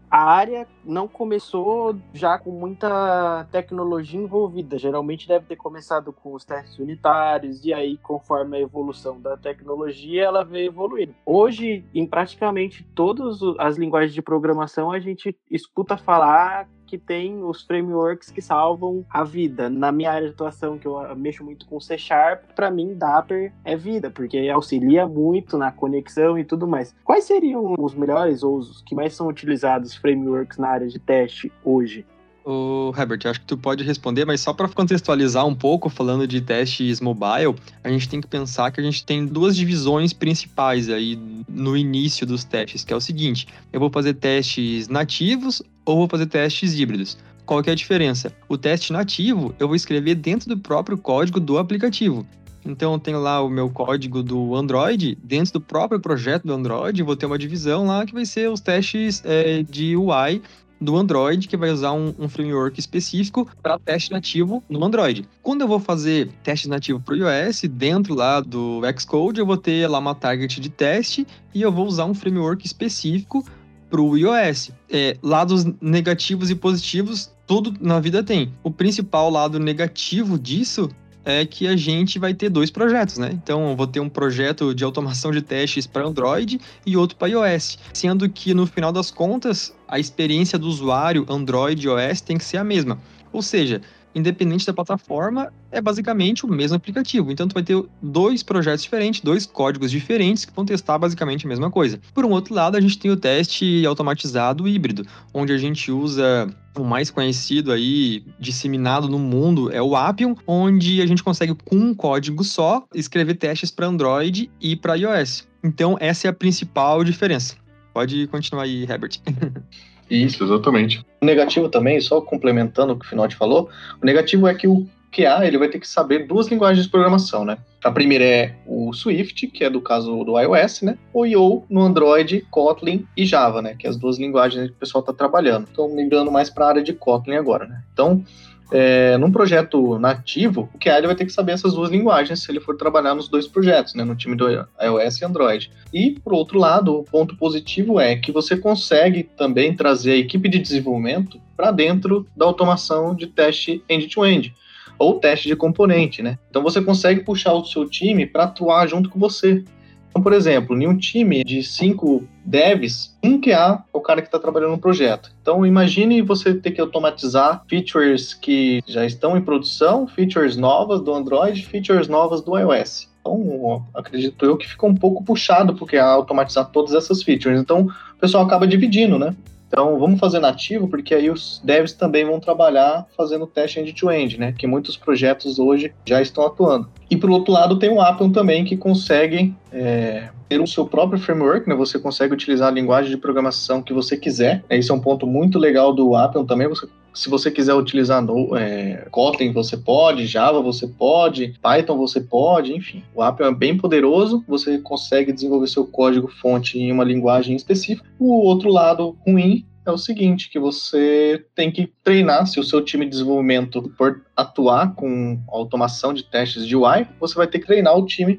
A 0.09 0.23
área 0.23 0.67
não 0.83 1.07
começou 1.07 1.95
já 2.13 2.37
com 2.37 2.51
muita 2.51 3.45
tecnologia 3.51 4.19
envolvida. 4.19 4.77
Geralmente 4.77 5.27
deve 5.27 5.45
ter 5.45 5.55
começado 5.55 6.13
com 6.13 6.33
os 6.33 6.45
testes 6.45 6.79
unitários, 6.79 7.63
e 7.65 7.73
aí, 7.73 7.97
conforme 7.97 8.57
a 8.57 8.61
evolução 8.61 9.19
da 9.19 9.35
tecnologia, 9.35 10.23
ela 10.23 10.43
veio 10.43 10.67
evoluindo. 10.67 11.13
Hoje, 11.25 11.85
em 11.93 12.05
praticamente 12.05 12.83
todas 12.95 13.39
as 13.59 13.77
linguagens 13.77 14.13
de 14.13 14.21
programação, 14.21 14.91
a 14.91 14.99
gente 14.99 15.35
escuta 15.51 15.97
falar 15.97 16.67
que 16.87 16.97
tem 16.97 17.43
os 17.43 17.61
frameworks 17.61 18.31
que 18.31 18.41
salvam 18.41 19.05
a 19.09 19.23
vida. 19.23 19.69
Na 19.69 19.91
minha 19.91 20.11
área 20.11 20.27
de 20.27 20.33
atuação, 20.33 20.77
que 20.77 20.87
eu 20.87 21.15
mexo 21.15 21.43
muito 21.43 21.67
com 21.67 21.79
C 21.79 21.97
Sharp, 21.97 22.43
para 22.55 22.71
mim 22.71 22.95
Dapper 22.95 23.53
é 23.63 23.75
vida, 23.75 24.09
porque 24.09 24.49
auxilia 24.49 25.05
muito 25.05 25.57
na 25.57 25.71
conexão 25.71 26.39
e 26.39 26.45
tudo 26.45 26.67
mais. 26.67 26.95
Quais 27.03 27.25
seriam 27.25 27.75
os 27.77 27.93
melhores 27.93 28.41
ou 28.41 28.57
os 28.57 28.81
que 28.81 28.95
mais 28.95 29.13
são 29.13 29.27
utilizados 29.27 29.95
frameworks 29.95 30.57
na 30.57 30.69
área 30.69 30.87
de 30.87 30.97
teste 30.97 31.51
hoje? 31.63 32.05
O 32.49 32.93
Herbert, 32.97 33.19
acho 33.25 33.41
que 33.41 33.45
tu 33.45 33.57
pode 33.57 33.83
responder, 33.83 34.23
mas 34.23 34.39
só 34.39 34.53
para 34.53 34.69
contextualizar 34.69 35.45
um 35.45 35.53
pouco, 35.53 35.89
falando 35.89 36.25
de 36.25 36.39
testes 36.39 37.01
mobile, 37.01 37.53
a 37.83 37.89
gente 37.89 38.07
tem 38.07 38.21
que 38.21 38.27
pensar 38.27 38.71
que 38.71 38.79
a 38.79 38.83
gente 38.83 39.03
tem 39.03 39.25
duas 39.25 39.53
divisões 39.53 40.13
principais 40.13 40.87
aí 40.87 41.19
no 41.49 41.75
início 41.75 42.25
dos 42.25 42.45
testes, 42.45 42.85
que 42.85 42.93
é 42.93 42.95
o 42.95 43.01
seguinte: 43.01 43.49
eu 43.73 43.81
vou 43.81 43.89
fazer 43.89 44.13
testes 44.13 44.87
nativos 44.87 45.61
ou 45.83 45.97
vou 45.97 46.07
fazer 46.07 46.27
testes 46.27 46.79
híbridos. 46.79 47.17
Qual 47.45 47.61
que 47.61 47.69
é 47.69 47.73
a 47.73 47.75
diferença? 47.75 48.33
O 48.47 48.57
teste 48.57 48.93
nativo 48.93 49.53
eu 49.59 49.67
vou 49.67 49.75
escrever 49.75 50.15
dentro 50.15 50.47
do 50.47 50.57
próprio 50.57 50.97
código 50.97 51.41
do 51.41 51.57
aplicativo. 51.57 52.25
Então 52.65 52.93
eu 52.93 52.99
tenho 52.99 53.19
lá 53.19 53.41
o 53.41 53.49
meu 53.49 53.69
código 53.69 54.23
do 54.23 54.55
Android, 54.55 55.17
dentro 55.21 55.51
do 55.51 55.61
próprio 55.61 55.99
projeto 55.99 56.47
do 56.47 56.53
Android, 56.53 57.03
vou 57.03 57.15
ter 57.17 57.25
uma 57.25 57.37
divisão 57.37 57.87
lá 57.87 58.05
que 58.05 58.13
vai 58.13 58.25
ser 58.25 58.49
os 58.49 58.61
testes 58.61 59.21
é, 59.25 59.63
de 59.63 59.97
UI 59.97 60.41
do 60.79 60.95
Android, 60.95 61.47
que 61.47 61.57
vai 61.57 61.71
usar 61.71 61.93
um, 61.93 62.13
um 62.17 62.29
framework 62.29 62.79
específico 62.79 63.47
para 63.61 63.79
teste 63.79 64.11
nativo 64.11 64.63
no 64.69 64.83
Android. 64.83 65.27
Quando 65.41 65.61
eu 65.61 65.67
vou 65.67 65.79
fazer 65.79 66.29
teste 66.43 66.67
nativo 66.69 66.99
para 66.99 67.13
o 67.13 67.17
iOS, 67.17 67.61
dentro 67.69 68.13
lá 68.13 68.39
do 68.39 68.81
Xcode, 68.97 69.39
eu 69.39 69.45
vou 69.45 69.57
ter 69.57 69.87
lá 69.87 69.99
uma 69.99 70.15
target 70.15 70.59
de 70.59 70.69
teste 70.69 71.25
e 71.53 71.61
eu 71.61 71.71
vou 71.71 71.87
usar 71.87 72.05
um 72.05 72.13
framework 72.13 72.65
específico 72.65 73.43
para 73.89 74.01
o 74.01 74.17
iOS. 74.17 74.71
É, 74.89 75.17
lados 75.21 75.65
negativos 75.81 76.49
e 76.49 76.55
positivos, 76.55 77.31
tudo 77.45 77.73
na 77.79 77.99
vida 77.99 78.23
tem. 78.23 78.53
O 78.63 78.71
principal 78.71 79.29
lado 79.29 79.59
negativo 79.59 80.37
disso 80.37 80.89
é 81.27 81.45
que 81.45 81.67
a 81.67 81.75
gente 81.75 82.17
vai 82.17 82.33
ter 82.33 82.49
dois 82.49 82.71
projetos, 82.71 83.17
né? 83.17 83.29
Então, 83.33 83.69
eu 83.69 83.75
vou 83.75 83.85
ter 83.85 83.99
um 83.99 84.07
projeto 84.07 84.73
de 84.73 84.85
automação 84.85 85.29
de 85.29 85.41
testes 85.41 85.85
para 85.85 86.05
Android 86.05 86.57
e 86.85 86.95
outro 86.95 87.17
para 87.17 87.27
iOS, 87.27 87.77
sendo 87.93 88.29
que 88.29 88.53
no 88.53 88.65
final 88.65 88.93
das 88.93 89.11
contas, 89.11 89.75
a 89.87 89.99
experiência 89.99 90.57
do 90.57 90.67
usuário 90.67 91.25
Android 91.29 91.87
e 91.87 91.89
iOS 91.89 92.21
tem 92.21 92.37
que 92.37 92.43
ser 92.43 92.57
a 92.57 92.63
mesma. 92.63 92.99
Ou 93.31 93.41
seja, 93.41 93.81
independente 94.17 94.65
da 94.65 94.73
plataforma, 94.73 95.53
é 95.71 95.79
basicamente 95.79 96.45
o 96.45 96.49
mesmo 96.49 96.75
aplicativo. 96.75 97.31
Então, 97.31 97.47
tu 97.47 97.53
vai 97.53 97.63
ter 97.63 97.81
dois 98.01 98.41
projetos 98.41 98.83
diferentes, 98.83 99.21
dois 99.21 99.45
códigos 99.45 99.91
diferentes 99.91 100.43
que 100.43 100.53
vão 100.53 100.65
testar 100.65 100.97
basicamente 100.97 101.45
a 101.45 101.49
mesma 101.49 101.69
coisa. 101.69 101.99
Por 102.13 102.25
um 102.25 102.31
outro 102.31 102.53
lado, 102.53 102.75
a 102.75 102.81
gente 102.81 102.97
tem 102.97 103.11
o 103.11 103.17
teste 103.17 103.85
automatizado 103.85 104.67
híbrido, 104.67 105.05
onde 105.33 105.53
a 105.53 105.57
gente 105.57 105.91
usa 105.91 106.49
o 106.75 106.83
mais 106.83 107.09
conhecido 107.09 107.71
aí, 107.71 108.23
disseminado 108.39 109.07
no 109.07 109.17
mundo, 109.17 109.71
é 109.71 109.81
o 109.81 109.95
Appium, 109.95 110.35
onde 110.45 111.01
a 111.01 111.05
gente 111.05 111.23
consegue, 111.23 111.55
com 111.65 111.75
um 111.75 111.93
código 111.93 112.43
só, 112.43 112.85
escrever 112.93 113.35
testes 113.35 113.71
para 113.71 113.87
Android 113.87 114.49
e 114.61 114.75
para 114.75 114.95
iOS. 114.95 115.47
Então, 115.63 115.97
essa 115.99 116.27
é 116.27 116.29
a 116.29 116.33
principal 116.33 117.03
diferença. 117.03 117.55
Pode 117.97 118.27
continuar 118.27 118.65
aí, 118.65 118.83
Herbert. 118.83 119.19
Isso, 120.07 120.43
exatamente. 120.43 121.03
O 121.19 121.25
negativo 121.25 121.67
também, 121.67 121.99
só 121.99 122.21
complementando 122.21 122.93
o 122.93 122.95
que 122.95 123.03
o 123.03 123.09
Finotti 123.09 123.35
falou, 123.35 123.71
o 123.99 124.05
negativo 124.05 124.47
é 124.47 124.53
que 124.53 124.67
o 124.67 124.87
QA 125.11 125.47
ele 125.47 125.57
vai 125.57 125.67
ter 125.67 125.79
que 125.79 125.87
saber 125.87 126.27
duas 126.27 126.45
linguagens 126.47 126.85
de 126.85 126.91
programação, 126.91 127.43
né? 127.43 127.57
A 127.83 127.91
primeira 127.91 128.23
é 128.23 128.55
o 128.67 128.93
Swift, 128.93 129.47
que 129.47 129.63
é 129.63 129.69
do 129.71 129.81
caso 129.81 130.23
do 130.23 130.39
iOS, 130.39 130.83
né? 130.83 130.95
Ou 131.11 131.25
IO 131.25 131.65
no 131.67 131.81
Android, 131.81 132.45
Kotlin 132.51 133.03
e 133.17 133.25
Java, 133.25 133.63
né? 133.63 133.73
Que 133.73 133.87
é 133.87 133.89
as 133.89 133.97
duas 133.97 134.19
linguagens 134.19 134.67
que 134.67 134.75
o 134.75 134.79
pessoal 134.79 134.99
está 134.99 135.11
trabalhando. 135.11 135.65
Estou 135.65 135.91
migrando 135.91 136.31
mais 136.31 136.51
para 136.51 136.65
a 136.65 136.69
área 136.69 136.83
de 136.83 136.93
Kotlin 136.93 137.37
agora, 137.37 137.65
né? 137.65 137.81
Então, 137.93 138.23
é, 138.71 139.17
num 139.17 139.31
projeto 139.31 139.97
nativo, 139.97 140.69
o 140.73 140.77
QA 140.77 141.01
vai 141.01 141.15
ter 141.15 141.25
que 141.25 141.31
saber 141.31 141.53
essas 141.53 141.73
duas 141.73 141.89
linguagens 141.89 142.43
se 142.43 142.51
ele 142.51 142.59
for 142.59 142.75
trabalhar 142.75 143.15
nos 143.15 143.29
dois 143.29 143.47
projetos, 143.47 143.93
né, 143.93 144.03
no 144.03 144.15
time 144.15 144.35
do 144.35 144.49
iOS 144.49 145.21
e 145.21 145.25
Android. 145.25 145.71
E, 145.93 146.11
por 146.11 146.33
outro 146.33 146.59
lado, 146.59 146.99
o 146.99 147.03
ponto 147.03 147.35
positivo 147.37 147.99
é 147.99 148.15
que 148.15 148.31
você 148.31 148.57
consegue 148.57 149.23
também 149.23 149.75
trazer 149.75 150.11
a 150.11 150.17
equipe 150.17 150.49
de 150.49 150.59
desenvolvimento 150.59 151.39
para 151.55 151.71
dentro 151.71 152.27
da 152.35 152.45
automação 152.45 153.15
de 153.15 153.27
teste 153.27 153.83
end-to-end. 153.89 154.53
ou 154.99 155.19
teste 155.19 155.47
de 155.47 155.55
componente, 155.55 156.23
né? 156.23 156.39
Então 156.49 156.63
você 156.63 156.81
consegue 156.81 157.21
puxar 157.21 157.53
o 157.53 157.63
seu 157.63 157.87
time 157.87 158.25
para 158.25 158.45
atuar 158.45 158.87
junto 158.87 159.09
com 159.09 159.19
você. 159.19 159.63
Então, 160.09 160.21
por 160.21 160.33
exemplo, 160.33 160.75
em 160.81 160.87
um 160.87 160.97
time 160.97 161.43
de 161.43 161.61
cinco 161.63 162.27
devs, 162.43 163.15
um 163.23 163.39
QA 163.39 163.83
é 163.93 163.97
o 163.97 164.01
cara 164.01 164.21
que 164.21 164.27
está 164.27 164.39
trabalhando 164.39 164.71
no 164.71 164.79
projeto. 164.79 165.31
Então, 165.41 165.65
imagine 165.65 166.21
você 166.21 166.53
ter 166.53 166.71
que 166.71 166.81
automatizar 166.81 167.63
features 167.67 168.33
que 168.33 168.81
já 168.87 169.05
estão 169.05 169.37
em 169.37 169.41
produção, 169.41 170.07
features 170.07 170.57
novas 170.57 171.01
do 171.01 171.13
Android, 171.13 171.65
features 171.65 172.07
novas 172.07 172.41
do 172.41 172.57
iOS. 172.57 173.09
Então, 173.21 173.85
acredito 173.93 174.45
eu 174.45 174.57
que 174.57 174.67
fica 174.67 174.85
um 174.85 174.95
pouco 174.95 175.23
puxado 175.23 175.75
porque 175.75 175.97
automatizar 175.97 176.69
todas 176.71 176.93
essas 176.93 177.21
features. 177.21 177.59
Então, 177.59 177.87
o 178.15 178.19
pessoal 178.19 178.45
acaba 178.45 178.65
dividindo, 178.65 179.19
né? 179.19 179.35
Então, 179.67 179.99
vamos 179.99 180.19
fazer 180.19 180.39
nativo, 180.39 180.87
porque 180.87 181.13
aí 181.13 181.29
os 181.29 181.61
devs 181.63 181.93
também 181.93 182.25
vão 182.25 182.39
trabalhar 182.39 183.05
fazendo 183.17 183.45
teste 183.45 183.79
end-to-end, 183.79 184.39
né? 184.39 184.53
Que 184.57 184.65
muitos 184.65 184.95
projetos 184.95 185.59
hoje 185.59 185.93
já 186.05 186.21
estão 186.21 186.45
atuando. 186.45 186.89
E, 187.09 187.17
por 187.17 187.29
outro 187.29 187.51
lado, 187.51 187.77
tem 187.77 187.89
o 187.89 188.01
Appium 188.01 188.31
também, 188.31 188.63
que 188.63 188.77
consegue 188.77 189.53
é, 189.71 190.29
ter 190.47 190.61
o 190.61 190.67
seu 190.67 190.85
próprio 190.85 191.19
framework, 191.19 191.67
né? 191.67 191.75
Você 191.75 191.99
consegue 191.99 192.33
utilizar 192.33 192.69
a 192.69 192.71
linguagem 192.71 193.11
de 193.11 193.17
programação 193.17 193.81
que 193.81 193.93
você 193.93 194.17
quiser. 194.17 194.63
Esse 194.69 194.91
é 194.91 194.93
um 194.93 194.99
ponto 194.99 195.27
muito 195.27 195.59
legal 195.59 195.93
do 195.93 196.15
Appium 196.15 196.45
também. 196.45 196.67
Você, 196.67 196.87
se 197.13 197.29
você 197.29 197.51
quiser 197.51 197.73
utilizar 197.73 198.21
no, 198.21 198.55
é, 198.55 199.07
Kotlin, 199.11 199.51
você 199.51 199.75
pode, 199.75 200.25
Java 200.25 200.61
você 200.61 200.87
pode, 200.87 201.55
Python 201.61 201.97
você 201.97 202.21
pode, 202.21 202.73
enfim. 202.73 203.03
O 203.13 203.21
Appium 203.21 203.47
é 203.47 203.53
bem 203.53 203.77
poderoso, 203.77 204.43
você 204.47 204.77
consegue 204.77 205.31
desenvolver 205.31 205.67
seu 205.67 205.85
código 205.85 206.27
fonte 206.27 206.79
em 206.79 206.91
uma 206.91 207.03
linguagem 207.03 207.55
específica. 207.55 208.07
O 208.19 208.45
outro 208.45 208.69
lado 208.69 209.17
ruim 209.25 209.65
é 209.85 209.91
o 209.91 209.97
seguinte, 209.97 210.49
que 210.49 210.59
você 210.59 211.45
tem 211.55 211.71
que 211.71 211.89
treinar, 212.03 212.45
se 212.45 212.59
o 212.59 212.63
seu 212.63 212.83
time 212.83 213.05
de 213.05 213.11
desenvolvimento 213.11 213.91
for 213.97 214.21
atuar 214.35 214.93
com 214.93 215.39
automação 215.47 216.13
de 216.13 216.23
testes 216.23 216.67
de 216.67 216.75
UI, 216.75 217.07
você 217.19 217.35
vai 217.35 217.47
ter 217.47 217.59
que 217.59 217.67
treinar 217.67 217.97
o 217.97 218.05
time 218.05 218.37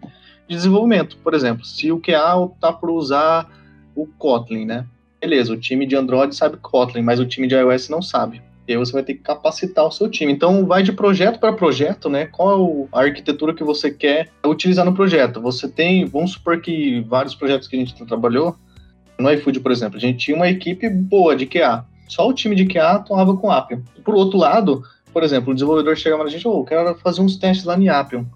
de 0.49 0.57
desenvolvimento. 0.57 1.17
Por 1.19 1.35
exemplo, 1.35 1.65
se 1.65 1.93
o 1.93 2.01
QA 2.01 2.35
optar 2.35 2.73
por 2.73 2.91
usar 2.91 3.49
o 3.95 4.07
Kotlin, 4.07 4.65
né? 4.65 4.87
Beleza, 5.21 5.53
o 5.53 5.57
time 5.57 5.87
de 5.87 5.95
Android 5.95 6.35
sabe 6.35 6.57
Kotlin, 6.57 7.03
mas 7.03 7.21
o 7.21 7.27
time 7.27 7.47
de 7.47 7.55
iOS 7.55 7.89
não 7.89 8.01
sabe. 8.01 8.41
E 8.67 8.73
aí 8.73 8.79
você 8.79 8.93
vai 8.93 9.03
ter 9.03 9.15
que 9.15 9.21
capacitar 9.21 9.87
o 9.87 9.91
seu 9.91 10.09
time. 10.11 10.33
Então, 10.33 10.67
vai 10.67 10.83
de 10.83 10.93
projeto 10.93 11.41
para 11.41 11.53
projeto, 11.53 12.09
né? 12.09 12.27
Qual 12.27 12.87
a 12.93 13.01
arquitetura 13.01 13.55
que 13.55 13.65
você 13.65 13.91
quer 13.91 14.29
utilizar 14.45 14.85
no 14.85 14.95
projeto? 14.95 15.41
Você 15.41 15.67
tem, 15.69 16.05
vamos 16.05 16.33
supor 16.33 16.61
que 16.61 17.01
vários 17.01 17.35
projetos 17.35 17.67
que 17.67 17.77
a 17.77 17.79
gente 17.79 17.95
trabalhou, 18.07 18.57
no 19.19 19.31
iFood, 19.33 19.61
por 19.61 19.73
exemplo, 19.73 19.97
a 19.97 20.01
gente 20.01 20.19
tinha 20.19 20.37
uma 20.37 20.49
equipe 20.49 20.89
boa 20.89 21.35
de 21.35 21.47
QA. 21.47 21.85
Só 22.09 22.29
o 22.29 22.33
time 22.33 22.55
de 22.55 22.67
QA 22.67 22.93
atuava 22.93 23.37
com 23.37 23.51
Appium. 23.51 23.83
Por 24.05 24.15
outro 24.15 24.39
lado, 24.39 24.83
por 25.13 25.23
exemplo, 25.23 25.51
o 25.51 25.55
desenvolvedor 25.55 25.97
chegava 25.97 26.23
na 26.23 26.31
gente, 26.31 26.47
oh, 26.47 26.61
eu 26.61 26.65
quero 26.65 26.95
fazer 26.99 27.21
uns 27.23 27.37
testes 27.37 27.65
lá 27.65 27.77
em 27.77 27.89
Appium 27.89 28.27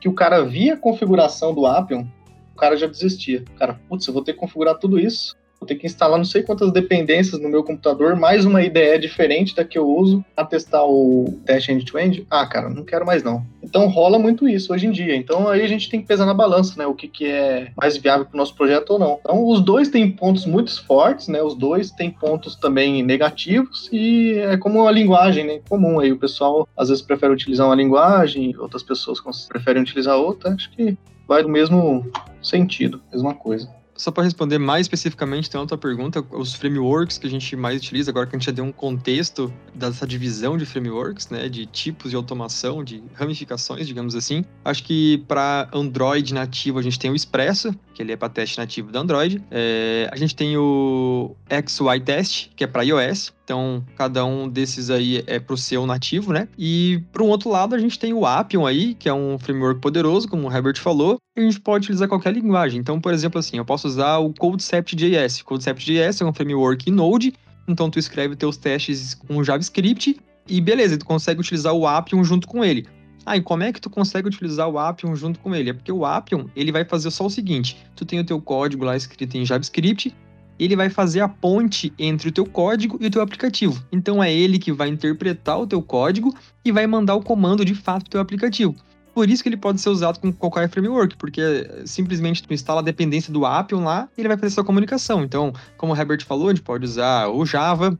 que 0.00 0.08
o 0.08 0.14
cara 0.14 0.44
via 0.44 0.74
a 0.74 0.76
configuração 0.76 1.54
do 1.54 1.66
Appium, 1.66 2.06
o 2.54 2.56
cara 2.56 2.76
já 2.76 2.86
desistia. 2.86 3.44
O 3.54 3.58
cara, 3.58 3.80
putz, 3.88 4.06
eu 4.06 4.12
vou 4.12 4.22
ter 4.22 4.32
que 4.32 4.38
configurar 4.38 4.78
tudo 4.78 4.98
isso 4.98 5.37
vou 5.60 5.66
ter 5.66 5.74
que 5.74 5.86
instalar 5.86 6.16
não 6.16 6.24
sei 6.24 6.42
quantas 6.42 6.72
dependências 6.72 7.40
no 7.40 7.48
meu 7.48 7.64
computador, 7.64 8.16
mais 8.16 8.44
uma 8.44 8.62
ideia 8.62 8.98
diferente 8.98 9.54
da 9.54 9.64
que 9.64 9.78
eu 9.78 9.88
uso 9.88 10.24
para 10.34 10.44
testar 10.44 10.84
o 10.84 11.38
teste 11.44 11.72
end-to-end. 11.72 12.26
Ah, 12.30 12.46
cara, 12.46 12.68
não 12.68 12.84
quero 12.84 13.04
mais 13.04 13.22
não. 13.22 13.44
Então 13.62 13.88
rola 13.88 14.18
muito 14.18 14.48
isso 14.48 14.72
hoje 14.72 14.86
em 14.86 14.90
dia. 14.90 15.14
Então 15.16 15.48
aí 15.48 15.62
a 15.62 15.68
gente 15.68 15.90
tem 15.90 16.00
que 16.00 16.06
pesar 16.06 16.24
na 16.24 16.34
balança, 16.34 16.74
né? 16.78 16.86
O 16.86 16.94
que, 16.94 17.08
que 17.08 17.26
é 17.26 17.70
mais 17.76 17.96
viável 17.96 18.24
para 18.24 18.34
o 18.34 18.38
nosso 18.38 18.54
projeto 18.54 18.90
ou 18.90 18.98
não. 18.98 19.18
Então 19.20 19.46
os 19.46 19.60
dois 19.60 19.88
têm 19.88 20.10
pontos 20.10 20.46
muito 20.46 20.84
fortes, 20.84 21.28
né? 21.28 21.42
Os 21.42 21.54
dois 21.54 21.90
têm 21.90 22.10
pontos 22.10 22.54
também 22.54 23.02
negativos 23.02 23.88
e 23.92 24.38
é 24.38 24.56
como 24.56 24.86
a 24.86 24.92
linguagem, 24.92 25.44
né? 25.44 25.60
Comum 25.68 25.98
aí. 26.00 26.12
O 26.12 26.18
pessoal 26.18 26.68
às 26.76 26.88
vezes 26.88 27.02
prefere 27.02 27.32
utilizar 27.32 27.66
uma 27.66 27.74
linguagem, 27.74 28.56
outras 28.58 28.82
pessoas 28.82 29.20
preferem 29.48 29.82
utilizar 29.82 30.16
outra. 30.16 30.54
Acho 30.54 30.70
que 30.70 30.96
vai 31.26 31.42
do 31.42 31.48
mesmo 31.48 32.10
sentido, 32.40 33.02
mesma 33.12 33.34
coisa 33.34 33.77
só 33.98 34.10
para 34.10 34.22
responder 34.22 34.58
mais 34.58 34.82
especificamente 34.82 35.48
então 35.48 35.66
a 35.70 35.76
pergunta, 35.76 36.24
os 36.30 36.54
frameworks 36.54 37.18
que 37.18 37.26
a 37.26 37.30
gente 37.30 37.54
mais 37.56 37.78
utiliza, 37.78 38.10
agora 38.10 38.26
que 38.26 38.34
a 38.34 38.38
gente 38.38 38.46
já 38.46 38.52
deu 38.52 38.64
um 38.64 38.72
contexto 38.72 39.52
dessa 39.74 40.06
divisão 40.06 40.56
de 40.56 40.64
frameworks, 40.64 41.28
né, 41.28 41.48
de 41.48 41.66
tipos 41.66 42.10
de 42.10 42.16
automação, 42.16 42.82
de 42.82 43.02
ramificações, 43.14 43.86
digamos 43.86 44.14
assim. 44.14 44.44
Acho 44.64 44.84
que 44.84 45.18
para 45.26 45.68
Android 45.72 46.32
nativo 46.32 46.78
a 46.78 46.82
gente 46.82 46.98
tem 46.98 47.10
o 47.10 47.14
Expresso, 47.14 47.74
que 47.92 48.00
ele 48.00 48.12
é 48.12 48.16
para 48.16 48.28
teste 48.28 48.58
nativo 48.58 48.92
do 48.92 48.98
Android. 48.98 49.42
É, 49.50 50.08
a 50.12 50.16
gente 50.16 50.34
tem 50.34 50.56
o 50.56 51.34
XY 51.50 52.00
Test, 52.04 52.50
que 52.54 52.62
é 52.62 52.66
para 52.66 52.82
iOS. 52.82 53.32
Então, 53.48 53.82
cada 53.96 54.26
um 54.26 54.46
desses 54.46 54.90
aí 54.90 55.24
é 55.26 55.40
para 55.40 55.54
o 55.54 55.56
seu 55.56 55.86
nativo, 55.86 56.34
né? 56.34 56.48
E, 56.58 57.02
por 57.10 57.22
um 57.22 57.28
outro 57.28 57.48
lado, 57.48 57.74
a 57.74 57.78
gente 57.78 57.98
tem 57.98 58.12
o 58.12 58.26
Appium 58.26 58.66
aí, 58.66 58.92
que 58.92 59.08
é 59.08 59.14
um 59.14 59.38
framework 59.38 59.80
poderoso, 59.80 60.28
como 60.28 60.46
o 60.46 60.52
Herbert 60.54 60.78
falou, 60.78 61.16
e 61.34 61.40
a 61.40 61.44
gente 61.44 61.58
pode 61.58 61.84
utilizar 61.84 62.08
qualquer 62.08 62.34
linguagem. 62.34 62.78
Então, 62.78 63.00
por 63.00 63.10
exemplo, 63.10 63.38
assim, 63.38 63.56
eu 63.56 63.64
posso 63.64 63.88
usar 63.88 64.18
o 64.18 64.34
Concept.js. 64.34 65.40
Concept.js 65.40 66.20
é 66.20 66.26
um 66.26 66.32
framework 66.34 66.90
em 66.90 66.92
Node, 66.92 67.32
então 67.66 67.88
tu 67.88 67.98
escreve 67.98 68.36
teus 68.36 68.58
testes 68.58 69.14
com 69.14 69.42
JavaScript 69.42 70.20
e 70.46 70.60
beleza, 70.60 70.98
tu 70.98 71.06
consegue 71.06 71.40
utilizar 71.40 71.72
o 71.72 71.86
Appium 71.86 72.22
junto 72.22 72.46
com 72.46 72.62
ele. 72.62 72.86
Ah, 73.24 73.38
e 73.38 73.40
como 73.40 73.62
é 73.62 73.72
que 73.72 73.80
tu 73.80 73.88
consegue 73.88 74.28
utilizar 74.28 74.68
o 74.68 74.78
Appium 74.78 75.16
junto 75.16 75.40
com 75.40 75.54
ele? 75.54 75.70
É 75.70 75.72
porque 75.72 75.90
o 75.90 76.04
Appium, 76.04 76.50
ele 76.54 76.70
vai 76.70 76.84
fazer 76.84 77.10
só 77.10 77.24
o 77.24 77.30
seguinte, 77.30 77.78
tu 77.96 78.04
tem 78.04 78.20
o 78.20 78.24
teu 78.24 78.42
código 78.42 78.84
lá 78.84 78.94
escrito 78.94 79.38
em 79.38 79.46
JavaScript, 79.46 80.14
ele 80.58 80.76
vai 80.76 80.90
fazer 80.90 81.20
a 81.20 81.28
ponte 81.28 81.92
entre 81.98 82.28
o 82.28 82.32
teu 82.32 82.44
código 82.44 82.98
e 83.00 83.06
o 83.06 83.10
teu 83.10 83.22
aplicativo. 83.22 83.82
Então 83.92 84.22
é 84.22 84.32
ele 84.32 84.58
que 84.58 84.72
vai 84.72 84.88
interpretar 84.88 85.60
o 85.60 85.66
teu 85.66 85.82
código 85.82 86.34
e 86.64 86.72
vai 86.72 86.86
mandar 86.86 87.14
o 87.14 87.22
comando 87.22 87.64
de 87.64 87.74
fato 87.74 88.02
para 88.02 88.08
o 88.08 88.10
teu 88.10 88.20
aplicativo. 88.20 88.74
Por 89.14 89.28
isso 89.28 89.42
que 89.42 89.48
ele 89.48 89.56
pode 89.56 89.80
ser 89.80 89.88
usado 89.88 90.20
com 90.20 90.32
qualquer 90.32 90.68
framework, 90.68 91.16
porque 91.16 91.68
simplesmente 91.84 92.42
tu 92.42 92.54
instala 92.54 92.80
a 92.80 92.84
dependência 92.84 93.32
do 93.32 93.44
Appium 93.44 93.82
lá 93.82 94.08
e 94.16 94.20
ele 94.20 94.28
vai 94.28 94.36
fazer 94.36 94.54
sua 94.54 94.64
comunicação. 94.64 95.24
Então, 95.24 95.52
como 95.76 95.92
o 95.92 95.96
Herbert 95.96 96.24
falou, 96.24 96.48
a 96.48 96.50
gente 96.50 96.62
pode 96.62 96.84
usar 96.84 97.28
o 97.28 97.44
Java, 97.44 97.98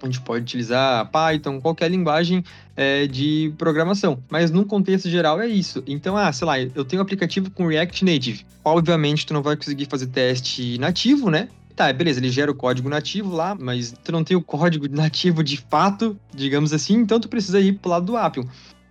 a 0.00 0.06
gente 0.06 0.20
pode 0.20 0.42
utilizar 0.42 1.08
Python, 1.10 1.60
qualquer 1.60 1.90
linguagem 1.90 2.44
é, 2.76 3.06
de 3.06 3.52
programação. 3.58 4.22
Mas 4.30 4.50
num 4.50 4.64
contexto 4.64 5.08
geral 5.08 5.40
é 5.40 5.46
isso. 5.48 5.82
Então, 5.86 6.16
ah, 6.16 6.32
sei 6.32 6.46
lá, 6.46 6.60
eu 6.60 6.84
tenho 6.84 7.00
um 7.00 7.04
aplicativo 7.04 7.50
com 7.50 7.66
React 7.66 8.04
Native. 8.04 8.46
Obviamente, 8.64 9.26
tu 9.26 9.34
não 9.34 9.42
vai 9.42 9.56
conseguir 9.56 9.86
fazer 9.86 10.06
teste 10.08 10.78
nativo, 10.78 11.30
né? 11.30 11.48
Tá, 11.74 11.92
beleza, 11.92 12.20
ele 12.20 12.30
gera 12.30 12.50
o 12.50 12.54
código 12.54 12.88
nativo 12.88 13.34
lá, 13.34 13.56
mas 13.58 13.94
tu 14.04 14.12
não 14.12 14.22
tem 14.22 14.36
o 14.36 14.42
código 14.42 14.86
nativo 14.94 15.42
de 15.42 15.56
fato, 15.56 16.18
digamos 16.34 16.72
assim, 16.72 16.94
então 16.94 17.18
tu 17.18 17.28
precisa 17.28 17.60
ir 17.60 17.74
pro 17.74 17.90
lado 17.90 18.06
do 18.06 18.16
Appium. 18.16 18.44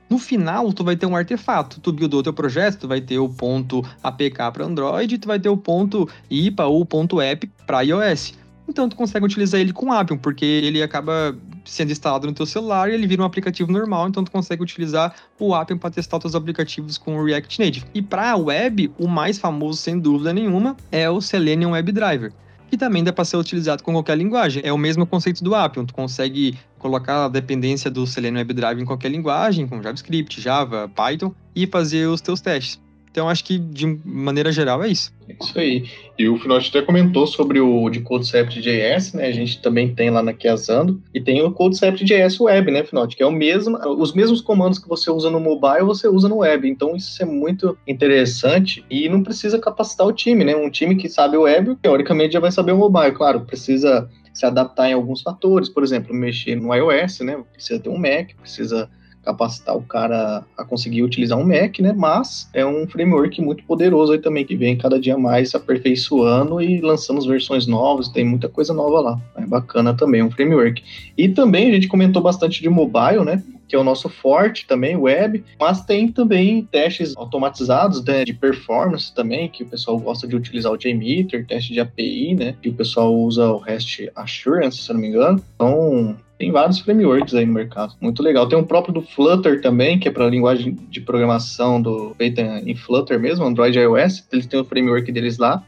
No 0.09 0.19
final, 0.19 0.73
tu 0.73 0.83
vai 0.83 0.97
ter 0.97 1.05
um 1.05 1.15
artefato. 1.15 1.79
Tu 1.79 1.93
buildou 1.93 2.19
o 2.19 2.23
teu 2.23 2.33
projeto, 2.33 2.79
tu 2.79 2.87
vai 2.87 2.99
ter 2.99 3.17
o 3.17 3.29
ponto 3.29 3.81
APK 4.03 4.51
para 4.51 4.65
Android, 4.65 5.17
tu 5.17 5.25
vai 5.25 5.39
ter 5.39 5.47
o 5.47 5.55
ponto 5.55 6.09
IPA 6.29 6.65
ou 6.65 6.85
ponto 6.85 7.21
app 7.21 7.49
para 7.65 7.81
iOS. 7.81 8.33
Então 8.67 8.89
tu 8.89 8.95
consegue 8.97 9.25
utilizar 9.25 9.61
ele 9.61 9.71
com 9.71 9.91
Appium, 9.91 10.17
porque 10.17 10.43
ele 10.43 10.83
acaba 10.83 11.33
sendo 11.63 11.93
instalado 11.93 12.27
no 12.27 12.33
teu 12.33 12.45
celular 12.45 12.89
e 12.89 12.93
ele 12.93 13.07
vira 13.07 13.21
um 13.21 13.25
aplicativo 13.25 13.71
normal, 13.71 14.09
então 14.09 14.23
tu 14.23 14.31
consegue 14.31 14.61
utilizar 14.61 15.15
o 15.39 15.55
Appium 15.55 15.77
para 15.77 15.91
testar 15.91 16.17
os 16.17 16.23
teus 16.23 16.35
aplicativos 16.35 16.97
com 16.97 17.17
o 17.17 17.23
React 17.23 17.59
Native. 17.59 17.85
E 17.93 18.01
para 18.01 18.31
a 18.31 18.35
web, 18.35 18.91
o 18.99 19.07
mais 19.07 19.37
famoso, 19.39 19.77
sem 19.77 19.97
dúvida 19.97 20.33
nenhuma, 20.33 20.75
é 20.91 21.09
o 21.09 21.21
Selenium 21.21 21.71
WebDriver 21.71 22.33
que 22.71 22.77
também 22.77 23.03
dá 23.03 23.11
para 23.11 23.25
ser 23.25 23.35
utilizado 23.35 23.83
com 23.83 23.91
qualquer 23.91 24.17
linguagem. 24.17 24.63
É 24.65 24.71
o 24.71 24.77
mesmo 24.77 25.05
conceito 25.05 25.43
do 25.43 25.53
Appium, 25.53 25.85
tu 25.85 25.93
consegue 25.93 26.57
colocar 26.79 27.25
a 27.25 27.27
dependência 27.27 27.91
do 27.91 28.07
Selenium 28.07 28.39
WebDriver 28.39 28.79
em 28.79 28.85
qualquer 28.85 29.11
linguagem, 29.11 29.67
como 29.67 29.83
JavaScript, 29.83 30.39
Java, 30.39 30.89
Python, 30.95 31.35
e 31.53 31.67
fazer 31.67 32.07
os 32.07 32.21
teus 32.21 32.39
testes. 32.39 32.79
Então, 33.11 33.27
acho 33.27 33.43
que 33.43 33.59
de 33.59 33.99
maneira 34.05 34.53
geral 34.53 34.81
é 34.81 34.87
isso. 34.87 35.13
É 35.27 35.35
isso 35.39 35.59
aí. 35.59 35.83
E 36.17 36.29
o 36.29 36.37
Finote 36.37 36.69
até 36.69 36.81
comentou 36.81 37.27
sobre 37.27 37.59
o 37.59 37.89
de 37.89 37.99
CodeCept.js, 37.99 39.13
né? 39.13 39.27
A 39.27 39.31
gente 39.31 39.61
também 39.61 39.93
tem 39.93 40.09
lá 40.09 40.23
na 40.23 40.31
Kiazando. 40.31 41.01
E 41.13 41.19
tem 41.19 41.41
o 41.41 41.51
CodeCept.js 41.51 42.39
Web, 42.39 42.71
né, 42.71 42.85
Finote? 42.85 43.17
Que 43.17 43.23
é 43.23 43.25
o 43.25 43.31
mesmo, 43.31 43.77
os 43.99 44.13
mesmos 44.13 44.39
comandos 44.39 44.79
que 44.79 44.87
você 44.87 45.11
usa 45.11 45.29
no 45.29 45.41
mobile, 45.41 45.83
você 45.83 46.07
usa 46.07 46.29
no 46.29 46.37
web. 46.37 46.69
Então, 46.69 46.95
isso 46.95 47.21
é 47.21 47.25
muito 47.25 47.77
interessante 47.85 48.85
e 48.89 49.09
não 49.09 49.21
precisa 49.21 49.59
capacitar 49.59 50.07
o 50.07 50.13
time, 50.13 50.45
né? 50.45 50.55
Um 50.55 50.69
time 50.69 50.95
que 50.95 51.09
sabe 51.09 51.35
o 51.35 51.41
web, 51.41 51.75
teoricamente 51.81 52.33
já 52.33 52.39
vai 52.39 52.51
saber 52.51 52.71
o 52.71 52.77
mobile. 52.77 53.11
Claro, 53.11 53.41
precisa 53.41 54.09
se 54.33 54.45
adaptar 54.45 54.89
em 54.89 54.93
alguns 54.93 55.21
fatores, 55.21 55.67
por 55.67 55.83
exemplo, 55.83 56.13
mexer 56.13 56.55
no 56.55 56.73
iOS, 56.73 57.19
né? 57.19 57.43
Precisa 57.51 57.79
ter 57.79 57.89
um 57.89 57.97
Mac, 57.97 58.33
precisa 58.39 58.89
capacitar 59.23 59.75
o 59.75 59.81
cara 59.81 60.43
a 60.57 60.65
conseguir 60.65 61.03
utilizar 61.03 61.37
um 61.37 61.45
Mac, 61.45 61.79
né? 61.79 61.93
Mas 61.95 62.49
é 62.53 62.65
um 62.65 62.87
framework 62.87 63.41
muito 63.41 63.63
poderoso 63.63 64.13
aí 64.13 64.19
também, 64.19 64.45
que 64.45 64.55
vem 64.55 64.77
cada 64.77 64.99
dia 64.99 65.17
mais 65.17 65.53
aperfeiçoando 65.53 66.61
e 66.61 66.81
lançando 66.81 67.21
versões 67.27 67.67
novas, 67.67 68.07
tem 68.07 68.25
muita 68.25 68.49
coisa 68.49 68.73
nova 68.73 68.99
lá. 68.99 69.21
É 69.35 69.45
bacana 69.45 69.93
também, 69.93 70.23
um 70.23 70.31
framework. 70.31 70.83
E 71.17 71.29
também 71.29 71.69
a 71.69 71.73
gente 71.73 71.87
comentou 71.87 72.21
bastante 72.21 72.61
de 72.61 72.69
mobile, 72.69 73.23
né? 73.23 73.43
que 73.71 73.75
é 73.77 73.79
o 73.79 73.85
nosso 73.85 74.09
forte 74.09 74.67
também, 74.67 74.97
web, 74.97 75.41
mas 75.57 75.85
tem 75.85 76.09
também 76.09 76.61
testes 76.69 77.15
automatizados 77.15 78.03
né, 78.03 78.25
de 78.25 78.33
performance 78.33 79.15
também, 79.15 79.47
que 79.47 79.63
o 79.63 79.65
pessoal 79.65 79.97
gosta 79.97 80.27
de 80.27 80.35
utilizar 80.35 80.73
o 80.73 80.77
JMeter, 80.77 81.47
teste 81.47 81.71
de 81.71 81.79
API, 81.79 82.35
né, 82.35 82.53
que 82.61 82.67
o 82.67 82.73
pessoal 82.73 83.15
usa 83.15 83.49
o 83.49 83.59
REST 83.59 84.09
Assurance, 84.13 84.79
se 84.79 84.91
eu 84.91 84.95
não 84.95 85.01
me 85.01 85.07
engano. 85.07 85.41
Então, 85.55 86.17
tem 86.41 86.51
vários 86.51 86.79
frameworks 86.79 87.35
aí 87.35 87.45
no 87.45 87.53
mercado. 87.53 87.93
Muito 88.01 88.23
legal. 88.23 88.49
Tem 88.49 88.57
o 88.57 88.65
próprio 88.65 88.91
do 88.91 89.03
Flutter 89.03 89.61
também, 89.61 89.99
que 89.99 90.07
é 90.07 90.11
para 90.11 90.27
linguagem 90.27 90.73
de 90.89 90.99
programação 90.99 91.79
do 91.79 92.15
feita 92.15 92.41
em 92.65 92.75
Flutter 92.75 93.19
mesmo, 93.19 93.45
Android 93.45 93.77
iOS. 93.77 94.27
Eles 94.31 94.47
têm 94.47 94.59
o 94.59 94.65
framework 94.65 95.11
deles 95.11 95.37
lá. 95.37 95.63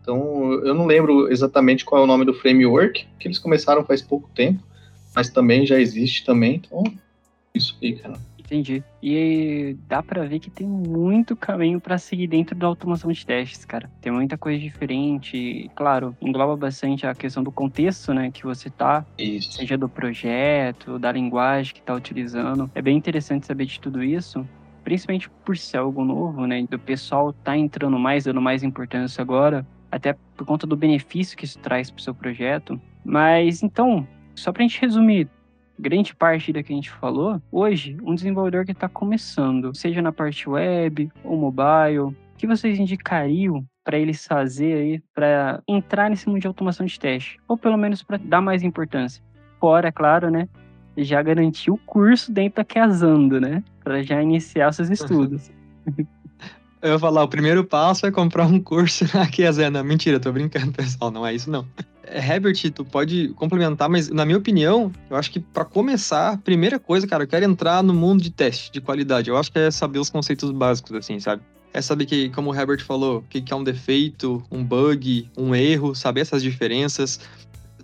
Então, 0.00 0.52
eu 0.64 0.72
não 0.72 0.86
lembro 0.86 1.28
exatamente 1.32 1.84
qual 1.84 2.00
é 2.00 2.04
o 2.04 2.06
nome 2.06 2.24
do 2.24 2.32
framework, 2.32 3.08
que 3.18 3.26
eles 3.26 3.40
começaram 3.40 3.84
faz 3.84 4.00
pouco 4.00 4.30
tempo, 4.36 4.62
mas 5.16 5.30
também 5.30 5.66
já 5.66 5.80
existe 5.80 6.24
também. 6.24 6.62
Então, 6.64 6.84
isso 7.52 7.76
aí, 7.82 7.96
cara. 7.96 8.14
Entendi. 8.48 8.82
E 9.02 9.76
dá 9.86 10.02
para 10.02 10.24
ver 10.24 10.38
que 10.38 10.48
tem 10.50 10.66
muito 10.66 11.36
caminho 11.36 11.78
para 11.78 11.98
seguir 11.98 12.26
dentro 12.26 12.56
da 12.56 12.66
automação 12.66 13.12
de 13.12 13.24
testes, 13.24 13.66
cara. 13.66 13.90
Tem 14.00 14.10
muita 14.10 14.38
coisa 14.38 14.58
diferente. 14.58 15.70
Claro, 15.76 16.16
engloba 16.20 16.56
bastante 16.56 17.06
a 17.06 17.14
questão 17.14 17.42
do 17.42 17.52
contexto, 17.52 18.14
né, 18.14 18.30
que 18.30 18.44
você 18.44 18.70
tá. 18.70 19.04
Isso. 19.18 19.52
Seja 19.52 19.76
do 19.76 19.88
projeto, 19.88 20.98
da 20.98 21.12
linguagem 21.12 21.74
que 21.74 21.82
tá 21.82 21.94
utilizando. 21.94 22.70
É 22.74 22.80
bem 22.80 22.96
interessante 22.96 23.46
saber 23.46 23.66
de 23.66 23.78
tudo 23.78 24.02
isso. 24.02 24.46
Principalmente 24.82 25.28
por 25.44 25.54
ser 25.54 25.76
algo 25.76 26.02
novo, 26.02 26.46
né? 26.46 26.64
Do 26.68 26.78
pessoal 26.78 27.34
tá 27.34 27.54
entrando 27.54 27.98
mais, 27.98 28.24
dando 28.24 28.40
mais 28.40 28.62
importância 28.62 29.20
agora. 29.20 29.66
Até 29.92 30.16
por 30.34 30.46
conta 30.46 30.66
do 30.66 30.76
benefício 30.76 31.36
que 31.36 31.44
isso 31.44 31.58
traz 31.58 31.90
pro 31.90 32.02
seu 32.02 32.14
projeto. 32.14 32.80
Mas 33.04 33.62
então, 33.62 34.08
só 34.34 34.52
pra 34.52 34.62
gente 34.62 34.80
resumir, 34.80 35.28
grande 35.78 36.14
parte 36.14 36.52
da 36.52 36.62
que 36.62 36.72
a 36.72 36.76
gente 36.76 36.90
falou, 36.90 37.40
hoje, 37.50 37.96
um 38.02 38.14
desenvolvedor 38.14 38.64
que 38.64 38.72
está 38.72 38.88
começando, 38.88 39.74
seja 39.74 40.02
na 40.02 40.12
parte 40.12 40.48
web 40.48 41.10
ou 41.24 41.36
mobile, 41.36 41.98
o 41.98 42.14
que 42.36 42.46
vocês 42.46 42.78
indicariam 42.78 43.64
para 43.84 43.98
eles 43.98 44.26
fazer 44.26 44.74
aí 44.74 45.02
para 45.14 45.62
entrar 45.66 46.10
nesse 46.10 46.28
mundo 46.28 46.40
de 46.40 46.46
automação 46.46 46.84
de 46.84 46.98
teste? 46.98 47.38
Ou 47.48 47.56
pelo 47.56 47.76
menos 47.76 48.02
para 48.02 48.18
dar 48.18 48.40
mais 48.40 48.62
importância? 48.62 49.22
Fora, 49.60 49.90
claro, 49.90 50.30
né? 50.30 50.48
Já 50.96 51.22
garantir 51.22 51.70
o 51.70 51.78
curso 51.78 52.30
dentro 52.30 52.56
da 52.56 52.64
Casando, 52.64 53.40
né? 53.40 53.62
Para 53.82 54.02
já 54.02 54.22
iniciar 54.22 54.72
seus 54.72 54.90
estudos. 54.90 55.50
Eu 56.80 56.92
ia 56.92 56.98
falar, 56.98 57.24
o 57.24 57.28
primeiro 57.28 57.64
passo 57.64 58.06
é 58.06 58.10
comprar 58.10 58.46
um 58.46 58.60
curso 58.60 59.04
na 59.16 59.26
Kiazena. 59.26 59.82
Mentira, 59.82 60.20
tô 60.20 60.30
brincando, 60.30 60.70
pessoal, 60.76 61.10
não 61.10 61.26
é 61.26 61.34
isso 61.34 61.50
não. 61.50 61.66
Herbert, 62.12 62.70
tu 62.74 62.84
pode 62.84 63.28
complementar, 63.30 63.88
mas 63.88 64.08
na 64.08 64.24
minha 64.24 64.38
opinião, 64.38 64.92
eu 65.10 65.16
acho 65.16 65.30
que 65.30 65.40
para 65.40 65.64
começar, 65.64 66.38
primeira 66.38 66.78
coisa, 66.78 67.06
cara, 67.06 67.24
eu 67.24 67.28
quero 67.28 67.44
entrar 67.44 67.82
no 67.82 67.94
mundo 67.94 68.22
de 68.22 68.30
teste, 68.30 68.70
de 68.72 68.80
qualidade. 68.80 69.30
Eu 69.30 69.36
acho 69.36 69.50
que 69.50 69.58
é 69.58 69.70
saber 69.70 69.98
os 69.98 70.10
conceitos 70.10 70.50
básicos, 70.50 70.92
assim, 70.96 71.20
sabe? 71.20 71.42
É 71.72 71.82
saber 71.82 72.06
que, 72.06 72.30
como 72.30 72.50
o 72.50 72.54
Herbert 72.54 72.84
falou, 72.84 73.18
o 73.18 73.22
que 73.22 73.52
é 73.52 73.56
um 73.56 73.62
defeito, 73.62 74.42
um 74.50 74.64
bug, 74.64 75.30
um 75.36 75.54
erro, 75.54 75.94
saber 75.94 76.22
essas 76.22 76.42
diferenças, 76.42 77.20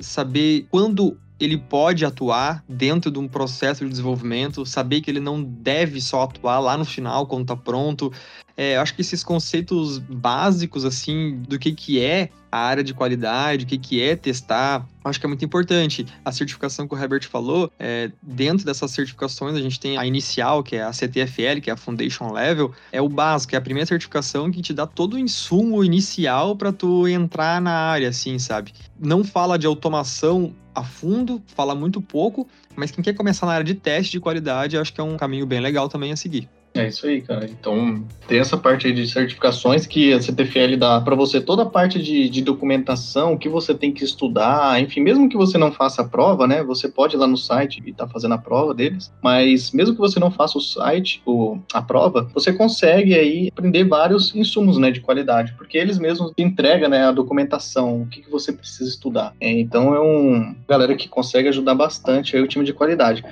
saber 0.00 0.66
quando 0.70 1.18
ele 1.38 1.58
pode 1.58 2.04
atuar 2.04 2.64
dentro 2.68 3.10
de 3.10 3.18
um 3.18 3.28
processo 3.28 3.84
de 3.84 3.90
desenvolvimento, 3.90 4.64
saber 4.64 5.00
que 5.00 5.10
ele 5.10 5.20
não 5.20 5.42
deve 5.42 6.00
só 6.00 6.22
atuar 6.22 6.60
lá 6.60 6.76
no 6.76 6.84
final, 6.84 7.26
quando 7.26 7.46
tá 7.46 7.56
pronto. 7.56 8.12
É, 8.56 8.76
acho 8.76 8.94
que 8.94 9.00
esses 9.00 9.24
conceitos 9.24 9.98
básicos, 9.98 10.84
assim, 10.84 11.42
do 11.48 11.58
que, 11.58 11.72
que 11.72 12.00
é 12.00 12.30
a 12.50 12.58
área 12.58 12.84
de 12.84 12.94
qualidade, 12.94 13.64
o 13.64 13.66
que, 13.66 13.76
que 13.76 14.00
é 14.00 14.14
testar, 14.14 14.86
acho 15.04 15.18
que 15.18 15.26
é 15.26 15.28
muito 15.28 15.44
importante. 15.44 16.06
A 16.24 16.30
certificação 16.30 16.86
que 16.86 16.94
o 16.94 16.98
Herbert 16.98 17.28
falou, 17.28 17.68
é, 17.80 18.12
dentro 18.22 18.64
dessas 18.64 18.92
certificações, 18.92 19.56
a 19.56 19.60
gente 19.60 19.80
tem 19.80 19.98
a 19.98 20.06
inicial, 20.06 20.62
que 20.62 20.76
é 20.76 20.84
a 20.84 20.92
CTFL, 20.92 21.60
que 21.60 21.68
é 21.68 21.72
a 21.72 21.76
Foundation 21.76 22.30
Level, 22.32 22.72
é 22.92 23.02
o 23.02 23.08
básico, 23.08 23.56
é 23.56 23.58
a 23.58 23.60
primeira 23.60 23.86
certificação 23.86 24.52
que 24.52 24.62
te 24.62 24.72
dá 24.72 24.86
todo 24.86 25.14
o 25.14 25.18
insumo 25.18 25.82
inicial 25.82 26.54
para 26.54 26.72
tu 26.72 27.08
entrar 27.08 27.60
na 27.60 27.72
área, 27.72 28.08
assim, 28.08 28.38
sabe? 28.38 28.72
Não 29.00 29.24
fala 29.24 29.58
de 29.58 29.66
automação 29.66 30.54
a 30.72 30.84
fundo, 30.84 31.42
fala 31.56 31.74
muito 31.74 32.00
pouco, 32.00 32.48
mas 32.76 32.92
quem 32.92 33.02
quer 33.02 33.14
começar 33.14 33.46
na 33.46 33.52
área 33.52 33.64
de 33.64 33.74
teste 33.74 34.12
de 34.12 34.20
qualidade, 34.20 34.78
acho 34.78 34.92
que 34.92 35.00
é 35.00 35.04
um 35.04 35.16
caminho 35.16 35.44
bem 35.44 35.58
legal 35.58 35.88
também 35.88 36.12
a 36.12 36.16
seguir. 36.16 36.48
É 36.74 36.88
isso 36.88 37.06
aí, 37.06 37.22
cara. 37.22 37.46
Então, 37.46 38.04
tem 38.26 38.40
essa 38.40 38.56
parte 38.56 38.88
aí 38.88 38.92
de 38.92 39.06
certificações 39.06 39.86
que 39.86 40.12
a 40.12 40.20
CTFL 40.20 40.76
dá 40.76 41.00
para 41.00 41.14
você 41.14 41.40
toda 41.40 41.62
a 41.62 41.66
parte 41.66 42.02
de, 42.02 42.28
de 42.28 42.42
documentação 42.42 43.38
que 43.38 43.48
você 43.48 43.72
tem 43.72 43.92
que 43.92 44.02
estudar, 44.02 44.80
enfim, 44.80 45.00
mesmo 45.00 45.28
que 45.28 45.36
você 45.36 45.56
não 45.56 45.70
faça 45.70 46.02
a 46.02 46.04
prova, 46.04 46.48
né? 46.48 46.64
Você 46.64 46.88
pode 46.88 47.14
ir 47.14 47.18
lá 47.18 47.28
no 47.28 47.36
site 47.36 47.80
e 47.86 47.92
tá 47.92 48.08
fazendo 48.08 48.34
a 48.34 48.38
prova 48.38 48.74
deles, 48.74 49.12
mas 49.22 49.70
mesmo 49.70 49.94
que 49.94 50.00
você 50.00 50.18
não 50.18 50.32
faça 50.32 50.58
o 50.58 50.60
site, 50.60 51.22
o, 51.24 51.58
a 51.72 51.80
prova, 51.80 52.28
você 52.34 52.52
consegue 52.52 53.14
aí 53.14 53.48
aprender 53.52 53.84
vários 53.84 54.34
insumos, 54.34 54.76
né, 54.76 54.90
de 54.90 55.00
qualidade, 55.00 55.54
porque 55.56 55.78
eles 55.78 55.96
mesmos 55.96 56.32
entregam, 56.36 56.90
né, 56.90 57.06
a 57.06 57.12
documentação, 57.12 58.02
o 58.02 58.06
que, 58.08 58.20
que 58.20 58.30
você 58.30 58.52
precisa 58.52 58.90
estudar. 58.90 59.32
É, 59.40 59.48
então, 59.48 59.94
é 59.94 60.00
um 60.00 60.56
galera 60.68 60.96
que 60.96 61.08
consegue 61.08 61.48
ajudar 61.48 61.76
bastante 61.76 62.34
aí 62.34 62.42
o 62.42 62.48
time 62.48 62.64
de 62.64 62.72
qualidade. 62.72 63.22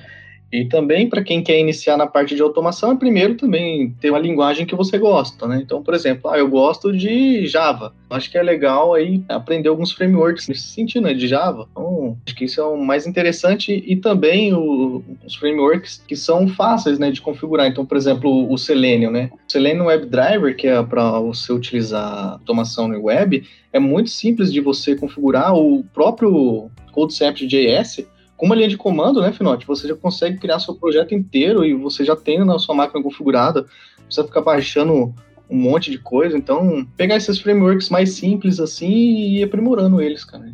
E 0.52 0.66
também, 0.66 1.08
para 1.08 1.24
quem 1.24 1.42
quer 1.42 1.58
iniciar 1.58 1.96
na 1.96 2.06
parte 2.06 2.34
de 2.34 2.42
automação, 2.42 2.92
é 2.92 2.96
primeiro 2.96 3.36
também 3.36 3.96
ter 3.98 4.10
uma 4.10 4.18
linguagem 4.18 4.66
que 4.66 4.74
você 4.74 4.98
gosta, 4.98 5.48
né? 5.48 5.60
Então, 5.64 5.82
por 5.82 5.94
exemplo, 5.94 6.30
ah, 6.30 6.36
eu 6.36 6.46
gosto 6.46 6.92
de 6.92 7.46
Java. 7.46 7.94
Acho 8.10 8.30
que 8.30 8.36
é 8.36 8.42
legal 8.42 8.92
aí 8.92 9.24
aprender 9.30 9.70
alguns 9.70 9.92
frameworks 9.92 10.48
nesse 10.48 10.68
sentido, 10.68 11.04
né, 11.04 11.14
de 11.14 11.26
Java. 11.26 11.66
Então, 11.70 12.18
acho 12.26 12.36
que 12.36 12.44
isso 12.44 12.60
é 12.60 12.64
o 12.64 12.76
mais 12.76 13.06
interessante 13.06 13.82
e 13.86 13.96
também 13.96 14.52
o, 14.52 15.02
os 15.24 15.34
frameworks 15.36 16.04
que 16.06 16.14
são 16.14 16.46
fáceis, 16.46 16.98
né, 16.98 17.10
de 17.10 17.22
configurar. 17.22 17.66
Então, 17.66 17.86
por 17.86 17.96
exemplo, 17.96 18.52
o 18.52 18.58
Selenium, 18.58 19.10
né? 19.10 19.30
O 19.32 19.50
Selenium 19.50 19.86
WebDriver, 19.86 20.54
que 20.54 20.66
é 20.66 20.82
para 20.82 21.18
você 21.18 21.50
utilizar 21.50 22.32
automação 22.32 22.86
no 22.88 23.04
web, 23.04 23.42
é 23.72 23.78
muito 23.78 24.10
simples 24.10 24.52
de 24.52 24.60
você 24.60 24.94
configurar 24.94 25.54
o 25.54 25.82
próprio 25.94 26.70
CodeCept.js 26.92 28.06
com 28.42 28.46
uma 28.46 28.56
linha 28.56 28.66
de 28.66 28.76
comando, 28.76 29.20
né, 29.20 29.30
Finote, 29.30 29.64
você 29.64 29.86
já 29.86 29.94
consegue 29.94 30.36
criar 30.36 30.58
seu 30.58 30.74
projeto 30.74 31.14
inteiro 31.14 31.64
e 31.64 31.74
você 31.74 32.04
já 32.04 32.16
tem 32.16 32.44
na 32.44 32.58
sua 32.58 32.74
máquina 32.74 33.00
configurada, 33.00 33.66
precisa 34.04 34.26
ficar 34.26 34.40
baixando 34.40 35.14
um 35.48 35.56
monte 35.56 35.92
de 35.92 35.98
coisa, 35.98 36.36
então 36.36 36.84
pegar 36.96 37.14
esses 37.14 37.38
frameworks 37.38 37.88
mais 37.88 38.14
simples 38.14 38.58
assim 38.58 38.90
e 38.90 39.38
ir 39.38 39.44
aprimorando 39.44 40.02
eles, 40.02 40.24
cara, 40.24 40.44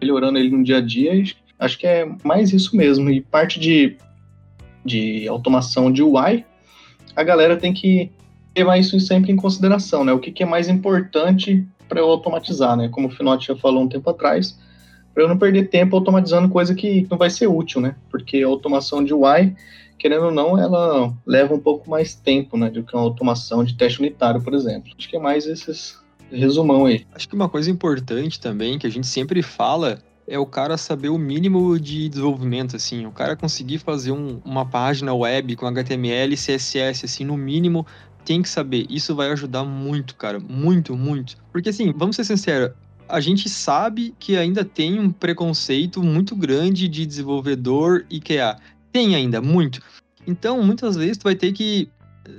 melhorando 0.00 0.38
ele 0.38 0.48
no 0.48 0.64
dia 0.64 0.78
a 0.78 0.80
dia 0.80 1.22
Acho 1.58 1.78
que 1.78 1.86
é 1.86 2.10
mais 2.24 2.54
isso 2.54 2.74
mesmo. 2.74 3.10
E 3.10 3.20
parte 3.20 3.60
de, 3.60 3.98
de 4.82 5.28
automação 5.28 5.92
de 5.92 6.02
UI, 6.02 6.42
a 7.14 7.22
galera 7.22 7.58
tem 7.58 7.74
que 7.74 8.10
levar 8.56 8.78
isso 8.78 8.98
sempre 8.98 9.30
em 9.30 9.36
consideração, 9.36 10.04
né? 10.04 10.12
O 10.14 10.18
que, 10.18 10.32
que 10.32 10.42
é 10.42 10.46
mais 10.46 10.70
importante 10.70 11.66
para 11.86 12.00
eu 12.00 12.06
automatizar, 12.06 12.78
né? 12.78 12.88
Como 12.88 13.08
o 13.08 13.10
Finote 13.10 13.48
já 13.48 13.56
falou 13.56 13.82
um 13.82 13.88
tempo 13.88 14.08
atrás, 14.08 14.58
para 15.14 15.22
eu 15.22 15.28
não 15.28 15.38
perder 15.38 15.68
tempo 15.68 15.96
automatizando 15.96 16.48
coisa 16.48 16.74
que 16.74 17.06
não 17.08 17.16
vai 17.16 17.30
ser 17.30 17.46
útil, 17.46 17.80
né? 17.80 17.94
Porque 18.10 18.42
a 18.42 18.46
automação 18.46 19.02
de 19.02 19.14
UI, 19.14 19.54
querendo 19.96 20.26
ou 20.26 20.32
não, 20.32 20.58
ela 20.58 21.14
leva 21.24 21.54
um 21.54 21.60
pouco 21.60 21.88
mais 21.88 22.14
tempo, 22.14 22.56
né? 22.56 22.68
Do 22.68 22.82
que 22.82 22.94
uma 22.94 23.02
automação 23.02 23.62
de 23.62 23.74
teste 23.74 24.00
unitário, 24.00 24.42
por 24.42 24.52
exemplo. 24.52 24.92
Acho 24.98 25.08
que 25.08 25.16
é 25.16 25.20
mais 25.20 25.46
esses 25.46 26.02
resumão 26.30 26.86
aí. 26.86 27.06
Acho 27.14 27.28
que 27.28 27.34
uma 27.34 27.48
coisa 27.48 27.70
importante 27.70 28.40
também, 28.40 28.78
que 28.78 28.86
a 28.86 28.90
gente 28.90 29.06
sempre 29.06 29.40
fala, 29.40 30.02
é 30.26 30.38
o 30.38 30.46
cara 30.46 30.76
saber 30.76 31.10
o 31.10 31.18
mínimo 31.18 31.78
de 31.78 32.08
desenvolvimento, 32.08 32.76
assim. 32.76 33.06
O 33.06 33.12
cara 33.12 33.36
conseguir 33.36 33.78
fazer 33.78 34.12
um, 34.12 34.40
uma 34.44 34.66
página 34.66 35.14
web 35.14 35.54
com 35.56 35.66
HTML 35.66 36.34
CSS, 36.34 37.04
assim, 37.04 37.24
no 37.24 37.36
mínimo, 37.36 37.86
tem 38.24 38.42
que 38.42 38.48
saber. 38.48 38.86
Isso 38.88 39.14
vai 39.14 39.30
ajudar 39.30 39.64
muito, 39.64 40.16
cara. 40.16 40.40
Muito, 40.40 40.96
muito. 40.96 41.36
Porque, 41.52 41.68
assim, 41.68 41.92
vamos 41.92 42.16
ser 42.16 42.24
sinceros, 42.24 42.70
a 43.08 43.20
gente 43.20 43.48
sabe 43.48 44.14
que 44.18 44.36
ainda 44.36 44.64
tem 44.64 44.98
um 44.98 45.10
preconceito 45.10 46.02
muito 46.02 46.34
grande 46.34 46.88
de 46.88 47.06
desenvolvedor 47.06 48.04
e 48.10 48.20
QA. 48.20 48.58
Tem 48.92 49.14
ainda, 49.14 49.40
muito. 49.40 49.80
Então, 50.26 50.62
muitas 50.62 50.96
vezes, 50.96 51.18
tu 51.18 51.24
vai 51.24 51.34
ter 51.34 51.52
que 51.52 51.88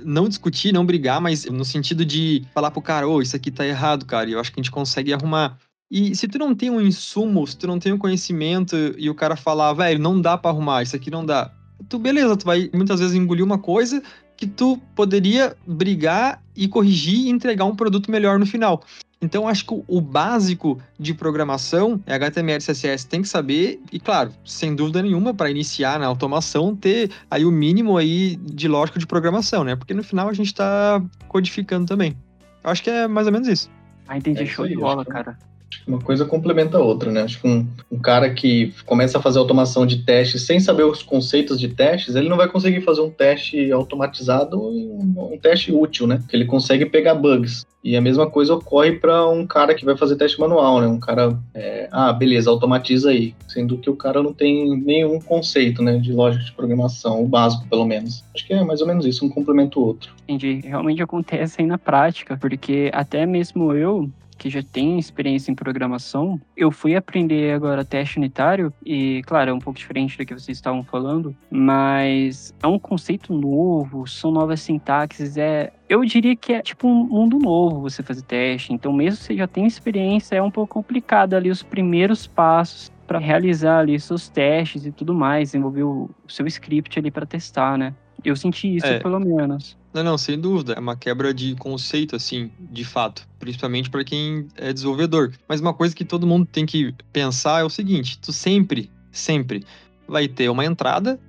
não 0.04 0.28
discutir, 0.28 0.72
não 0.72 0.84
brigar, 0.84 1.20
mas 1.20 1.44
no 1.44 1.64
sentido 1.64 2.04
de 2.04 2.44
falar 2.52 2.70
pro 2.70 2.82
cara, 2.82 3.06
ô, 3.06 3.14
oh, 3.14 3.22
isso 3.22 3.36
aqui 3.36 3.50
tá 3.50 3.66
errado, 3.66 4.04
cara, 4.04 4.28
e 4.28 4.32
eu 4.32 4.40
acho 4.40 4.52
que 4.52 4.60
a 4.60 4.62
gente 4.62 4.72
consegue 4.72 5.12
arrumar. 5.12 5.58
E 5.90 6.14
se 6.16 6.26
tu 6.26 6.38
não 6.38 6.54
tem 6.54 6.70
um 6.70 6.80
insumo, 6.80 7.46
se 7.46 7.56
tu 7.56 7.66
não 7.66 7.78
tem 7.78 7.92
um 7.92 7.98
conhecimento 7.98 8.76
e 8.98 9.08
o 9.08 9.14
cara 9.14 9.36
falar, 9.36 9.72
velho, 9.72 10.00
não 10.00 10.20
dá 10.20 10.36
para 10.36 10.50
arrumar, 10.50 10.82
isso 10.82 10.96
aqui 10.96 11.10
não 11.10 11.24
dá. 11.24 11.52
Tu, 11.88 11.98
beleza, 11.98 12.36
tu 12.36 12.44
vai 12.44 12.68
muitas 12.74 12.98
vezes 12.98 13.14
engolir 13.14 13.44
uma 13.44 13.58
coisa 13.58 14.02
que 14.36 14.46
tu 14.46 14.76
poderia 14.94 15.56
brigar 15.66 16.42
e 16.54 16.66
corrigir 16.66 17.26
e 17.26 17.30
entregar 17.30 17.64
um 17.64 17.76
produto 17.76 18.10
melhor 18.10 18.38
no 18.38 18.46
final. 18.46 18.82
Então, 19.20 19.48
acho 19.48 19.64
que 19.64 19.82
o 19.88 20.00
básico 20.00 20.78
de 20.98 21.14
programação, 21.14 22.02
é 22.06 22.14
HTML 22.14 22.58
e 22.58 22.66
CSS 22.66 23.06
tem 23.06 23.22
que 23.22 23.28
saber, 23.28 23.80
e 23.90 23.98
claro, 23.98 24.30
sem 24.44 24.74
dúvida 24.74 25.02
nenhuma, 25.02 25.32
para 25.32 25.50
iniciar 25.50 25.98
na 25.98 26.06
automação, 26.06 26.76
ter 26.76 27.10
aí 27.30 27.44
o 27.44 27.50
mínimo 27.50 27.96
aí 27.96 28.36
de 28.36 28.68
lógica 28.68 28.98
de 28.98 29.06
programação, 29.06 29.64
né? 29.64 29.74
Porque 29.74 29.94
no 29.94 30.04
final 30.04 30.28
a 30.28 30.34
gente 30.34 30.48
está 30.48 31.02
codificando 31.28 31.86
também. 31.86 32.16
Eu 32.62 32.70
acho 32.70 32.82
que 32.82 32.90
é 32.90 33.08
mais 33.08 33.26
ou 33.26 33.32
menos 33.32 33.48
isso. 33.48 33.70
Ah, 34.06 34.18
entendi. 34.18 34.42
É 34.42 34.46
Show 34.46 34.68
de 34.68 34.76
bola, 34.76 35.04
cara. 35.04 35.38
Uma 35.86 36.00
coisa 36.00 36.24
complementa 36.24 36.78
a 36.78 36.82
outra, 36.82 37.12
né? 37.12 37.22
Acho 37.22 37.40
que 37.40 37.46
um, 37.46 37.66
um, 37.92 37.98
cara 37.98 38.28
que 38.30 38.74
começa 38.84 39.18
a 39.18 39.22
fazer 39.22 39.38
automação 39.38 39.86
de 39.86 40.02
testes 40.02 40.42
sem 40.42 40.58
saber 40.58 40.82
os 40.82 41.02
conceitos 41.02 41.60
de 41.60 41.68
testes, 41.68 42.16
ele 42.16 42.28
não 42.28 42.36
vai 42.36 42.48
conseguir 42.48 42.80
fazer 42.80 43.02
um 43.02 43.10
teste 43.10 43.70
automatizado, 43.70 44.60
um, 44.60 45.32
um 45.32 45.38
teste 45.38 45.72
útil, 45.72 46.06
né? 46.06 46.22
Que 46.28 46.34
ele 46.34 46.44
consegue 46.44 46.86
pegar 46.86 47.14
bugs. 47.14 47.64
E 47.84 47.96
a 47.96 48.00
mesma 48.00 48.28
coisa 48.28 48.52
ocorre 48.54 48.98
para 48.98 49.28
um 49.28 49.46
cara 49.46 49.72
que 49.72 49.84
vai 49.84 49.96
fazer 49.96 50.16
teste 50.16 50.40
manual, 50.40 50.80
né? 50.80 50.88
Um 50.88 50.98
cara, 50.98 51.38
é, 51.54 51.88
ah, 51.92 52.12
beleza, 52.12 52.50
automatiza 52.50 53.10
aí. 53.10 53.32
Sendo 53.46 53.78
que 53.78 53.88
o 53.88 53.94
cara 53.94 54.20
não 54.20 54.32
tem 54.32 54.76
nenhum 54.76 55.20
conceito, 55.20 55.80
né? 55.82 55.96
De 55.98 56.12
lógica 56.12 56.44
de 56.44 56.50
programação, 56.50 57.22
o 57.22 57.28
básico, 57.28 57.64
pelo 57.68 57.84
menos. 57.84 58.24
Acho 58.34 58.44
que 58.44 58.52
é 58.52 58.64
mais 58.64 58.80
ou 58.80 58.88
menos 58.88 59.06
isso, 59.06 59.24
um 59.24 59.28
complementa 59.28 59.78
o 59.78 59.84
outro. 59.84 60.12
Entendi. 60.26 60.66
Realmente 60.66 61.00
acontece 61.00 61.60
aí 61.60 61.66
na 61.66 61.78
prática, 61.78 62.36
porque 62.36 62.90
até 62.92 63.24
mesmo 63.24 63.72
eu, 63.72 64.10
que 64.36 64.50
já 64.50 64.62
tem 64.62 64.98
experiência 64.98 65.50
em 65.50 65.54
programação, 65.54 66.40
eu 66.56 66.70
fui 66.70 66.94
aprender 66.94 67.54
agora 67.54 67.84
teste 67.84 68.18
unitário 68.18 68.72
e, 68.84 69.22
claro, 69.26 69.50
é 69.50 69.54
um 69.54 69.58
pouco 69.58 69.78
diferente 69.78 70.16
do 70.16 70.24
que 70.24 70.34
vocês 70.34 70.56
estavam 70.56 70.84
falando, 70.84 71.34
mas 71.50 72.54
é 72.62 72.66
um 72.66 72.78
conceito 72.78 73.32
novo, 73.32 74.06
são 74.06 74.30
novas 74.30 74.60
sintaxes, 74.60 75.36
é 75.36 75.72
eu 75.88 76.04
diria 76.04 76.34
que 76.34 76.52
é 76.52 76.60
tipo 76.60 76.88
um 76.88 77.04
mundo 77.04 77.38
novo 77.38 77.80
você 77.80 78.02
fazer 78.02 78.22
teste. 78.22 78.72
Então, 78.72 78.92
mesmo 78.92 79.18
você 79.18 79.36
já 79.36 79.46
tenha 79.46 79.68
experiência, 79.68 80.34
é 80.34 80.42
um 80.42 80.50
pouco 80.50 80.74
complicado 80.74 81.34
ali 81.34 81.48
os 81.48 81.62
primeiros 81.62 82.26
passos 82.26 82.90
para 83.06 83.18
realizar 83.20 83.78
ali 83.78 83.98
seus 84.00 84.28
testes 84.28 84.84
e 84.84 84.90
tudo 84.90 85.14
mais, 85.14 85.50
desenvolver 85.50 85.84
o 85.84 86.10
seu 86.26 86.46
script 86.46 86.98
ali 86.98 87.10
para 87.10 87.24
testar, 87.24 87.78
né? 87.78 87.94
Eu 88.26 88.34
senti 88.34 88.76
isso, 88.76 88.86
é. 88.86 88.98
pelo 88.98 89.20
menos. 89.20 89.76
Não, 89.94 90.02
não, 90.02 90.18
sem 90.18 90.38
dúvida. 90.38 90.72
É 90.72 90.80
uma 90.80 90.96
quebra 90.96 91.32
de 91.32 91.54
conceito, 91.54 92.16
assim, 92.16 92.50
de 92.58 92.84
fato. 92.84 93.26
Principalmente 93.38 93.88
para 93.88 94.02
quem 94.02 94.48
é 94.56 94.72
desenvolvedor. 94.72 95.32
Mas 95.48 95.60
uma 95.60 95.72
coisa 95.72 95.94
que 95.94 96.04
todo 96.04 96.26
mundo 96.26 96.44
tem 96.44 96.66
que 96.66 96.92
pensar 97.12 97.60
é 97.60 97.64
o 97.64 97.70
seguinte: 97.70 98.18
tu 98.18 98.32
sempre, 98.32 98.90
sempre 99.12 99.64
vai 100.08 100.26
ter 100.26 100.48
uma 100.50 100.64
entrada, 100.64 101.20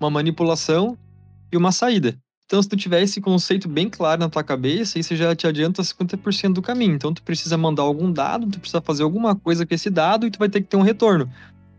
uma 0.00 0.08
manipulação 0.08 0.96
e 1.52 1.58
uma 1.58 1.70
saída. 1.70 2.16
Então, 2.46 2.62
se 2.62 2.68
tu 2.68 2.76
tiver 2.76 3.02
esse 3.02 3.20
conceito 3.20 3.68
bem 3.68 3.90
claro 3.90 4.20
na 4.20 4.28
tua 4.30 4.42
cabeça, 4.42 5.02
você 5.02 5.16
já 5.16 5.34
te 5.34 5.46
adianta 5.46 5.82
50% 5.82 6.54
do 6.54 6.62
caminho. 6.62 6.94
Então, 6.94 7.12
tu 7.12 7.22
precisa 7.22 7.58
mandar 7.58 7.82
algum 7.82 8.10
dado, 8.10 8.46
tu 8.46 8.60
precisa 8.60 8.80
fazer 8.80 9.02
alguma 9.02 9.34
coisa 9.34 9.66
com 9.66 9.74
esse 9.74 9.90
dado 9.90 10.26
e 10.26 10.30
tu 10.30 10.38
vai 10.38 10.48
ter 10.48 10.62
que 10.62 10.68
ter 10.68 10.76
um 10.76 10.82
retorno. 10.82 11.28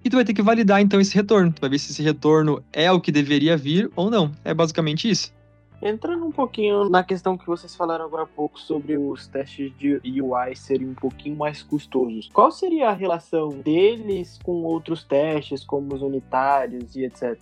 E 0.04 0.10
tu 0.10 0.16
vai 0.16 0.26
ter 0.26 0.34
que 0.34 0.42
validar, 0.42 0.82
então, 0.82 1.00
esse 1.02 1.14
retorno. 1.14 1.52
Tu 1.52 1.60
vai 1.60 1.70
ver 1.70 1.80
se 1.80 1.92
esse 1.92 2.02
retorno 2.02 2.64
é 2.72 2.92
o 2.92 3.02
que 3.02 3.12
deveria 3.12 3.58
vir 3.58 3.92
ou 3.96 4.10
não. 4.10 4.32
É 4.44 4.54
basicamente 4.54 5.10
isso. 5.10 5.36
Entrando 5.82 6.26
um 6.26 6.32
pouquinho 6.32 6.90
na 6.90 7.04
questão 7.04 7.38
que 7.38 7.46
vocês 7.46 7.76
falaram 7.76 8.06
agora 8.06 8.24
há 8.24 8.26
pouco 8.28 8.60
sobre 8.60 8.98
os 8.98 9.28
testes 9.28 9.72
de 9.78 10.00
UI 10.22 10.56
serem 10.56 10.88
um 10.88 10.96
pouquinho 10.96 11.36
mais 11.36 11.62
custosos, 11.62 12.30
qual 12.34 12.52
seria 12.52 12.90
a 12.90 12.94
relação 12.94 13.50
deles 13.50 14.40
com 14.44 14.64
outros 14.64 15.04
testes, 15.04 15.64
como 15.64 15.94
os 15.94 16.02
unitários 16.02 16.96
e 16.96 17.06
etc? 17.06 17.40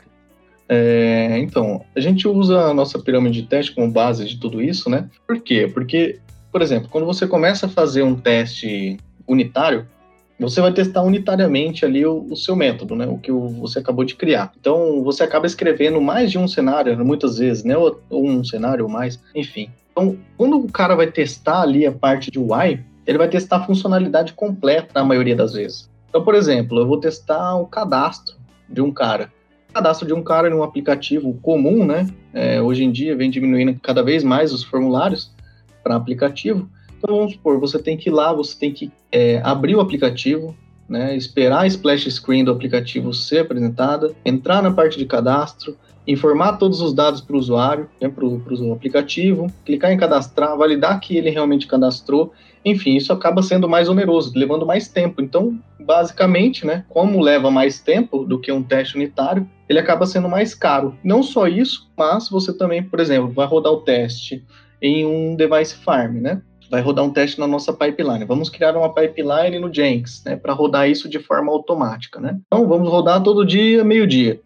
É, 0.67 1.37
então, 1.39 1.85
a 1.95 1.99
gente 1.99 2.27
usa 2.27 2.59
a 2.65 2.73
nossa 2.73 2.99
pirâmide 2.99 3.41
de 3.41 3.47
teste 3.47 3.73
como 3.73 3.89
base 3.89 4.25
de 4.25 4.37
tudo 4.37 4.61
isso, 4.61 4.89
né? 4.89 5.09
Por 5.25 5.39
quê? 5.39 5.69
Porque, 5.73 6.19
por 6.51 6.61
exemplo, 6.61 6.89
quando 6.89 7.05
você 7.05 7.25
começa 7.25 7.67
a 7.67 7.69
fazer 7.69 8.03
um 8.03 8.15
teste 8.15 8.97
unitário, 9.27 9.87
você 10.39 10.59
vai 10.59 10.73
testar 10.73 11.01
unitariamente 11.01 11.85
ali 11.85 12.05
o, 12.05 12.27
o, 12.29 12.35
seu 12.35 12.55
método, 12.55 12.95
né? 12.95 13.07
O 13.07 13.17
que 13.17 13.31
você 13.31 13.79
acabou 13.79 14.03
de 14.03 14.15
criar. 14.15 14.51
Então, 14.59 15.01
você 15.03 15.23
acaba 15.23 15.45
escrevendo 15.45 16.01
mais 16.01 16.29
de 16.29 16.37
um 16.37 16.47
cenário, 16.47 17.05
muitas 17.05 17.37
vezes, 17.37 17.63
né? 17.63 17.77
Ou, 17.77 18.01
ou 18.09 18.27
um 18.27 18.43
cenário 18.43 18.85
ou 18.85 18.91
mais, 18.91 19.19
enfim. 19.33 19.69
Então, 19.91 20.17
quando 20.37 20.57
o 20.57 20.69
cara 20.69 20.93
vai 20.93 21.07
testar 21.07 21.61
ali 21.61 21.85
a 21.85 21.91
parte 21.91 22.29
de 22.29 22.37
UI, 22.37 22.83
ele 23.07 23.17
vai 23.17 23.29
testar 23.29 23.57
a 23.57 23.65
funcionalidade 23.65 24.33
completa 24.33 24.89
na 24.93 25.05
maioria 25.05 25.35
das 25.35 25.53
vezes. 25.53 25.89
Então, 26.09 26.23
por 26.23 26.35
exemplo, 26.35 26.79
eu 26.79 26.87
vou 26.87 26.99
testar 26.99 27.55
o 27.55 27.65
cadastro 27.65 28.35
de 28.69 28.81
um 28.81 28.91
cara. 28.91 29.31
O 29.69 29.73
cadastro 29.73 30.05
de 30.07 30.13
um 30.13 30.23
cara 30.23 30.49
em 30.49 30.53
um 30.53 30.63
aplicativo 30.63 31.33
comum, 31.41 31.85
né? 31.85 32.07
É, 32.33 32.61
hoje 32.61 32.83
em 32.83 32.91
dia 32.91 33.15
vem 33.15 33.29
diminuindo 33.29 33.79
cada 33.81 34.03
vez 34.03 34.23
mais 34.23 34.51
os 34.51 34.63
formulários 34.63 35.33
para 35.83 35.95
aplicativo. 35.95 36.69
Então 36.97 37.17
vamos 37.17 37.33
supor, 37.33 37.59
você 37.59 37.77
tem 37.79 37.97
que 37.97 38.09
ir 38.09 38.11
lá, 38.11 38.33
você 38.33 38.57
tem 38.57 38.71
que 38.71 38.91
é, 39.11 39.41
abrir 39.43 39.75
o 39.75 39.81
aplicativo, 39.81 40.55
né, 40.87 41.15
esperar 41.15 41.61
a 41.61 41.67
splash 41.67 42.09
screen 42.11 42.43
do 42.43 42.51
aplicativo 42.51 43.13
ser 43.13 43.39
apresentada, 43.39 44.13
entrar 44.23 44.61
na 44.61 44.71
parte 44.71 44.97
de 44.97 45.05
cadastro, 45.05 45.77
informar 46.07 46.57
todos 46.57 46.81
os 46.81 46.93
dados 46.93 47.21
para 47.21 47.35
o 47.35 47.39
usuário, 47.39 47.89
né, 47.99 48.07
para 48.07 48.25
o 48.25 48.73
aplicativo, 48.73 49.47
clicar 49.65 49.91
em 49.91 49.97
cadastrar, 49.97 50.57
validar 50.57 50.99
que 50.99 51.17
ele 51.17 51.29
realmente 51.29 51.67
cadastrou. 51.67 52.31
Enfim, 52.63 52.95
isso 52.95 53.11
acaba 53.11 53.41
sendo 53.41 53.67
mais 53.67 53.89
oneroso, 53.89 54.31
levando 54.35 54.65
mais 54.65 54.87
tempo. 54.87 55.21
Então, 55.21 55.59
basicamente, 55.79 56.65
né, 56.65 56.85
como 56.89 57.21
leva 57.21 57.49
mais 57.51 57.79
tempo 57.79 58.23
do 58.23 58.39
que 58.39 58.51
um 58.51 58.63
teste 58.63 58.95
unitário, 58.95 59.47
ele 59.67 59.79
acaba 59.79 60.05
sendo 60.05 60.29
mais 60.29 60.53
caro. 60.53 60.95
Não 61.03 61.23
só 61.23 61.47
isso, 61.47 61.89
mas 61.97 62.29
você 62.29 62.53
também, 62.53 62.83
por 62.83 62.99
exemplo, 62.99 63.31
vai 63.31 63.47
rodar 63.47 63.73
o 63.73 63.81
teste 63.81 64.43
em 64.81 65.05
um 65.05 65.35
device 65.35 65.75
farm, 65.75 66.17
né? 66.17 66.41
Vai 66.69 66.81
rodar 66.81 67.05
um 67.05 67.09
teste 67.09 67.39
na 67.39 67.47
nossa 67.47 67.73
pipeline. 67.73 68.25
Vamos 68.25 68.49
criar 68.49 68.75
uma 68.75 68.93
pipeline 68.93 69.59
no 69.59 69.73
Jenkins, 69.73 70.23
né, 70.25 70.35
para 70.35 70.53
rodar 70.53 70.89
isso 70.89 71.07
de 71.09 71.19
forma 71.19 71.51
automática, 71.51 72.19
né? 72.19 72.39
Então, 72.47 72.67
vamos 72.67 72.89
rodar 72.89 73.21
todo 73.21 73.45
dia, 73.45 73.83
meio-dia. 73.83 74.41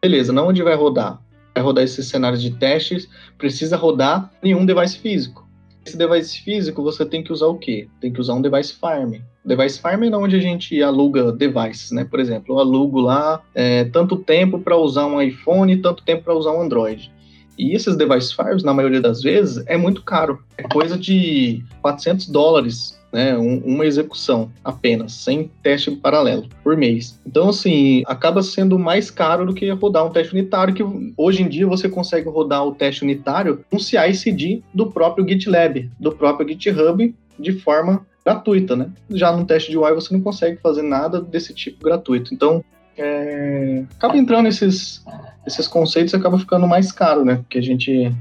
Beleza, 0.00 0.32
não 0.32 0.48
onde 0.48 0.62
vai 0.62 0.74
rodar? 0.74 1.20
Vai 1.54 1.62
rodar 1.62 1.84
esses 1.84 2.06
cenários 2.06 2.40
de 2.40 2.52
testes, 2.52 3.08
precisa 3.36 3.76
rodar 3.76 4.30
em 4.42 4.54
um 4.54 4.64
device 4.64 4.98
físico. 4.98 5.48
Esse 5.84 5.96
device 5.96 6.40
físico, 6.42 6.82
você 6.82 7.04
tem 7.04 7.22
que 7.22 7.32
usar 7.32 7.46
o 7.46 7.58
quê? 7.58 7.88
Tem 8.00 8.12
que 8.12 8.20
usar 8.20 8.34
um 8.34 8.42
device 8.42 8.74
farm. 8.74 9.14
Device 9.44 9.80
farm 9.80 10.04
é 10.04 10.16
onde 10.16 10.36
a 10.36 10.40
gente 10.40 10.80
aluga 10.82 11.32
devices, 11.32 11.90
né? 11.90 12.04
Por 12.04 12.20
exemplo, 12.20 12.54
eu 12.54 12.58
alugo 12.58 13.00
lá 13.00 13.42
é, 13.54 13.84
tanto 13.84 14.16
tempo 14.16 14.58
para 14.58 14.76
usar 14.76 15.06
um 15.06 15.20
iPhone, 15.20 15.74
tanto 15.78 16.04
tempo 16.04 16.24
para 16.24 16.34
usar 16.34 16.52
um 16.52 16.60
Android. 16.60 17.10
E 17.58 17.74
esses 17.74 17.96
device 17.96 18.34
files, 18.34 18.62
na 18.62 18.72
maioria 18.72 19.00
das 19.00 19.20
vezes, 19.20 19.64
é 19.66 19.76
muito 19.76 20.02
caro. 20.02 20.42
É 20.56 20.62
coisa 20.62 20.96
de 20.96 21.64
400 21.82 22.28
dólares, 22.28 22.98
né? 23.12 23.36
Um, 23.36 23.58
uma 23.58 23.84
execução 23.84 24.50
apenas, 24.62 25.12
sem 25.12 25.50
teste 25.62 25.90
paralelo, 25.90 26.46
por 26.62 26.76
mês. 26.76 27.20
Então, 27.26 27.48
assim, 27.48 28.02
acaba 28.06 28.42
sendo 28.42 28.78
mais 28.78 29.10
caro 29.10 29.46
do 29.46 29.54
que 29.54 29.68
rodar 29.70 30.06
um 30.06 30.10
teste 30.10 30.32
unitário, 30.32 30.74
que 30.74 30.84
hoje 31.16 31.42
em 31.42 31.48
dia 31.48 31.66
você 31.66 31.88
consegue 31.88 32.28
rodar 32.28 32.64
o 32.64 32.74
teste 32.74 33.02
unitário 33.02 33.64
com 33.70 33.78
CI/CD 33.78 34.62
do 34.72 34.86
próprio 34.90 35.26
GitLab, 35.28 35.90
do 35.98 36.12
próprio 36.12 36.48
GitHub, 36.48 37.14
de 37.38 37.52
forma 37.52 38.06
gratuita, 38.24 38.76
né? 38.76 38.90
Já 39.10 39.34
no 39.34 39.46
teste 39.46 39.70
de 39.70 39.78
UI 39.78 39.94
você 39.94 40.12
não 40.12 40.20
consegue 40.20 40.58
fazer 40.60 40.82
nada 40.82 41.20
desse 41.20 41.54
tipo 41.54 41.82
gratuito. 41.82 42.34
Então, 42.34 42.62
é, 43.00 43.84
acaba 43.96 44.16
entrando 44.16 44.48
esses, 44.48 45.04
esses 45.46 45.66
conceitos 45.66 46.12
e 46.12 46.16
acaba 46.16 46.38
ficando 46.38 46.66
mais 46.66 46.92
caro, 46.92 47.24
né? 47.24 47.44
Que 47.48 47.58
a 47.58 47.62
gente 47.62 48.12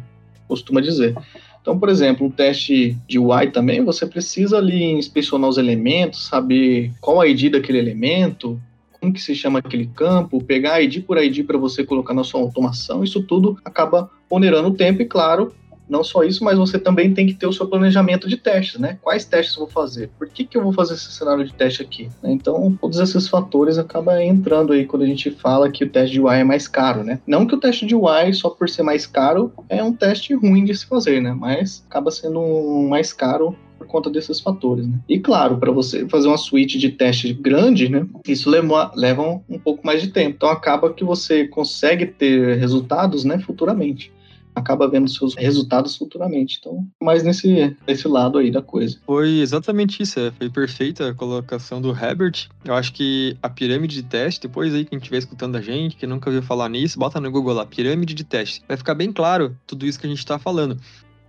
costuma 0.48 0.82
dizer. 0.82 1.16
Então, 1.62 1.78
por 1.78 1.90
exemplo, 1.90 2.26
um 2.26 2.32
teste 2.32 2.98
de 3.08 3.20
UI 3.20 3.52
também, 3.52 3.84
você 3.84 4.06
precisa 4.06 4.58
ali 4.58 4.84
inspecionar 4.84 5.50
os 5.50 5.58
elementos, 5.58 6.28
saber 6.28 6.94
qual 7.02 7.20
a 7.20 7.28
ID 7.28 7.52
daquele 7.52 7.78
elemento, 7.78 8.58
como 9.02 9.12
que 9.12 9.22
se 9.22 9.36
chama 9.36 9.60
aquele 9.60 9.88
campo, 9.88 10.42
pegar 10.42 10.82
ID 10.82 11.04
por 11.04 11.18
ID 11.18 11.46
para 11.46 11.58
você 11.58 11.84
colocar 11.84 12.14
na 12.14 12.24
sua 12.24 12.40
automação, 12.40 13.04
isso 13.04 13.22
tudo 13.22 13.58
acaba 13.66 14.10
onerando 14.30 14.70
o 14.70 14.74
tempo 14.74 15.02
e, 15.02 15.06
claro, 15.06 15.54
não 15.90 16.04
só 16.04 16.24
isso, 16.24 16.44
mas 16.44 16.58
você 16.58 16.78
também 16.78 17.14
tem 17.14 17.26
que 17.28 17.34
ter 17.34 17.48
o 17.48 17.54
seu 17.54 17.68
planejamento 17.68 18.28
de 18.28 18.38
testes, 18.38 18.80
né? 18.80 18.98
Quais 19.02 19.26
testes 19.26 19.56
vou 19.56 19.68
fazer? 19.68 20.10
Por 20.18 20.28
que, 20.28 20.46
que 20.46 20.58
eu 20.58 20.64
vou 20.64 20.74
fazer 20.74 20.94
esse 20.94 21.12
cenário 21.12 21.46
de 21.46 21.54
teste 21.54 21.82
aqui? 21.82 22.10
Então, 22.24 22.78
todos 22.80 23.00
esses 23.00 23.28
fatores 23.28 23.78
acabam 23.78 24.20
entrando 24.20 24.74
aí 24.74 24.86
quando 24.86 25.04
a 25.04 25.08
gente 25.08 25.32
fala 25.32 25.72
que 25.72 25.84
o 25.84 25.90
teste 25.90 26.14
de 26.14 26.22
UI 26.22 26.38
é 26.38 26.44
mais 26.44 26.68
caro, 26.68 27.04
né? 27.04 27.20
Não 27.26 27.46
que 27.46 27.56
o 27.56 27.60
teste 27.60 27.86
de 27.86 27.96
UI, 27.96 28.34
só 28.34 28.50
por 28.50 28.70
ser 28.70 28.84
mais 28.84 29.06
caro, 29.06 29.52
é 29.70 29.84
um 29.84 29.94
teste 29.94 30.34
ruim 30.34 30.64
de 30.64 30.76
se 30.76 30.86
fazer, 30.86 31.22
né? 31.22 31.34
Mas 31.34 31.84
acaba 31.90 32.12
sendo 32.12 32.42
mais 32.90 33.14
caro 33.14 33.56
por 33.78 33.88
conta 33.88 34.10
desses 34.10 34.40
fatores, 34.40 34.88
né? 34.88 34.96
E 35.08 35.20
claro, 35.20 35.58
para 35.58 35.72
você 35.72 36.08
fazer 36.10 36.28
uma 36.28 36.38
suíte 36.38 36.78
de 36.78 36.90
teste 36.90 37.32
grande, 37.34 37.90
né? 37.90 38.06
Isso 38.28 38.50
leva, 38.50 38.92
leva 38.96 39.22
um 39.48 39.60
pouco 39.60 39.86
mais 39.86 40.02
de 40.02 40.10
tempo. 40.10 40.36
Então 40.36 40.50
acaba 40.50 40.92
que 40.92 41.04
você 41.04 41.48
consegue 41.48 42.06
ter 42.06 42.58
resultados, 42.58 43.24
né, 43.24 43.40
futuramente 43.40 44.12
acaba 44.58 44.88
vendo 44.88 45.10
seus 45.10 45.36
resultados 45.36 45.96
futuramente. 45.96 46.58
Então, 46.60 46.86
mais 47.02 47.24
nesse, 47.24 47.76
nesse 47.88 48.08
lado 48.08 48.38
aí 48.38 48.52
da 48.52 48.62
coisa. 48.62 48.98
Foi 49.06 49.40
exatamente 49.40 50.02
isso, 50.02 50.20
é, 50.20 50.32
foi 50.32 50.50
perfeita 50.50 51.10
a 51.10 51.14
colocação 51.14 51.82
do 51.82 51.92
Herbert. 51.92 52.48
Eu 52.66 52.74
acho 52.74 52.94
que 52.94 53.38
a 53.42 53.50
pirâmide 53.50 53.96
de 53.96 54.04
teste, 54.04 54.42
depois 54.42 54.74
aí 54.74 54.86
quem 54.86 54.98
estiver 54.98 55.18
escutando 55.18 55.56
a 55.56 55.62
gente, 55.62 55.96
que 55.96 56.08
nunca 56.08 56.30
ouviu 56.30 56.42
falar 56.42 56.70
nisso, 56.70 57.00
bota 57.00 57.20
no 57.20 57.32
Google 57.32 57.54
lá, 57.54 57.66
pirâmide 57.66 58.14
de 58.14 58.24
teste. 58.24 58.62
Vai 58.68 58.78
ficar 58.78 58.96
bem 58.96 59.12
claro 59.12 59.56
tudo 59.66 59.86
isso 59.86 60.00
que 60.00 60.08
a 60.08 60.10
gente 60.10 60.20
está 60.20 60.40
falando. 60.40 60.78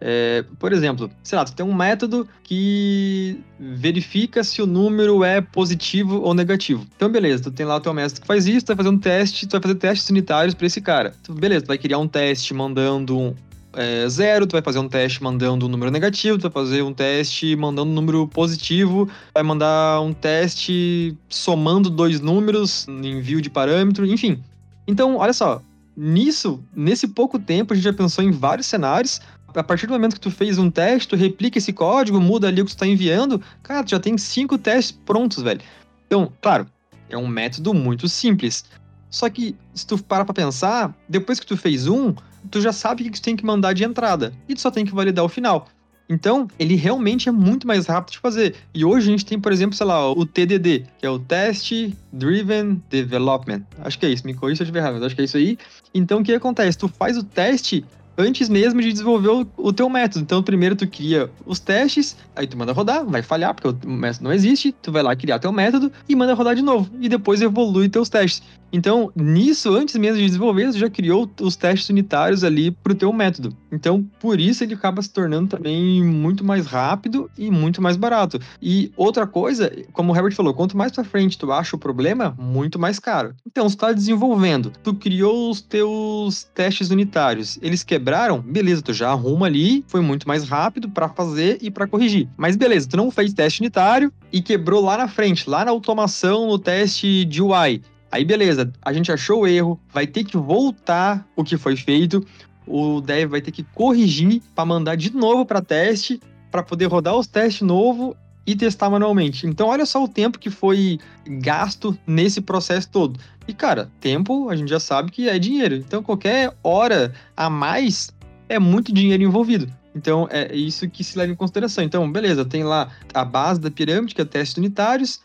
É, 0.01 0.44
por 0.59 0.72
exemplo, 0.72 1.11
sei 1.22 1.36
lá, 1.36 1.44
tu 1.44 1.53
tem 1.55 1.66
um 1.66 1.74
método 1.74 2.28
que 2.44 3.40
verifica 3.59 4.44
se 4.44 4.62
o 4.62 4.66
número 4.66 5.24
é 5.24 5.40
positivo 5.40 6.20
ou 6.20 6.34
negativo. 6.34 6.86
Então, 6.96 7.11
beleza, 7.11 7.44
tu 7.44 7.51
tem 7.51 7.66
lá 7.66 7.76
o 7.76 7.80
teu 7.80 7.92
método 7.92 8.20
que 8.20 8.26
faz 8.26 8.46
isso, 8.46 8.64
tu 8.64 8.68
vai 8.68 8.76
fazer 8.76 8.88
um 8.90 8.99
teste, 8.99 9.46
tu 9.46 9.53
vai 9.53 9.61
fazer 9.61 9.74
testes 9.74 10.09
unitários 10.11 10.55
para 10.55 10.66
esse 10.66 10.80
cara. 10.80 11.14
Beleza, 11.28 11.64
tu 11.64 11.68
vai 11.68 11.78
criar 11.78 11.99
um 11.99 12.07
teste 12.07 12.55
mandando 12.55 13.18
um, 13.18 13.34
é, 13.72 14.09
zero, 14.09 14.46
tu 14.46 14.53
vai 14.53 14.62
fazer 14.62 14.78
um 14.78 14.88
teste 14.88 15.22
mandando 15.22 15.66
um 15.66 15.68
número 15.68 15.90
negativo, 15.90 16.38
tu 16.38 16.42
vai 16.42 16.51
fazer 16.51 16.82
um 16.82 16.94
teste 16.94 17.57
mandando 17.57 17.90
um 17.90 17.94
número 17.94 18.26
positivo, 18.28 19.09
vai 19.34 19.42
mandar 19.42 20.01
um 20.01 20.12
teste 20.12 21.16
somando 21.28 21.90
dois 21.90 22.20
números, 22.20 22.86
envio 22.88 23.40
de 23.40 23.51
parâmetro, 23.51 24.07
enfim. 24.07 24.40
Então, 24.86 25.16
olha 25.16 25.32
só, 25.32 25.61
nisso, 25.96 26.62
nesse 26.74 27.09
pouco 27.09 27.38
tempo, 27.38 27.72
a 27.72 27.76
gente 27.76 27.84
já 27.84 27.92
pensou 27.92 28.22
em 28.24 28.30
vários 28.30 28.68
cenários 28.68 29.20
a 29.55 29.62
partir 29.62 29.86
do 29.86 29.92
momento 29.92 30.14
que 30.14 30.20
tu 30.20 30.30
fez 30.30 30.59
um 30.59 30.70
teste, 30.70 31.09
tu 31.09 31.16
replica 31.16 31.59
esse 31.59 31.72
código, 31.72 32.20
muda 32.20 32.49
ali 32.49 32.61
o 32.61 32.64
que 32.64 32.70
tu 32.70 32.74
está 32.74 32.86
enviando, 32.86 33.40
cara, 33.62 33.82
tu 33.82 33.90
já 33.90 34.01
tem 34.01 34.16
cinco 34.18 34.59
testes 34.59 34.92
prontos, 34.92 35.42
velho. 35.42 35.61
Então, 36.07 36.32
claro, 36.40 36.66
é 37.09 37.16
um 37.16 37.26
método 37.26 37.72
muito 37.72 38.09
simples. 38.09 38.64
Só 39.11 39.28
que, 39.30 39.57
se 39.74 39.86
tu 39.86 40.03
parar 40.03 40.24
pra 40.24 40.34
pensar, 40.34 40.94
depois 41.09 41.40
que 41.40 41.46
tu 41.46 41.57
fez 41.57 41.86
um, 41.86 42.14
tu 42.51 42.61
já 42.61 42.72
sabe 42.72 43.03
o 43.03 43.07
que 43.07 43.18
tu 43.18 43.22
tem 43.22 43.36
que 43.36 43.44
mandar 43.44 43.72
de 43.72 43.84
entrada. 43.84 44.32
E 44.49 44.55
tu 44.55 44.61
só 44.61 44.70
tem 44.70 44.84
que 44.84 44.94
validar 44.94 45.24
o 45.24 45.28
final. 45.28 45.66
Então, 46.11 46.49
ele 46.59 46.74
realmente 46.74 47.28
é 47.28 47.32
muito 47.32 47.66
mais 47.66 47.86
rápido 47.86 48.12
de 48.12 48.18
fazer. 48.18 48.55
E 48.72 48.84
hoje 48.84 49.09
a 49.09 49.11
gente 49.11 49.26
tem, 49.26 49.38
por 49.38 49.53
exemplo, 49.53 49.76
sei 49.76 49.86
lá, 49.86 50.11
o 50.11 50.24
TDD, 50.24 50.86
que 50.99 51.05
é 51.07 51.11
o 51.11 51.18
Test 51.18 51.70
Driven 52.12 52.82
Development. 52.88 53.62
Acho 53.80 53.99
que 53.99 54.07
é 54.07 54.11
isso, 54.11 54.26
me 54.26 54.32
corrija 54.32 54.57
se 54.57 54.62
eu 54.62 54.64
estiver 54.64 54.78
errado, 54.80 54.94
mas 54.94 55.03
acho 55.03 55.14
que 55.14 55.20
é 55.20 55.24
isso 55.24 55.36
aí. 55.36 55.59
Então, 55.92 56.20
o 56.20 56.24
que 56.24 56.32
acontece? 56.32 56.78
Tu 56.78 56.88
faz 56.88 57.18
o 57.18 57.22
teste 57.22 57.84
antes 58.19 58.49
mesmo 58.49 58.83
de 58.83 58.93
desenvolver 58.93 59.29
o, 59.29 59.47
o, 59.57 59.73
teu 59.73 59.89
método. 59.89 60.25
Então, 60.25 60.43
primeiro 60.43 60.75
tu 60.75 60.87
cria 60.89 61.31
os 61.47 61.61
testes, 61.61 62.16
aí 62.35 62.49
tu 62.49 62.59
manda 62.59 62.73
rodar, 62.73 63.05
vai 63.07 63.23
falhar, 63.23 63.55
porque 63.55 63.69
o 63.69 63.91
método 63.91 64.25
não 64.25 64.33
existe, 64.33 64.73
tu 64.83 64.91
vai 64.91 65.03
lá 65.03 65.14
criar 65.14 65.39
teu 65.39 65.53
método 65.53 65.93
e 66.09 66.16
manda 66.16 66.35
rodar 66.35 66.57
de 66.57 66.62
novo. 66.62 66.91
E 67.01 67.09
depois 67.09 67.41
evolui 67.41 67.89
teus 67.89 68.09
testes. 68.09 68.43
Então, 68.73 69.11
nisso, 69.16 69.75
antes 69.75 69.97
mesmo 69.97 70.19
de 70.19 70.27
desenvolver, 70.27 70.66
você 70.66 70.79
já 70.79 70.91
criou 70.91 71.29
os 71.41 71.57
testes 71.57 71.89
unitários 71.89 72.45
ali 72.45 72.71
para 72.71 72.93
o 72.93 72.97
teu 72.97 73.12
método. 73.12 73.57
Então, 73.73 74.05
por 74.21 74.39
isso 74.39 74.62
ele 74.62 74.75
acaba 74.75 75.01
se 75.01 75.11
tornando 75.11 75.49
também 75.49 76.05
muito 76.05 76.45
mais 76.45 76.66
rápido 76.66 77.31
e 77.37 77.51
muito 77.51 77.81
mais 77.81 77.97
barato. 77.97 78.39
E 78.61 78.93
outra 78.97 79.27
coisa, 79.27 79.73
como 79.93 80.12
o 80.12 80.16
Herbert 80.16 80.35
falou, 80.35 80.53
quanto 80.53 80.77
mais 80.77 80.93
para 80.93 81.05
frente 81.05 81.39
tu 81.39 81.51
acha 81.51 81.77
o 81.77 81.79
problema, 81.79 82.37
muito 82.39 82.79
mais 82.79 82.99
caro. 82.99 83.35
Então, 83.47 83.69
você 83.69 83.75
está 83.75 83.93
desenvolvendo, 83.93 84.71
tu 84.83 84.95
criou 84.95 85.51
os 85.51 85.61
teus 85.61 86.45
testes 86.55 86.91
unitários, 86.91 87.59
eles 87.62 87.83
quebraram, 87.83 88.41
beleza, 88.41 88.83
tu 88.83 88.93
já 88.93 89.11
arruma 89.11 89.47
ali, 89.47 89.85
foi 89.89 90.01
muito 90.01 90.29
mais 90.29 90.45
rápido 90.45 90.91
para 90.91 91.09
fazer 91.09 91.59
e 91.62 91.71
para 91.71 91.87
corrigir. 91.87 92.29
Mas 92.37 92.57
beleza, 92.57 92.89
tu 92.89 92.97
não 92.97 93.11
fez 93.11 93.33
teste 93.33 93.61
unitário 93.61 94.12
e 94.33 94.43
quebrou 94.43 94.85
lá 94.85 94.99
na 94.99 95.09
frente, 95.09 95.49
lá 95.49 95.64
na 95.64 95.71
automação, 95.71 96.47
no 96.47 96.59
teste 96.59 97.25
de 97.25 97.43
UI 97.43 97.83
Aí 98.11 98.25
beleza, 98.25 98.73
a 98.83 98.93
gente 98.93 99.13
achou 99.13 99.43
o 99.43 99.47
erro, 99.47 99.79
vai 99.93 100.07
ter 100.07 100.25
que 100.25 100.37
voltar 100.37 101.27
o 101.37 101.45
que 101.45 101.57
foi 101.57 101.77
feito, 101.77 102.25
o 102.67 103.01
dev 103.01 103.31
vai 103.31 103.41
ter 103.41 103.51
que 103.51 103.63
corrigir 103.63 104.43
para 104.55 104.65
mandar 104.65 104.97
de 104.97 105.15
novo 105.15 105.45
para 105.45 105.61
teste, 105.61 106.21
para 106.51 106.63
poder 106.63 106.87
rodar 106.87 107.17
os 107.17 107.27
testes 107.27 107.63
novo 107.63 108.17
e 108.47 108.57
testar 108.57 108.89
manualmente. 108.89 109.47
Então 109.47 109.69
olha 109.69 109.85
só 109.85 110.03
o 110.03 110.09
tempo 110.09 110.39
que 110.39 110.49
foi 110.49 110.99
gasto 111.27 111.99
nesse 112.07 112.41
processo 112.41 112.89
todo. 112.89 113.21
E 113.47 113.53
cara, 113.53 113.91
tempo 114.01 114.49
a 114.49 114.57
gente 114.57 114.71
já 114.71 114.81
sabe 114.81 115.11
que 115.11 115.29
é 115.29 115.39
dinheiro. 115.39 115.75
Então 115.75 116.03
qualquer 116.03 116.55
hora 116.63 117.13
a 117.37 117.51
mais 117.51 118.11
é 118.49 118.59
muito 118.59 118.93
dinheiro 118.93 119.23
envolvido. 119.23 119.71
Então 119.95 120.29
é 120.31 120.55
isso 120.55 120.89
que 120.89 121.03
se 121.03 121.19
leva 121.19 121.33
em 121.33 121.37
consideração. 121.37 121.85
Então, 121.85 122.11
beleza, 122.11 122.45
tem 122.45 122.63
lá 122.63 122.89
a 123.13 123.25
base 123.25 123.61
da 123.61 123.71
pirâmide, 123.71 124.15
que 124.15 124.23
é 124.23 124.25
testes 124.25 124.57
unitários, 124.57 125.21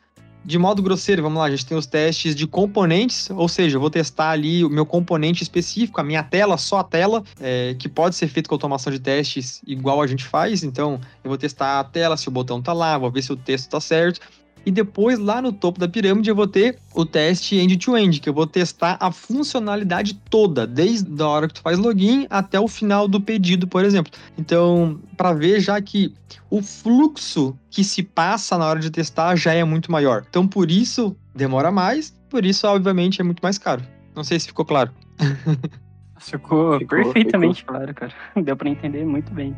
de 0.45 0.57
modo 0.57 0.81
grosseiro, 0.81 1.21
vamos 1.21 1.39
lá, 1.39 1.45
a 1.45 1.49
gente 1.49 1.65
tem 1.65 1.77
os 1.77 1.85
testes 1.85 2.35
de 2.35 2.45
componentes, 2.45 3.29
ou 3.29 3.47
seja, 3.47 3.77
eu 3.77 3.81
vou 3.81 3.89
testar 3.89 4.31
ali 4.31 4.63
o 4.63 4.69
meu 4.69 4.85
componente 4.85 5.41
específico, 5.41 6.01
a 6.01 6.03
minha 6.03 6.21
tela, 6.21 6.57
só 6.57 6.79
a 6.79 6.83
tela, 6.83 7.23
é, 7.39 7.75
que 7.79 7.87
pode 7.87 8.15
ser 8.15 8.27
feito 8.27 8.49
com 8.49 8.55
automação 8.55 8.91
de 8.91 8.99
testes 8.99 9.61
igual 9.65 10.01
a 10.01 10.07
gente 10.07 10.23
faz. 10.23 10.63
Então, 10.63 10.99
eu 11.23 11.29
vou 11.29 11.37
testar 11.37 11.79
a 11.79 11.83
tela, 11.83 12.17
se 12.17 12.27
o 12.27 12.31
botão 12.31 12.61
tá 12.61 12.73
lá, 12.73 12.97
vou 12.97 13.11
ver 13.11 13.21
se 13.21 13.31
o 13.31 13.37
texto 13.37 13.69
tá 13.69 13.79
certo. 13.79 14.19
E 14.65 14.71
depois, 14.71 15.19
lá 15.19 15.41
no 15.41 15.51
topo 15.51 15.79
da 15.79 15.87
pirâmide, 15.87 16.29
eu 16.29 16.35
vou 16.35 16.47
ter 16.47 16.79
o 16.93 17.05
teste 17.05 17.57
end-to-end, 17.57 18.17
-end, 18.17 18.21
que 18.21 18.29
eu 18.29 18.33
vou 18.33 18.47
testar 18.47 18.97
a 18.99 19.11
funcionalidade 19.11 20.13
toda, 20.29 20.65
desde 20.65 21.21
a 21.21 21.27
hora 21.27 21.47
que 21.47 21.55
tu 21.55 21.61
faz 21.61 21.77
login 21.77 22.25
até 22.29 22.59
o 22.59 22.67
final 22.67 23.07
do 23.07 23.19
pedido, 23.19 23.67
por 23.67 23.83
exemplo. 23.83 24.11
Então, 24.37 24.99
para 25.17 25.33
ver 25.33 25.59
já 25.59 25.81
que 25.81 26.13
o 26.49 26.61
fluxo 26.61 27.57
que 27.69 27.83
se 27.83 28.03
passa 28.03 28.57
na 28.57 28.65
hora 28.65 28.79
de 28.79 28.89
testar 28.89 29.35
já 29.35 29.53
é 29.53 29.63
muito 29.63 29.91
maior. 29.91 30.25
Então, 30.29 30.47
por 30.47 30.71
isso, 30.71 31.15
demora 31.35 31.71
mais, 31.71 32.13
por 32.29 32.45
isso, 32.45 32.65
obviamente, 32.67 33.19
é 33.19 33.23
muito 33.23 33.41
mais 33.41 33.57
caro. 33.57 33.83
Não 34.15 34.23
sei 34.23 34.39
se 34.39 34.47
ficou 34.47 34.65
claro. 34.65 34.91
Ficou, 36.19 36.79
ficou 36.79 36.87
perfeitamente 36.87 37.59
ficou. 37.59 37.75
claro, 37.75 37.93
cara. 37.93 38.13
Deu 38.41 38.55
para 38.55 38.69
entender 38.69 39.05
muito 39.05 39.33
bem. 39.33 39.53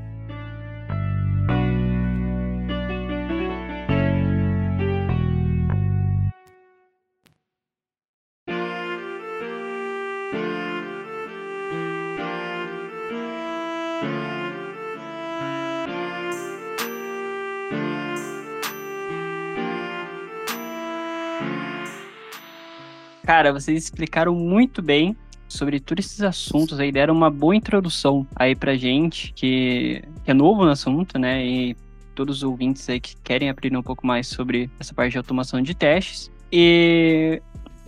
Cara, 23.25 23.51
vocês 23.51 23.83
explicaram 23.83 24.35
muito 24.35 24.83
bem 24.83 25.17
sobre 25.47 25.79
todos 25.79 26.05
esses 26.05 26.21
assuntos 26.21 26.79
aí, 26.79 26.91
deram 26.91 27.11
uma 27.11 27.31
boa 27.31 27.55
introdução 27.55 28.25
aí 28.35 28.55
pra 28.55 28.75
gente, 28.75 29.33
que, 29.33 30.03
é 30.27 30.33
novo 30.33 30.63
no 30.63 30.69
assunto, 30.69 31.17
né? 31.17 31.43
E 31.43 31.75
todos 32.13 32.37
os 32.37 32.43
ouvintes 32.43 32.87
aí 32.87 32.99
que 32.99 33.15
querem 33.23 33.49
aprender 33.49 33.77
um 33.77 33.83
pouco 33.83 34.05
mais 34.05 34.27
sobre 34.27 34.69
essa 34.79 34.93
parte 34.93 35.13
de 35.13 35.17
automação 35.17 35.59
de 35.59 35.73
testes. 35.73 36.31
E 36.51 37.41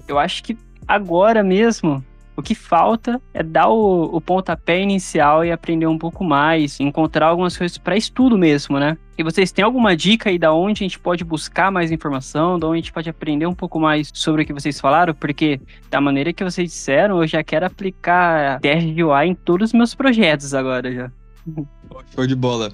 eu 0.08 0.18
acho 0.18 0.44
que 0.44 0.58
agora 0.88 1.44
mesmo 1.44 2.04
o 2.38 2.42
que 2.44 2.54
falta 2.54 3.20
é 3.34 3.42
dar 3.42 3.68
o, 3.68 4.16
o 4.16 4.22
pontapé 4.22 4.80
inicial 4.80 5.44
e 5.44 5.52
aprender 5.52 5.88
um 5.88 5.98
pouco 5.98 6.24
mais, 6.24 6.80
encontrar 6.80 7.26
algumas 7.26 7.58
coisas 7.58 7.80
para 7.80 7.98
estudo 7.98 8.38
mesmo, 8.38 8.80
né? 8.80 8.96
E 9.18 9.24
vocês 9.24 9.52
têm 9.52 9.66
alguma 9.66 9.98
dica 9.98 10.30
aí 10.30 10.38
da 10.38 10.54
onde 10.54 10.84
a 10.84 10.86
gente 10.86 11.00
pode 11.00 11.24
buscar 11.24 11.72
mais 11.72 11.92
informação, 11.92 12.60
da 12.60 12.68
onde 12.68 12.76
a 12.76 12.82
gente 12.82 12.94
pode 12.94 13.10
aprender 13.10 13.48
um 13.48 13.56
pouco 13.56 13.80
mais 13.80 14.12
sobre 14.14 14.44
o 14.44 14.46
que 14.46 14.54
vocês 14.54 14.80
falaram? 14.80 15.16
Porque 15.16 15.60
da 15.90 16.00
maneira 16.00 16.32
que 16.32 16.44
vocês 16.44 16.70
disseram, 16.70 17.24
eu 17.24 17.28
já 17.28 17.44
quero 17.44 17.66
aplicar 17.66 18.60
teste 18.60 18.96
em 19.26 19.34
todos 19.34 19.70
os 19.70 19.74
meus 19.74 19.96
projetos 19.96 20.54
agora 20.54 20.94
já. 20.94 21.12
Show 22.14 22.28
de 22.28 22.36
bola. 22.36 22.72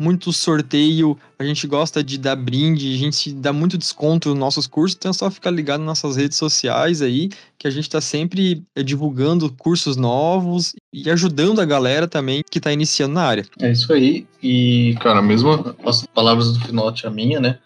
muito 0.01 0.33
sorteio, 0.33 1.15
a 1.37 1.43
gente 1.43 1.67
gosta 1.67 2.03
de 2.03 2.17
dar 2.17 2.35
brinde, 2.35 2.91
a 2.91 2.97
gente 2.97 3.31
dá 3.31 3.53
muito 3.53 3.77
desconto 3.77 4.29
nos 4.29 4.37
nossos 4.37 4.65
cursos, 4.65 4.97
então 4.97 5.11
é 5.11 5.13
só 5.13 5.29
ficar 5.29 5.51
ligado 5.51 5.81
nas 5.81 6.01
nossas 6.01 6.17
redes 6.17 6.39
sociais 6.39 7.03
aí, 7.03 7.29
que 7.59 7.67
a 7.67 7.71
gente 7.71 7.83
está 7.83 8.01
sempre 8.01 8.63
eh, 8.75 8.81
divulgando 8.81 9.51
cursos 9.53 9.95
novos 9.95 10.73
e 10.91 11.07
ajudando 11.11 11.61
a 11.61 11.65
galera 11.65 12.07
também 12.07 12.41
que 12.49 12.57
está 12.57 12.73
iniciando 12.73 13.13
na 13.13 13.23
área. 13.23 13.45
É 13.59 13.71
isso 13.71 13.93
aí. 13.93 14.25
E, 14.41 14.95
cara, 14.99 15.21
mesmo 15.21 15.75
as 15.85 16.07
palavras 16.07 16.51
do 16.53 16.59
Finote, 16.65 17.05
a 17.05 17.11
minha, 17.11 17.39
né? 17.39 17.59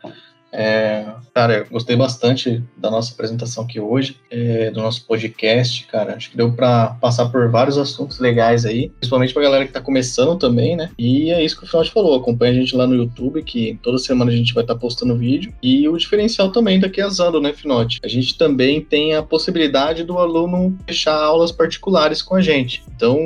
É, 0.58 1.06
cara, 1.34 1.68
gostei 1.70 1.98
bastante 1.98 2.64
da 2.78 2.90
nossa 2.90 3.14
apresentação 3.14 3.66
aqui 3.66 3.78
hoje, 3.78 4.18
é, 4.32 4.72
do 4.72 4.82
nosso 4.82 5.06
podcast, 5.06 5.86
cara. 5.88 6.16
Acho 6.16 6.32
que 6.32 6.38
deu 6.38 6.54
para 6.54 6.96
passar 7.02 7.26
por 7.28 7.50
vários 7.50 7.78
assuntos 7.78 8.20
legais 8.20 8.66
aí, 8.66 8.90
principalmente 8.90 9.34
pra 9.34 9.44
galera 9.44 9.66
que 9.66 9.74
tá 9.74 9.82
começando 9.82 10.38
também, 10.38 10.78
né? 10.78 10.90
E 10.98 11.30
é 11.30 11.44
isso 11.44 11.58
que 11.60 11.66
o 11.66 11.68
Finote 11.68 11.92
falou. 11.92 12.16
Acompanha 12.16 12.54
a 12.54 12.56
gente 12.56 12.76
lá 12.76 12.88
no 12.88 12.96
YouTube, 12.96 13.44
que 13.44 13.78
toda 13.84 13.98
semana 13.98 14.32
a 14.32 14.36
gente 14.36 14.54
vai 14.54 14.64
estar 14.64 14.76
tá 14.76 14.80
postando 14.80 15.18
vídeo. 15.18 15.54
E 15.62 15.88
o 15.90 15.98
diferencial 15.98 16.52
também 16.52 16.80
daqui 16.80 17.02
a 17.02 17.10
Zando, 17.10 17.42
né, 17.42 17.52
Finote? 17.52 18.00
A 18.02 18.08
gente 18.08 18.38
também 18.38 18.80
tem 18.80 19.14
a 19.14 19.22
possibilidade 19.22 20.06
do 20.06 20.18
aluno 20.18 20.78
fechar 20.88 21.16
aulas 21.16 21.52
particulares 21.52 22.22
com 22.22 22.36
a 22.36 22.42
gente. 22.42 22.82
Então, 22.96 23.18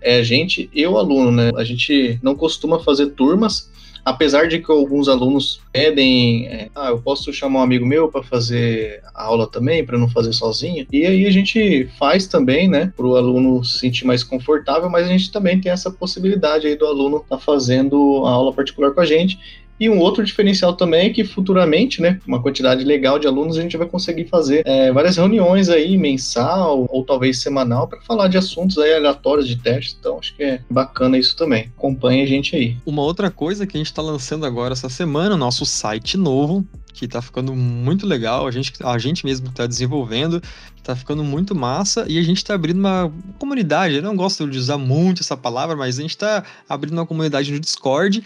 é 0.00 0.16
a 0.16 0.22
gente 0.22 0.70
e 0.72 0.86
o 0.86 0.96
aluno, 0.96 1.30
né? 1.30 1.50
A 1.56 1.64
gente 1.64 2.18
não 2.22 2.34
costuma 2.34 2.78
fazer 2.78 3.08
turmas, 3.10 3.70
apesar 4.04 4.48
de 4.48 4.58
que 4.58 4.70
alguns 4.70 5.08
alunos 5.08 5.60
pedem, 5.72 6.46
é, 6.46 6.68
ah, 6.74 6.88
eu 6.88 6.98
posso 6.98 7.32
chamar 7.32 7.60
um 7.60 7.62
amigo 7.62 7.86
meu 7.86 8.08
para 8.08 8.22
fazer 8.22 9.02
a 9.14 9.24
aula 9.24 9.46
também, 9.46 9.84
para 9.84 9.98
não 9.98 10.08
fazer 10.08 10.32
sozinho. 10.32 10.86
E 10.92 11.06
aí 11.06 11.26
a 11.26 11.30
gente 11.30 11.88
faz 11.98 12.26
também, 12.26 12.68
né, 12.68 12.92
para 12.96 13.06
o 13.06 13.16
aluno 13.16 13.64
se 13.64 13.78
sentir 13.78 14.06
mais 14.06 14.22
confortável, 14.24 14.90
mas 14.90 15.06
a 15.06 15.10
gente 15.10 15.30
também 15.30 15.60
tem 15.60 15.70
essa 15.70 15.90
possibilidade 15.90 16.66
aí 16.66 16.76
do 16.76 16.86
aluno 16.86 17.18
estar 17.18 17.36
tá 17.36 17.42
fazendo 17.42 18.24
a 18.26 18.30
aula 18.30 18.52
particular 18.52 18.92
com 18.92 19.00
a 19.00 19.06
gente. 19.06 19.38
E 19.80 19.88
um 19.88 19.98
outro 19.98 20.22
diferencial 20.22 20.74
também 20.74 21.06
é 21.06 21.10
que 21.10 21.24
futuramente, 21.24 22.02
né, 22.02 22.20
uma 22.26 22.42
quantidade 22.42 22.84
legal 22.84 23.18
de 23.18 23.26
alunos, 23.26 23.56
a 23.56 23.62
gente 23.62 23.78
vai 23.78 23.88
conseguir 23.88 24.26
fazer 24.26 24.62
é, 24.66 24.92
várias 24.92 25.16
reuniões 25.16 25.70
aí, 25.70 25.96
mensal 25.96 26.86
ou 26.90 27.02
talvez 27.02 27.40
semanal, 27.40 27.88
para 27.88 27.98
falar 28.02 28.28
de 28.28 28.36
assuntos 28.36 28.76
aí 28.76 28.92
aleatórios 28.92 29.48
de 29.48 29.56
teste. 29.56 29.96
Então, 29.98 30.18
acho 30.18 30.36
que 30.36 30.42
é 30.42 30.60
bacana 30.68 31.16
isso 31.16 31.34
também. 31.34 31.70
Acompanhe 31.78 32.22
a 32.22 32.26
gente 32.26 32.54
aí. 32.54 32.76
Uma 32.84 33.00
outra 33.00 33.30
coisa 33.30 33.66
que 33.66 33.74
a 33.74 33.80
gente 33.80 33.86
está 33.86 34.02
lançando 34.02 34.44
agora 34.44 34.74
essa 34.74 34.90
semana, 34.90 35.34
nosso 35.34 35.64
site 35.64 36.18
novo, 36.18 36.62
que 36.92 37.08
tá 37.08 37.22
ficando 37.22 37.54
muito 37.54 38.06
legal, 38.06 38.46
a 38.46 38.50
gente, 38.50 38.74
a 38.84 38.98
gente 38.98 39.24
mesmo 39.24 39.48
está 39.48 39.66
desenvolvendo, 39.66 40.42
tá 40.82 40.94
ficando 40.94 41.24
muito 41.24 41.54
massa 41.54 42.04
e 42.06 42.18
a 42.18 42.22
gente 42.22 42.44
tá 42.44 42.54
abrindo 42.54 42.78
uma 42.80 43.10
comunidade. 43.38 43.94
Eu 43.94 44.02
não 44.02 44.14
gosto 44.14 44.46
de 44.46 44.58
usar 44.58 44.76
muito 44.76 45.22
essa 45.22 45.38
palavra, 45.38 45.74
mas 45.74 45.98
a 45.98 46.02
gente 46.02 46.18
tá 46.18 46.44
abrindo 46.68 46.92
uma 46.92 47.06
comunidade 47.06 47.50
no 47.50 47.58
Discord 47.58 48.22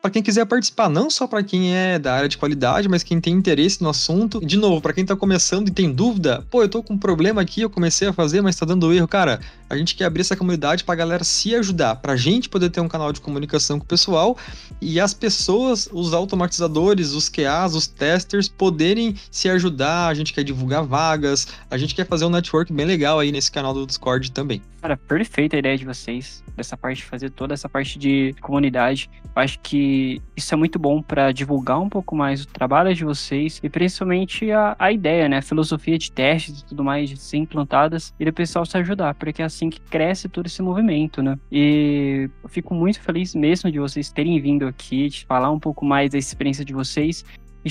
para 0.00 0.10
quem 0.10 0.22
quiser 0.22 0.46
participar, 0.46 0.88
não 0.88 1.10
só 1.10 1.26
para 1.26 1.42
quem 1.42 1.74
é 1.74 1.98
da 1.98 2.14
área 2.14 2.28
de 2.28 2.38
qualidade, 2.38 2.88
mas 2.88 3.02
quem 3.02 3.20
tem 3.20 3.34
interesse 3.34 3.82
no 3.82 3.88
assunto. 3.88 4.40
De 4.44 4.56
novo, 4.56 4.80
para 4.80 4.92
quem 4.92 5.04
tá 5.04 5.16
começando 5.16 5.68
e 5.68 5.72
tem 5.72 5.92
dúvida, 5.92 6.46
pô, 6.50 6.62
eu 6.62 6.68
tô 6.68 6.82
com 6.82 6.94
um 6.94 6.98
problema 6.98 7.40
aqui, 7.40 7.62
eu 7.62 7.70
comecei 7.70 8.06
a 8.06 8.12
fazer, 8.12 8.40
mas 8.40 8.56
tá 8.56 8.64
dando 8.64 8.92
erro, 8.92 9.08
cara. 9.08 9.40
A 9.68 9.76
gente 9.76 9.94
quer 9.94 10.04
abrir 10.04 10.20
essa 10.20 10.36
comunidade 10.36 10.84
pra 10.84 10.94
galera 10.94 11.24
se 11.24 11.54
ajudar, 11.54 11.96
pra 11.96 12.16
gente 12.16 12.48
poder 12.48 12.70
ter 12.70 12.80
um 12.80 12.88
canal 12.88 13.12
de 13.12 13.20
comunicação 13.20 13.78
com 13.78 13.84
o 13.84 13.88
pessoal 13.88 14.36
e 14.80 15.00
as 15.00 15.12
pessoas, 15.12 15.88
os 15.92 16.14
automatizadores, 16.14 17.12
os 17.12 17.28
QAs, 17.28 17.74
os 17.74 17.86
testers 17.86 18.48
poderem 18.48 19.16
se 19.30 19.48
ajudar. 19.48 20.08
A 20.08 20.14
gente 20.14 20.32
quer 20.32 20.44
divulgar 20.44 20.84
vagas, 20.84 21.48
a 21.70 21.76
gente 21.76 21.94
quer 21.94 22.06
fazer 22.06 22.24
um 22.24 22.30
network 22.30 22.72
bem 22.72 22.86
legal 22.86 23.18
aí 23.18 23.32
nesse 23.32 23.50
canal 23.50 23.74
do 23.74 23.86
Discord 23.86 24.30
também. 24.30 24.62
Cara, 24.80 24.96
perfeita 24.96 25.56
a 25.56 25.58
ideia 25.58 25.76
de 25.76 25.84
vocês, 25.84 26.44
dessa 26.56 26.76
parte 26.76 26.98
de 26.98 27.04
fazer 27.04 27.30
toda 27.30 27.52
essa 27.52 27.68
parte 27.68 27.98
de 27.98 28.32
comunidade. 28.40 29.10
Eu 29.24 29.42
acho 29.42 29.58
que 29.58 30.22
isso 30.36 30.54
é 30.54 30.56
muito 30.56 30.78
bom 30.78 31.02
para 31.02 31.32
divulgar 31.32 31.80
um 31.80 31.88
pouco 31.88 32.14
mais 32.14 32.42
o 32.42 32.46
trabalho 32.46 32.94
de 32.94 33.04
vocês 33.04 33.60
e 33.60 33.68
principalmente 33.68 34.52
a, 34.52 34.76
a 34.78 34.92
ideia, 34.92 35.28
né? 35.28 35.38
A 35.38 35.42
filosofia 35.42 35.98
de 35.98 36.12
testes 36.12 36.60
e 36.60 36.64
tudo 36.64 36.84
mais 36.84 37.10
de 37.10 37.16
ser 37.16 37.38
implantadas 37.38 38.14
e 38.20 38.28
o 38.28 38.32
pessoal 38.32 38.64
se 38.64 38.76
ajudar, 38.78 39.14
porque 39.14 39.42
é 39.42 39.44
assim 39.44 39.68
que 39.68 39.80
cresce 39.80 40.28
todo 40.28 40.46
esse 40.46 40.62
movimento, 40.62 41.22
né? 41.22 41.36
E 41.50 42.30
eu 42.42 42.48
fico 42.48 42.72
muito 42.72 43.00
feliz 43.00 43.34
mesmo 43.34 43.72
de 43.72 43.80
vocês 43.80 44.12
terem 44.12 44.40
vindo 44.40 44.64
aqui, 44.66 45.08
de 45.08 45.26
falar 45.26 45.50
um 45.50 45.58
pouco 45.58 45.84
mais 45.84 46.10
da 46.12 46.18
experiência 46.18 46.64
de 46.64 46.72
vocês 46.72 47.24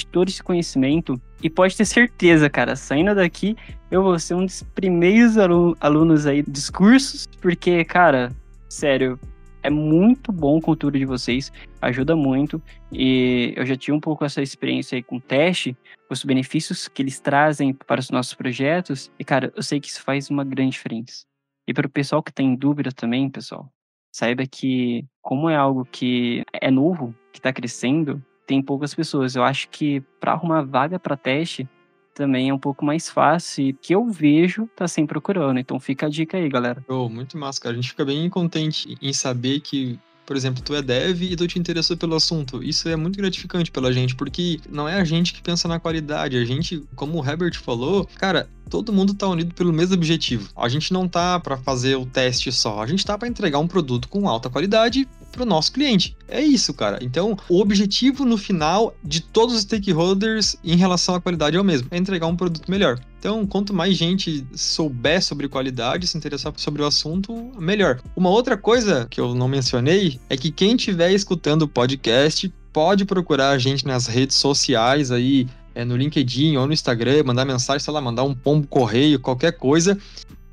todo 0.06 0.30
esse 0.30 0.44
conhecimento. 0.44 1.20
E 1.42 1.50
pode 1.50 1.76
ter 1.76 1.86
certeza, 1.86 2.50
cara, 2.50 2.76
saindo 2.76 3.14
daqui, 3.14 3.56
eu 3.90 4.04
vou 4.04 4.18
ser 4.20 4.34
um 4.34 4.46
dos 4.46 4.64
primeiros 4.76 5.36
alunos 5.80 6.26
aí 6.26 6.42
dos 6.42 6.70
cursos, 6.70 7.28
porque, 7.42 7.84
cara, 7.86 8.32
sério, 8.70 9.20
é 9.64 9.70
muito 9.70 10.32
bom 10.32 10.58
o 10.58 10.62
conteúdo 10.62 10.98
de 10.98 11.06
vocês, 11.06 11.52
ajuda 11.82 12.16
muito. 12.16 12.62
E 12.92 13.54
eu 13.56 13.66
já 13.66 13.76
tive 13.76 13.96
um 13.96 14.00
pouco 14.00 14.24
essa 14.24 14.42
experiência 14.42 14.96
aí 14.96 15.04
com 15.04 15.20
teste, 15.20 15.76
os 16.10 16.24
benefícios 16.24 16.88
que 16.88 17.02
eles 17.02 17.20
trazem 17.20 17.74
para 17.74 18.00
os 18.00 18.10
nossos 18.10 18.34
projetos. 18.34 19.12
E, 19.20 19.26
cara, 19.26 19.52
eu 19.56 19.62
sei 19.62 19.80
que 19.80 19.90
isso 19.90 20.02
faz 20.02 20.30
uma 20.30 20.44
grande 20.44 20.72
diferença. 20.72 21.26
E 21.68 21.74
para 21.74 21.86
o 21.86 21.90
pessoal 21.90 22.24
que 22.24 22.32
tem 22.32 22.56
dúvida 22.56 22.92
também, 22.92 23.30
pessoal, 23.30 23.70
saiba 24.10 24.46
que, 24.48 25.06
como 25.22 25.50
é 25.50 25.56
algo 25.56 25.86
que 25.86 26.44
é 26.54 26.72
novo, 26.72 27.14
que 27.34 27.40
está 27.40 27.52
crescendo, 27.52 28.24
tem 28.48 28.62
poucas 28.62 28.96
pessoas. 28.96 29.36
Eu 29.36 29.44
acho 29.44 29.70
que 29.70 30.02
para 30.20 30.32
arrumar 30.32 30.64
vaga 30.64 30.98
para 30.98 31.18
teste 31.18 31.68
também 32.16 32.50
é 32.50 32.54
um 32.54 32.58
pouco 32.58 32.84
mais 32.84 33.10
fácil 33.10 33.66
e 33.68 33.74
que 33.74 33.94
eu 33.94 34.10
vejo 34.10 34.68
tá 34.76 34.88
sempre 34.88 35.14
procurando. 35.14 35.60
Então 35.60 35.80
fica 35.80 36.08
a 36.08 36.10
dica 36.10 36.38
aí, 36.38 36.50
galera. 36.50 36.84
Oh, 36.88 37.08
muito 37.08 37.38
massa, 37.38 37.62
cara. 37.62 37.74
A 37.74 37.76
gente 37.76 37.90
fica 37.90 38.04
bem 38.04 38.28
contente 38.28 38.98
em 39.00 39.14
saber 39.14 39.60
que 39.60 40.00
por 40.28 40.36
exemplo, 40.36 40.62
tu 40.62 40.76
é 40.76 40.82
dev 40.82 41.24
e 41.24 41.36
tu 41.38 41.48
te 41.48 41.58
interessou 41.58 41.96
pelo 41.96 42.14
assunto. 42.14 42.62
Isso 42.62 42.90
é 42.90 42.98
muito 42.98 43.16
gratificante 43.16 43.72
pela 43.72 43.94
gente, 43.94 44.14
porque 44.14 44.60
não 44.70 44.88
é 44.88 45.00
a 45.00 45.04
gente 45.06 45.34
que 45.34 45.42
pensa 45.42 45.70
na 45.70 45.80
qualidade. 45.80 46.36
A 46.36 46.44
gente, 46.44 46.84
como 46.98 47.18
o 47.18 47.26
Herbert 47.26 47.58
falou, 47.58 48.06
cara, 48.18 48.50
todo 48.70 48.92
mundo 48.92 49.14
tá 49.14 49.26
unido 49.26 49.56
pelo 49.56 49.72
mesmo 49.72 49.96
objetivo. 49.96 50.50
A 50.54 50.68
gente 50.68 50.92
não 50.92 51.08
tá 51.08 51.40
para 51.40 51.56
fazer 51.56 51.96
o 51.96 52.06
teste 52.06 52.52
só, 52.52 52.84
a 52.84 52.86
gente 52.86 53.06
tá 53.06 53.18
para 53.18 53.30
entregar 53.30 53.60
um 53.60 53.68
produto 53.68 54.10
com 54.10 54.28
alta 54.28 54.50
qualidade 54.50 55.08
para 55.32 55.44
o 55.44 55.46
nosso 55.46 55.72
cliente. 55.72 56.18
É 56.28 56.42
isso, 56.42 56.74
cara. 56.74 57.00
Então, 57.02 57.38
o 57.48 57.62
objetivo 57.62 58.26
no 58.26 58.38
final 58.38 58.94
de 59.02 59.22
todos 59.22 59.56
os 59.56 59.62
stakeholders 59.62 60.58
em 60.62 60.76
relação 60.76 61.16
à 61.16 61.22
qualidade 61.22 61.56
é 61.56 61.62
o 61.62 61.64
mesmo: 61.64 61.88
é 61.90 61.98
entregar 61.98 62.28
um 62.28 62.36
produto 62.36 62.70
melhor. 62.70 63.00
Então, 63.20 63.46
quanto 63.48 63.74
mais 63.74 63.98
gente 63.98 64.46
souber 64.54 65.24
sobre 65.24 65.50
qualidade, 65.50 66.06
se 66.06 66.18
interessar 66.18 66.54
sobre 66.58 66.82
o 66.82 66.86
assunto, 66.86 67.52
melhor. 67.58 68.00
Uma 68.16 68.30
outra 68.30 68.56
coisa 68.56 69.08
que 69.10 69.20
eu 69.20 69.34
não 69.34 69.48
mencionei 69.48 70.20
é 70.30 70.38
que 70.38 70.52
quem 70.52 70.76
estiver 70.76 71.12
escutando 71.12 71.64
o 71.64 71.68
podcast 71.68 72.54
pode 72.72 73.06
procurar 73.06 73.50
a 73.50 73.58
gente 73.58 73.88
nas 73.88 74.06
redes 74.06 74.38
sociais 74.38 75.12
aí, 75.12 75.48
é, 75.74 75.84
no 75.84 75.98
LinkedIn 75.98 76.58
ou 76.58 76.68
no 76.68 76.74
Instagram, 76.74 77.24
mandar 77.24 77.44
mensagem, 77.44 77.84
sei 77.84 77.94
lá, 77.94 78.00
mandar 78.00 78.24
um 78.24 78.36
pombo 78.36 78.68
correio, 78.68 79.20
qualquer 79.20 79.54
coisa. 79.54 79.98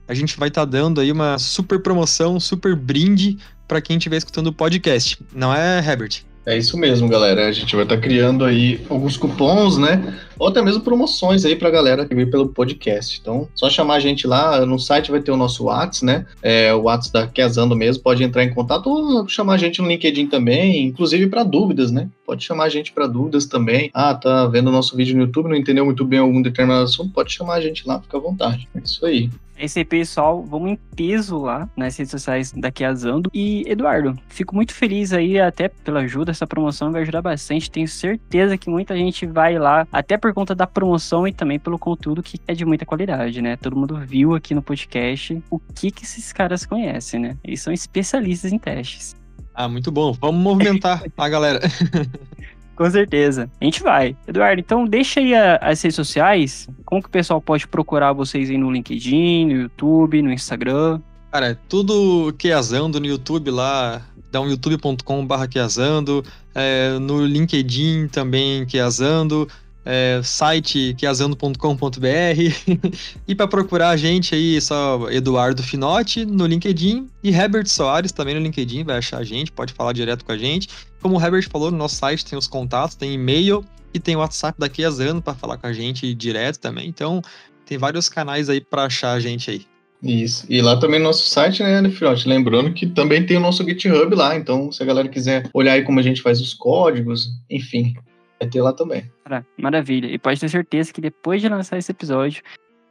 A 0.08 0.14
gente 0.14 0.38
vai 0.38 0.48
estar 0.48 0.62
tá 0.62 0.70
dando 0.70 1.00
aí 1.00 1.12
uma 1.12 1.38
super 1.38 1.80
promoção, 1.80 2.40
super 2.40 2.74
brinde 2.74 3.38
para 3.68 3.80
quem 3.80 3.98
estiver 3.98 4.16
escutando 4.16 4.48
o 4.48 4.52
podcast. 4.52 5.18
Não 5.34 5.54
é, 5.54 5.78
Herbert? 5.78 6.24
É 6.46 6.56
isso 6.58 6.76
mesmo, 6.76 7.08
galera. 7.08 7.48
A 7.48 7.52
gente 7.52 7.74
vai 7.74 7.84
estar 7.84 7.96
tá 7.96 8.00
criando 8.00 8.44
aí 8.44 8.84
alguns 8.90 9.16
cupons, 9.16 9.78
né? 9.78 10.18
Ou 10.38 10.48
até 10.48 10.60
mesmo 10.60 10.82
promoções 10.82 11.44
aí 11.44 11.56
pra 11.56 11.70
galera 11.70 12.04
que 12.06 12.14
veio 12.14 12.30
pelo 12.30 12.48
podcast. 12.48 13.18
Então, 13.20 13.48
só 13.54 13.70
chamar 13.70 13.94
a 13.94 14.00
gente 14.00 14.26
lá. 14.26 14.64
No 14.66 14.78
site 14.78 15.10
vai 15.10 15.20
ter 15.20 15.30
o 15.30 15.36
nosso 15.36 15.64
WhatsApp, 15.64 16.04
né? 16.04 16.26
É, 16.42 16.74
o 16.74 16.82
WhatsApp 16.82 17.12
da 17.12 17.26
Quesando 17.26 17.74
mesmo. 17.74 18.02
Pode 18.02 18.22
entrar 18.22 18.44
em 18.44 18.52
contato 18.52 18.88
ou 18.90 19.26
chamar 19.26 19.54
a 19.54 19.58
gente 19.58 19.80
no 19.80 19.88
LinkedIn 19.88 20.26
também, 20.26 20.84
inclusive 20.86 21.28
para 21.28 21.44
dúvidas, 21.44 21.90
né? 21.90 22.08
Pode 22.26 22.44
chamar 22.44 22.64
a 22.64 22.68
gente 22.68 22.92
para 22.92 23.06
dúvidas 23.06 23.46
também. 23.46 23.90
Ah, 23.94 24.14
tá 24.14 24.46
vendo 24.46 24.68
o 24.68 24.72
nosso 24.72 24.96
vídeo 24.96 25.16
no 25.16 25.22
YouTube, 25.22 25.48
não 25.48 25.56
entendeu 25.56 25.84
muito 25.84 26.04
bem 26.04 26.18
algum 26.18 26.42
determinado 26.42 26.84
assunto? 26.84 27.12
Pode 27.12 27.32
chamar 27.32 27.54
a 27.54 27.60
gente 27.60 27.86
lá, 27.86 28.00
fica 28.00 28.18
à 28.18 28.20
vontade. 28.20 28.68
É 28.74 28.80
isso 28.80 29.04
aí. 29.06 29.30
Esse 29.58 29.84
pessoal. 29.84 30.42
Vamos 30.42 30.70
em 30.70 30.76
peso 30.96 31.38
lá 31.38 31.68
nas 31.76 31.96
redes 31.96 32.10
sociais 32.10 32.52
daqui 32.52 32.84
a 32.84 32.94
Zando. 32.94 33.30
E, 33.32 33.64
Eduardo, 33.66 34.18
fico 34.28 34.54
muito 34.54 34.74
feliz 34.74 35.12
aí, 35.12 35.40
até 35.40 35.68
pela 35.68 36.00
ajuda. 36.00 36.30
Essa 36.30 36.46
promoção 36.46 36.92
vai 36.92 37.02
ajudar 37.02 37.22
bastante. 37.22 37.70
Tenho 37.70 37.88
certeza 37.88 38.58
que 38.58 38.68
muita 38.68 38.96
gente 38.96 39.26
vai 39.26 39.58
lá, 39.58 39.86
até 39.92 40.16
por 40.16 40.32
conta 40.32 40.54
da 40.54 40.66
promoção 40.66 41.26
e 41.26 41.32
também 41.32 41.58
pelo 41.58 41.78
conteúdo 41.78 42.22
que 42.22 42.38
é 42.46 42.54
de 42.54 42.64
muita 42.64 42.84
qualidade, 42.84 43.40
né? 43.40 43.56
Todo 43.56 43.76
mundo 43.76 43.96
viu 43.98 44.34
aqui 44.34 44.54
no 44.54 44.62
podcast 44.62 45.42
o 45.50 45.58
que, 45.58 45.90
que 45.90 46.04
esses 46.04 46.32
caras 46.32 46.66
conhecem, 46.66 47.20
né? 47.20 47.36
Eles 47.42 47.60
são 47.60 47.72
especialistas 47.72 48.52
em 48.52 48.58
testes. 48.58 49.14
Ah, 49.54 49.68
muito 49.68 49.92
bom. 49.92 50.12
Vamos 50.12 50.40
movimentar 50.42 51.02
a 51.16 51.28
galera. 51.28 51.60
Com 52.76 52.90
certeza. 52.90 53.50
A 53.60 53.64
gente 53.64 53.82
vai. 53.82 54.16
Eduardo, 54.26 54.60
então 54.60 54.84
deixa 54.84 55.20
aí 55.20 55.34
a, 55.34 55.56
as 55.56 55.80
redes 55.80 55.96
sociais. 55.96 56.68
Como 56.84 57.02
que 57.02 57.08
o 57.08 57.12
pessoal 57.12 57.40
pode 57.40 57.66
procurar 57.68 58.12
vocês 58.12 58.50
aí 58.50 58.58
no 58.58 58.70
LinkedIn, 58.70 59.46
no 59.46 59.52
YouTube, 59.52 60.22
no 60.22 60.32
Instagram? 60.32 61.00
Cara, 61.30 61.50
é 61.50 61.56
tudo 61.68 62.32
Keazando 62.38 63.00
no 63.00 63.06
YouTube 63.06 63.50
lá. 63.50 64.02
Dá 64.30 64.40
um 64.40 64.48
youtube.com.br 64.48 65.46
Keazando. 65.48 66.24
É, 66.54 66.98
no 66.98 67.24
LinkedIn 67.24 68.08
também 68.08 68.64
Keazando 68.66 69.48
é, 69.84 70.20
site 70.22 70.94
quiazando.com.br 70.96 71.58
e 73.28 73.34
para 73.34 73.48
procurar 73.48 73.90
a 73.90 73.96
gente 73.96 74.34
aí, 74.34 74.60
só 74.60 75.10
Eduardo 75.10 75.62
Finotti 75.62 76.24
no 76.24 76.46
LinkedIn 76.46 77.08
e 77.22 77.30
Herbert 77.30 77.66
Soares 77.66 78.12
também 78.12 78.34
no 78.34 78.40
LinkedIn, 78.40 78.84
vai 78.84 78.98
achar 78.98 79.18
a 79.18 79.24
gente, 79.24 79.52
pode 79.52 79.72
falar 79.72 79.92
direto 79.92 80.24
com 80.24 80.32
a 80.32 80.38
gente. 80.38 80.68
Como 81.00 81.18
o 81.18 81.22
Herbert 81.22 81.48
falou, 81.50 81.70
no 81.70 81.76
nosso 81.76 81.96
site 81.96 82.24
tem 82.24 82.38
os 82.38 82.46
contatos, 82.46 82.96
tem 82.96 83.12
e-mail 83.12 83.64
e 83.92 84.00
tem 84.00 84.16
o 84.16 84.20
WhatsApp 84.20 84.58
da 84.58 84.68
Quiazando 84.68 85.20
para 85.20 85.34
falar 85.34 85.58
com 85.58 85.66
a 85.66 85.72
gente 85.72 86.12
direto 86.14 86.58
também. 86.58 86.88
Então, 86.88 87.20
tem 87.66 87.78
vários 87.78 88.08
canais 88.08 88.48
aí 88.48 88.60
para 88.60 88.84
achar 88.84 89.12
a 89.12 89.20
gente 89.20 89.50
aí. 89.50 89.66
Isso. 90.02 90.44
E 90.50 90.60
lá 90.60 90.76
também 90.76 90.98
no 90.98 91.06
nosso 91.06 91.26
site, 91.26 91.62
né, 91.62 91.88
Fiote? 91.90 92.28
Lembrando 92.28 92.72
que 92.74 92.86
também 92.86 93.24
tem 93.24 93.38
o 93.38 93.40
nosso 93.40 93.64
GitHub 93.64 94.14
lá. 94.14 94.36
Então, 94.36 94.70
se 94.70 94.82
a 94.82 94.86
galera 94.86 95.08
quiser 95.08 95.48
olhar 95.54 95.72
aí 95.72 95.82
como 95.82 95.98
a 95.98 96.02
gente 96.02 96.20
faz 96.20 96.40
os 96.40 96.52
códigos, 96.52 97.30
enfim, 97.48 97.94
Vai 98.38 98.48
ter 98.48 98.62
lá 98.62 98.72
também. 98.72 99.10
Maravilha. 99.56 100.06
E 100.06 100.18
pode 100.18 100.40
ter 100.40 100.48
certeza 100.48 100.92
que 100.92 101.00
depois 101.00 101.40
de 101.40 101.48
lançar 101.48 101.78
esse 101.78 101.90
episódio, 101.90 102.42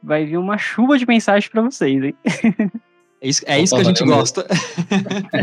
vai 0.02 0.24
vir 0.24 0.36
uma 0.36 0.58
chuva 0.58 0.98
de 0.98 1.06
mensagens 1.06 1.48
para 1.48 1.62
vocês, 1.62 2.02
hein? 2.02 2.14
É 3.20 3.28
isso, 3.28 3.42
é 3.46 3.58
isso 3.58 3.74
que 3.74 3.80
a 3.80 3.84
gente 3.84 4.04
gosta. 4.04 4.46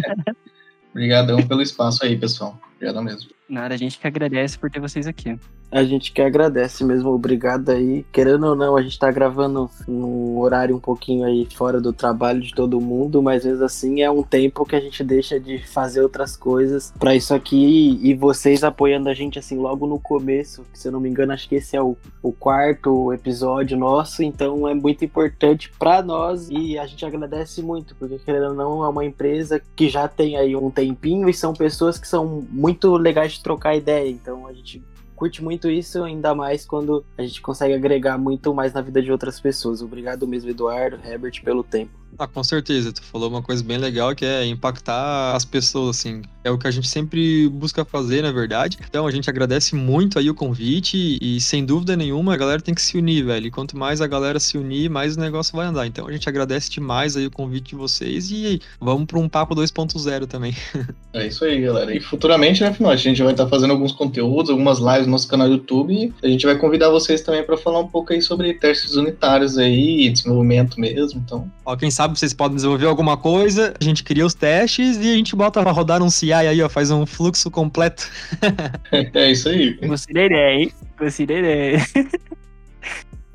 Obrigadão 0.91 1.41
pelo 1.47 1.61
espaço 1.61 2.05
aí, 2.05 2.15
pessoal. 2.15 2.59
Obrigado 2.81 3.03
mesmo. 3.03 3.29
Nada, 3.47 3.75
a 3.75 3.77
gente 3.77 3.99
que 3.99 4.07
agradece 4.07 4.57
por 4.57 4.71
ter 4.71 4.79
vocês 4.79 5.05
aqui. 5.05 5.37
A 5.71 5.83
gente 5.83 6.11
que 6.11 6.21
agradece 6.21 6.83
mesmo, 6.83 7.11
obrigado 7.11 7.69
aí. 7.69 8.05
Querendo 8.11 8.47
ou 8.47 8.55
não, 8.55 8.75
a 8.75 8.81
gente 8.81 8.97
tá 8.97 9.09
gravando 9.09 9.69
num 9.87 10.37
horário 10.39 10.75
um 10.75 10.79
pouquinho 10.79 11.25
aí 11.25 11.47
fora 11.53 11.79
do 11.79 11.93
trabalho 11.93 12.41
de 12.41 12.53
todo 12.53 12.81
mundo, 12.81 13.21
mas 13.21 13.45
mesmo 13.45 13.63
assim 13.63 14.01
é 14.01 14.11
um 14.11 14.21
tempo 14.21 14.65
que 14.65 14.75
a 14.75 14.79
gente 14.81 15.01
deixa 15.01 15.39
de 15.39 15.59
fazer 15.59 16.01
outras 16.01 16.35
coisas 16.35 16.93
para 16.99 17.15
isso 17.15 17.33
aqui 17.33 17.99
e 18.01 18.13
vocês 18.13 18.65
apoiando 18.65 19.07
a 19.07 19.13
gente 19.13 19.39
assim 19.39 19.57
logo 19.57 19.87
no 19.87 19.97
começo, 19.97 20.65
se 20.73 20.89
eu 20.89 20.91
não 20.91 20.99
me 20.99 21.09
engano, 21.09 21.31
acho 21.31 21.47
que 21.47 21.55
esse 21.55 21.75
é 21.75 21.81
o, 21.81 21.95
o 22.21 22.33
quarto 22.33 23.13
episódio 23.13 23.77
nosso, 23.77 24.23
então 24.23 24.67
é 24.67 24.73
muito 24.73 25.05
importante 25.05 25.71
para 25.79 26.01
nós 26.01 26.49
e 26.49 26.77
a 26.77 26.85
gente 26.85 27.05
agradece 27.05 27.61
muito, 27.61 27.95
porque 27.95 28.19
querendo 28.19 28.47
ou 28.47 28.53
não, 28.53 28.83
é 28.83 28.89
uma 28.89 29.05
empresa 29.05 29.61
que 29.73 29.87
já 29.87 30.05
tem 30.07 30.35
aí 30.35 30.53
um 30.53 30.69
tempinho 30.69 31.29
e 31.29 31.33
são 31.33 31.53
pessoas 31.53 31.97
que 31.97 32.07
são 32.07 32.45
muito 32.49 32.70
legais 32.97 33.33
de 33.33 33.43
trocar 33.43 33.75
ideia. 33.75 34.09
Então 34.09 34.47
a 34.47 34.53
gente 34.53 34.83
curte 35.15 35.43
muito 35.43 35.69
isso, 35.69 36.03
ainda 36.03 36.33
mais 36.33 36.65
quando 36.65 37.05
a 37.15 37.21
gente 37.21 37.41
consegue 37.41 37.75
agregar 37.75 38.17
muito 38.17 38.53
mais 38.53 38.73
na 38.73 38.81
vida 38.81 39.01
de 39.01 39.11
outras 39.11 39.39
pessoas. 39.39 39.81
Obrigado 39.81 40.27
mesmo, 40.27 40.49
Eduardo, 40.49 40.99
Herbert, 41.05 41.43
pelo 41.43 41.63
tempo. 41.63 42.00
Ah, 42.17 42.27
com 42.27 42.43
certeza. 42.43 42.91
Tu 42.91 43.01
falou 43.03 43.29
uma 43.29 43.41
coisa 43.41 43.63
bem 43.63 43.77
legal 43.77 44.15
que 44.15 44.25
é 44.25 44.45
impactar 44.45 45.35
as 45.35 45.45
pessoas, 45.45 45.97
assim. 45.97 46.21
É 46.43 46.49
o 46.49 46.57
que 46.57 46.67
a 46.67 46.71
gente 46.71 46.87
sempre 46.87 47.47
busca 47.49 47.85
fazer, 47.85 48.21
na 48.21 48.31
verdade. 48.31 48.77
Então 48.87 49.05
a 49.05 49.11
gente 49.11 49.29
agradece 49.29 49.75
muito 49.75 50.17
aí 50.17 50.29
o 50.29 50.33
convite 50.33 51.17
e, 51.21 51.39
sem 51.39 51.63
dúvida 51.63 51.95
nenhuma, 51.95 52.33
a 52.33 52.37
galera 52.37 52.61
tem 52.61 52.73
que 52.73 52.81
se 52.81 52.97
unir, 52.97 53.25
velho. 53.25 53.47
E 53.47 53.51
quanto 53.51 53.77
mais 53.77 54.01
a 54.01 54.07
galera 54.07 54.39
se 54.39 54.57
unir, 54.57 54.89
mais 54.89 55.15
o 55.15 55.19
negócio 55.19 55.55
vai 55.55 55.67
andar. 55.67 55.85
Então 55.85 56.07
a 56.07 56.11
gente 56.11 56.27
agradece 56.27 56.69
demais 56.69 57.15
aí 57.15 57.25
o 57.27 57.31
convite 57.31 57.69
de 57.69 57.75
vocês 57.75 58.31
e 58.31 58.61
vamos 58.79 59.05
para 59.05 59.19
um 59.19 59.29
papo 59.29 59.55
2.0 59.55 60.27
também. 60.27 60.55
É 61.13 61.27
isso 61.27 61.43
aí, 61.43 61.59
galera. 61.59 61.93
E 61.93 61.99
futuramente, 61.99 62.63
né, 62.63 62.71
final, 62.71 62.89
a 62.89 62.95
gente 62.95 63.21
vai 63.21 63.33
estar 63.33 63.45
fazendo 63.45 63.71
alguns 63.71 63.91
conteúdos, 63.91 64.49
algumas 64.49 64.79
lives 64.79 65.05
no 65.05 65.11
nosso 65.11 65.27
canal 65.27 65.47
do 65.49 65.55
YouTube 65.55 65.93
e 65.93 66.25
a 66.25 66.29
gente 66.29 66.45
vai 66.45 66.57
convidar 66.57 66.89
vocês 66.89 67.19
também 67.19 67.43
para 67.43 67.57
falar 67.57 67.79
um 67.79 67.87
pouco 67.87 68.13
aí 68.13 68.21
sobre 68.21 68.53
testes 68.53 68.95
unitários 68.95 69.57
aí, 69.57 70.09
desenvolvimento 70.09 70.79
mesmo, 70.79 71.21
então. 71.23 71.51
Ó, 71.65 71.75
quem 71.75 71.91
sabe 71.91 72.00
vocês 72.07 72.33
podem 72.33 72.55
desenvolver 72.55 72.87
alguma 72.87 73.17
coisa, 73.17 73.73
a 73.79 73.83
gente 73.83 74.03
cria 74.03 74.25
os 74.25 74.33
testes 74.33 74.97
e 74.97 75.11
a 75.11 75.15
gente 75.15 75.35
bota 75.35 75.61
pra 75.61 75.71
rodar 75.71 76.01
um 76.01 76.09
CI 76.09 76.33
aí, 76.33 76.61
ó, 76.61 76.69
faz 76.69 76.91
um 76.91 77.05
fluxo 77.05 77.49
completo. 77.49 78.09
é 78.91 79.31
isso 79.31 79.49
aí. 79.49 79.79
Ideia, 80.09 80.53
hein? 80.53 80.71
Ideia. 81.19 81.77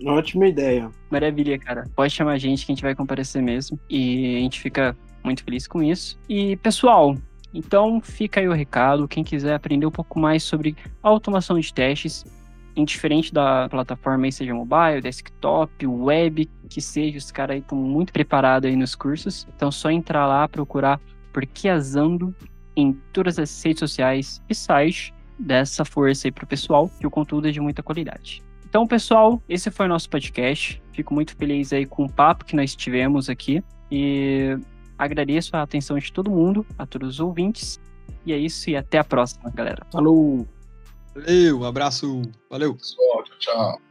Ótima 0.04 0.46
ideia. 0.46 0.90
Maravilha, 1.10 1.58
cara. 1.58 1.84
Pode 1.94 2.12
chamar 2.12 2.32
a 2.32 2.38
gente 2.38 2.66
que 2.66 2.72
a 2.72 2.74
gente 2.74 2.82
vai 2.82 2.94
comparecer 2.94 3.42
mesmo. 3.42 3.78
E 3.88 4.36
a 4.36 4.40
gente 4.40 4.60
fica 4.60 4.96
muito 5.24 5.42
feliz 5.42 5.66
com 5.66 5.82
isso. 5.82 6.18
E, 6.28 6.56
pessoal, 6.56 7.16
então 7.52 8.00
fica 8.00 8.40
aí 8.40 8.48
o 8.48 8.52
recado. 8.52 9.08
Quem 9.08 9.24
quiser 9.24 9.54
aprender 9.54 9.86
um 9.86 9.90
pouco 9.90 10.18
mais 10.18 10.42
sobre 10.42 10.76
automação 11.02 11.58
de 11.58 11.72
testes, 11.72 12.24
indiferente 12.76 13.32
da 13.32 13.68
plataforma 13.68 14.30
seja 14.30 14.54
mobile, 14.54 15.00
desktop, 15.00 15.86
web, 15.86 16.48
que 16.68 16.80
seja, 16.80 17.16
os 17.16 17.30
caras 17.30 17.58
estão 17.58 17.78
muito 17.78 18.12
preparados 18.12 18.68
aí 18.68 18.76
nos 18.76 18.94
cursos. 18.94 19.48
Então, 19.56 19.72
só 19.72 19.90
entrar 19.90 20.26
lá, 20.26 20.46
procurar 20.46 21.00
por 21.32 21.44
Kiazando 21.46 22.34
em 22.76 22.92
todas 23.12 23.38
as 23.38 23.62
redes 23.64 23.80
sociais 23.80 24.42
e 24.48 24.54
site 24.54 25.14
dessa 25.38 25.84
força 25.84 26.28
aí 26.28 26.32
pro 26.32 26.46
pessoal, 26.46 26.90
que 27.00 27.06
o 27.06 27.10
conteúdo 27.10 27.48
é 27.48 27.50
de 27.50 27.60
muita 27.60 27.82
qualidade. 27.82 28.42
Então, 28.68 28.86
pessoal, 28.86 29.42
esse 29.48 29.70
foi 29.70 29.86
o 29.86 29.88
nosso 29.88 30.10
podcast. 30.10 30.82
Fico 30.92 31.14
muito 31.14 31.34
feliz 31.36 31.72
aí 31.72 31.86
com 31.86 32.04
o 32.04 32.12
papo 32.12 32.44
que 32.44 32.54
nós 32.54 32.74
tivemos 32.74 33.30
aqui 33.30 33.62
e 33.90 34.58
agradeço 34.98 35.56
a 35.56 35.62
atenção 35.62 35.98
de 35.98 36.12
todo 36.12 36.30
mundo, 36.30 36.66
a 36.78 36.84
todos 36.84 37.08
os 37.14 37.20
ouvintes. 37.20 37.80
E 38.24 38.32
é 38.32 38.38
isso 38.38 38.68
e 38.68 38.76
até 38.76 38.98
a 38.98 39.04
próxima, 39.04 39.50
galera. 39.50 39.86
Falou! 39.92 40.46
Valeu, 41.16 41.60
um 41.60 41.64
abraço. 41.64 42.22
Valeu. 42.50 42.74
Pessoal, 42.74 43.24
tchau, 43.24 43.38
tchau. 43.38 43.85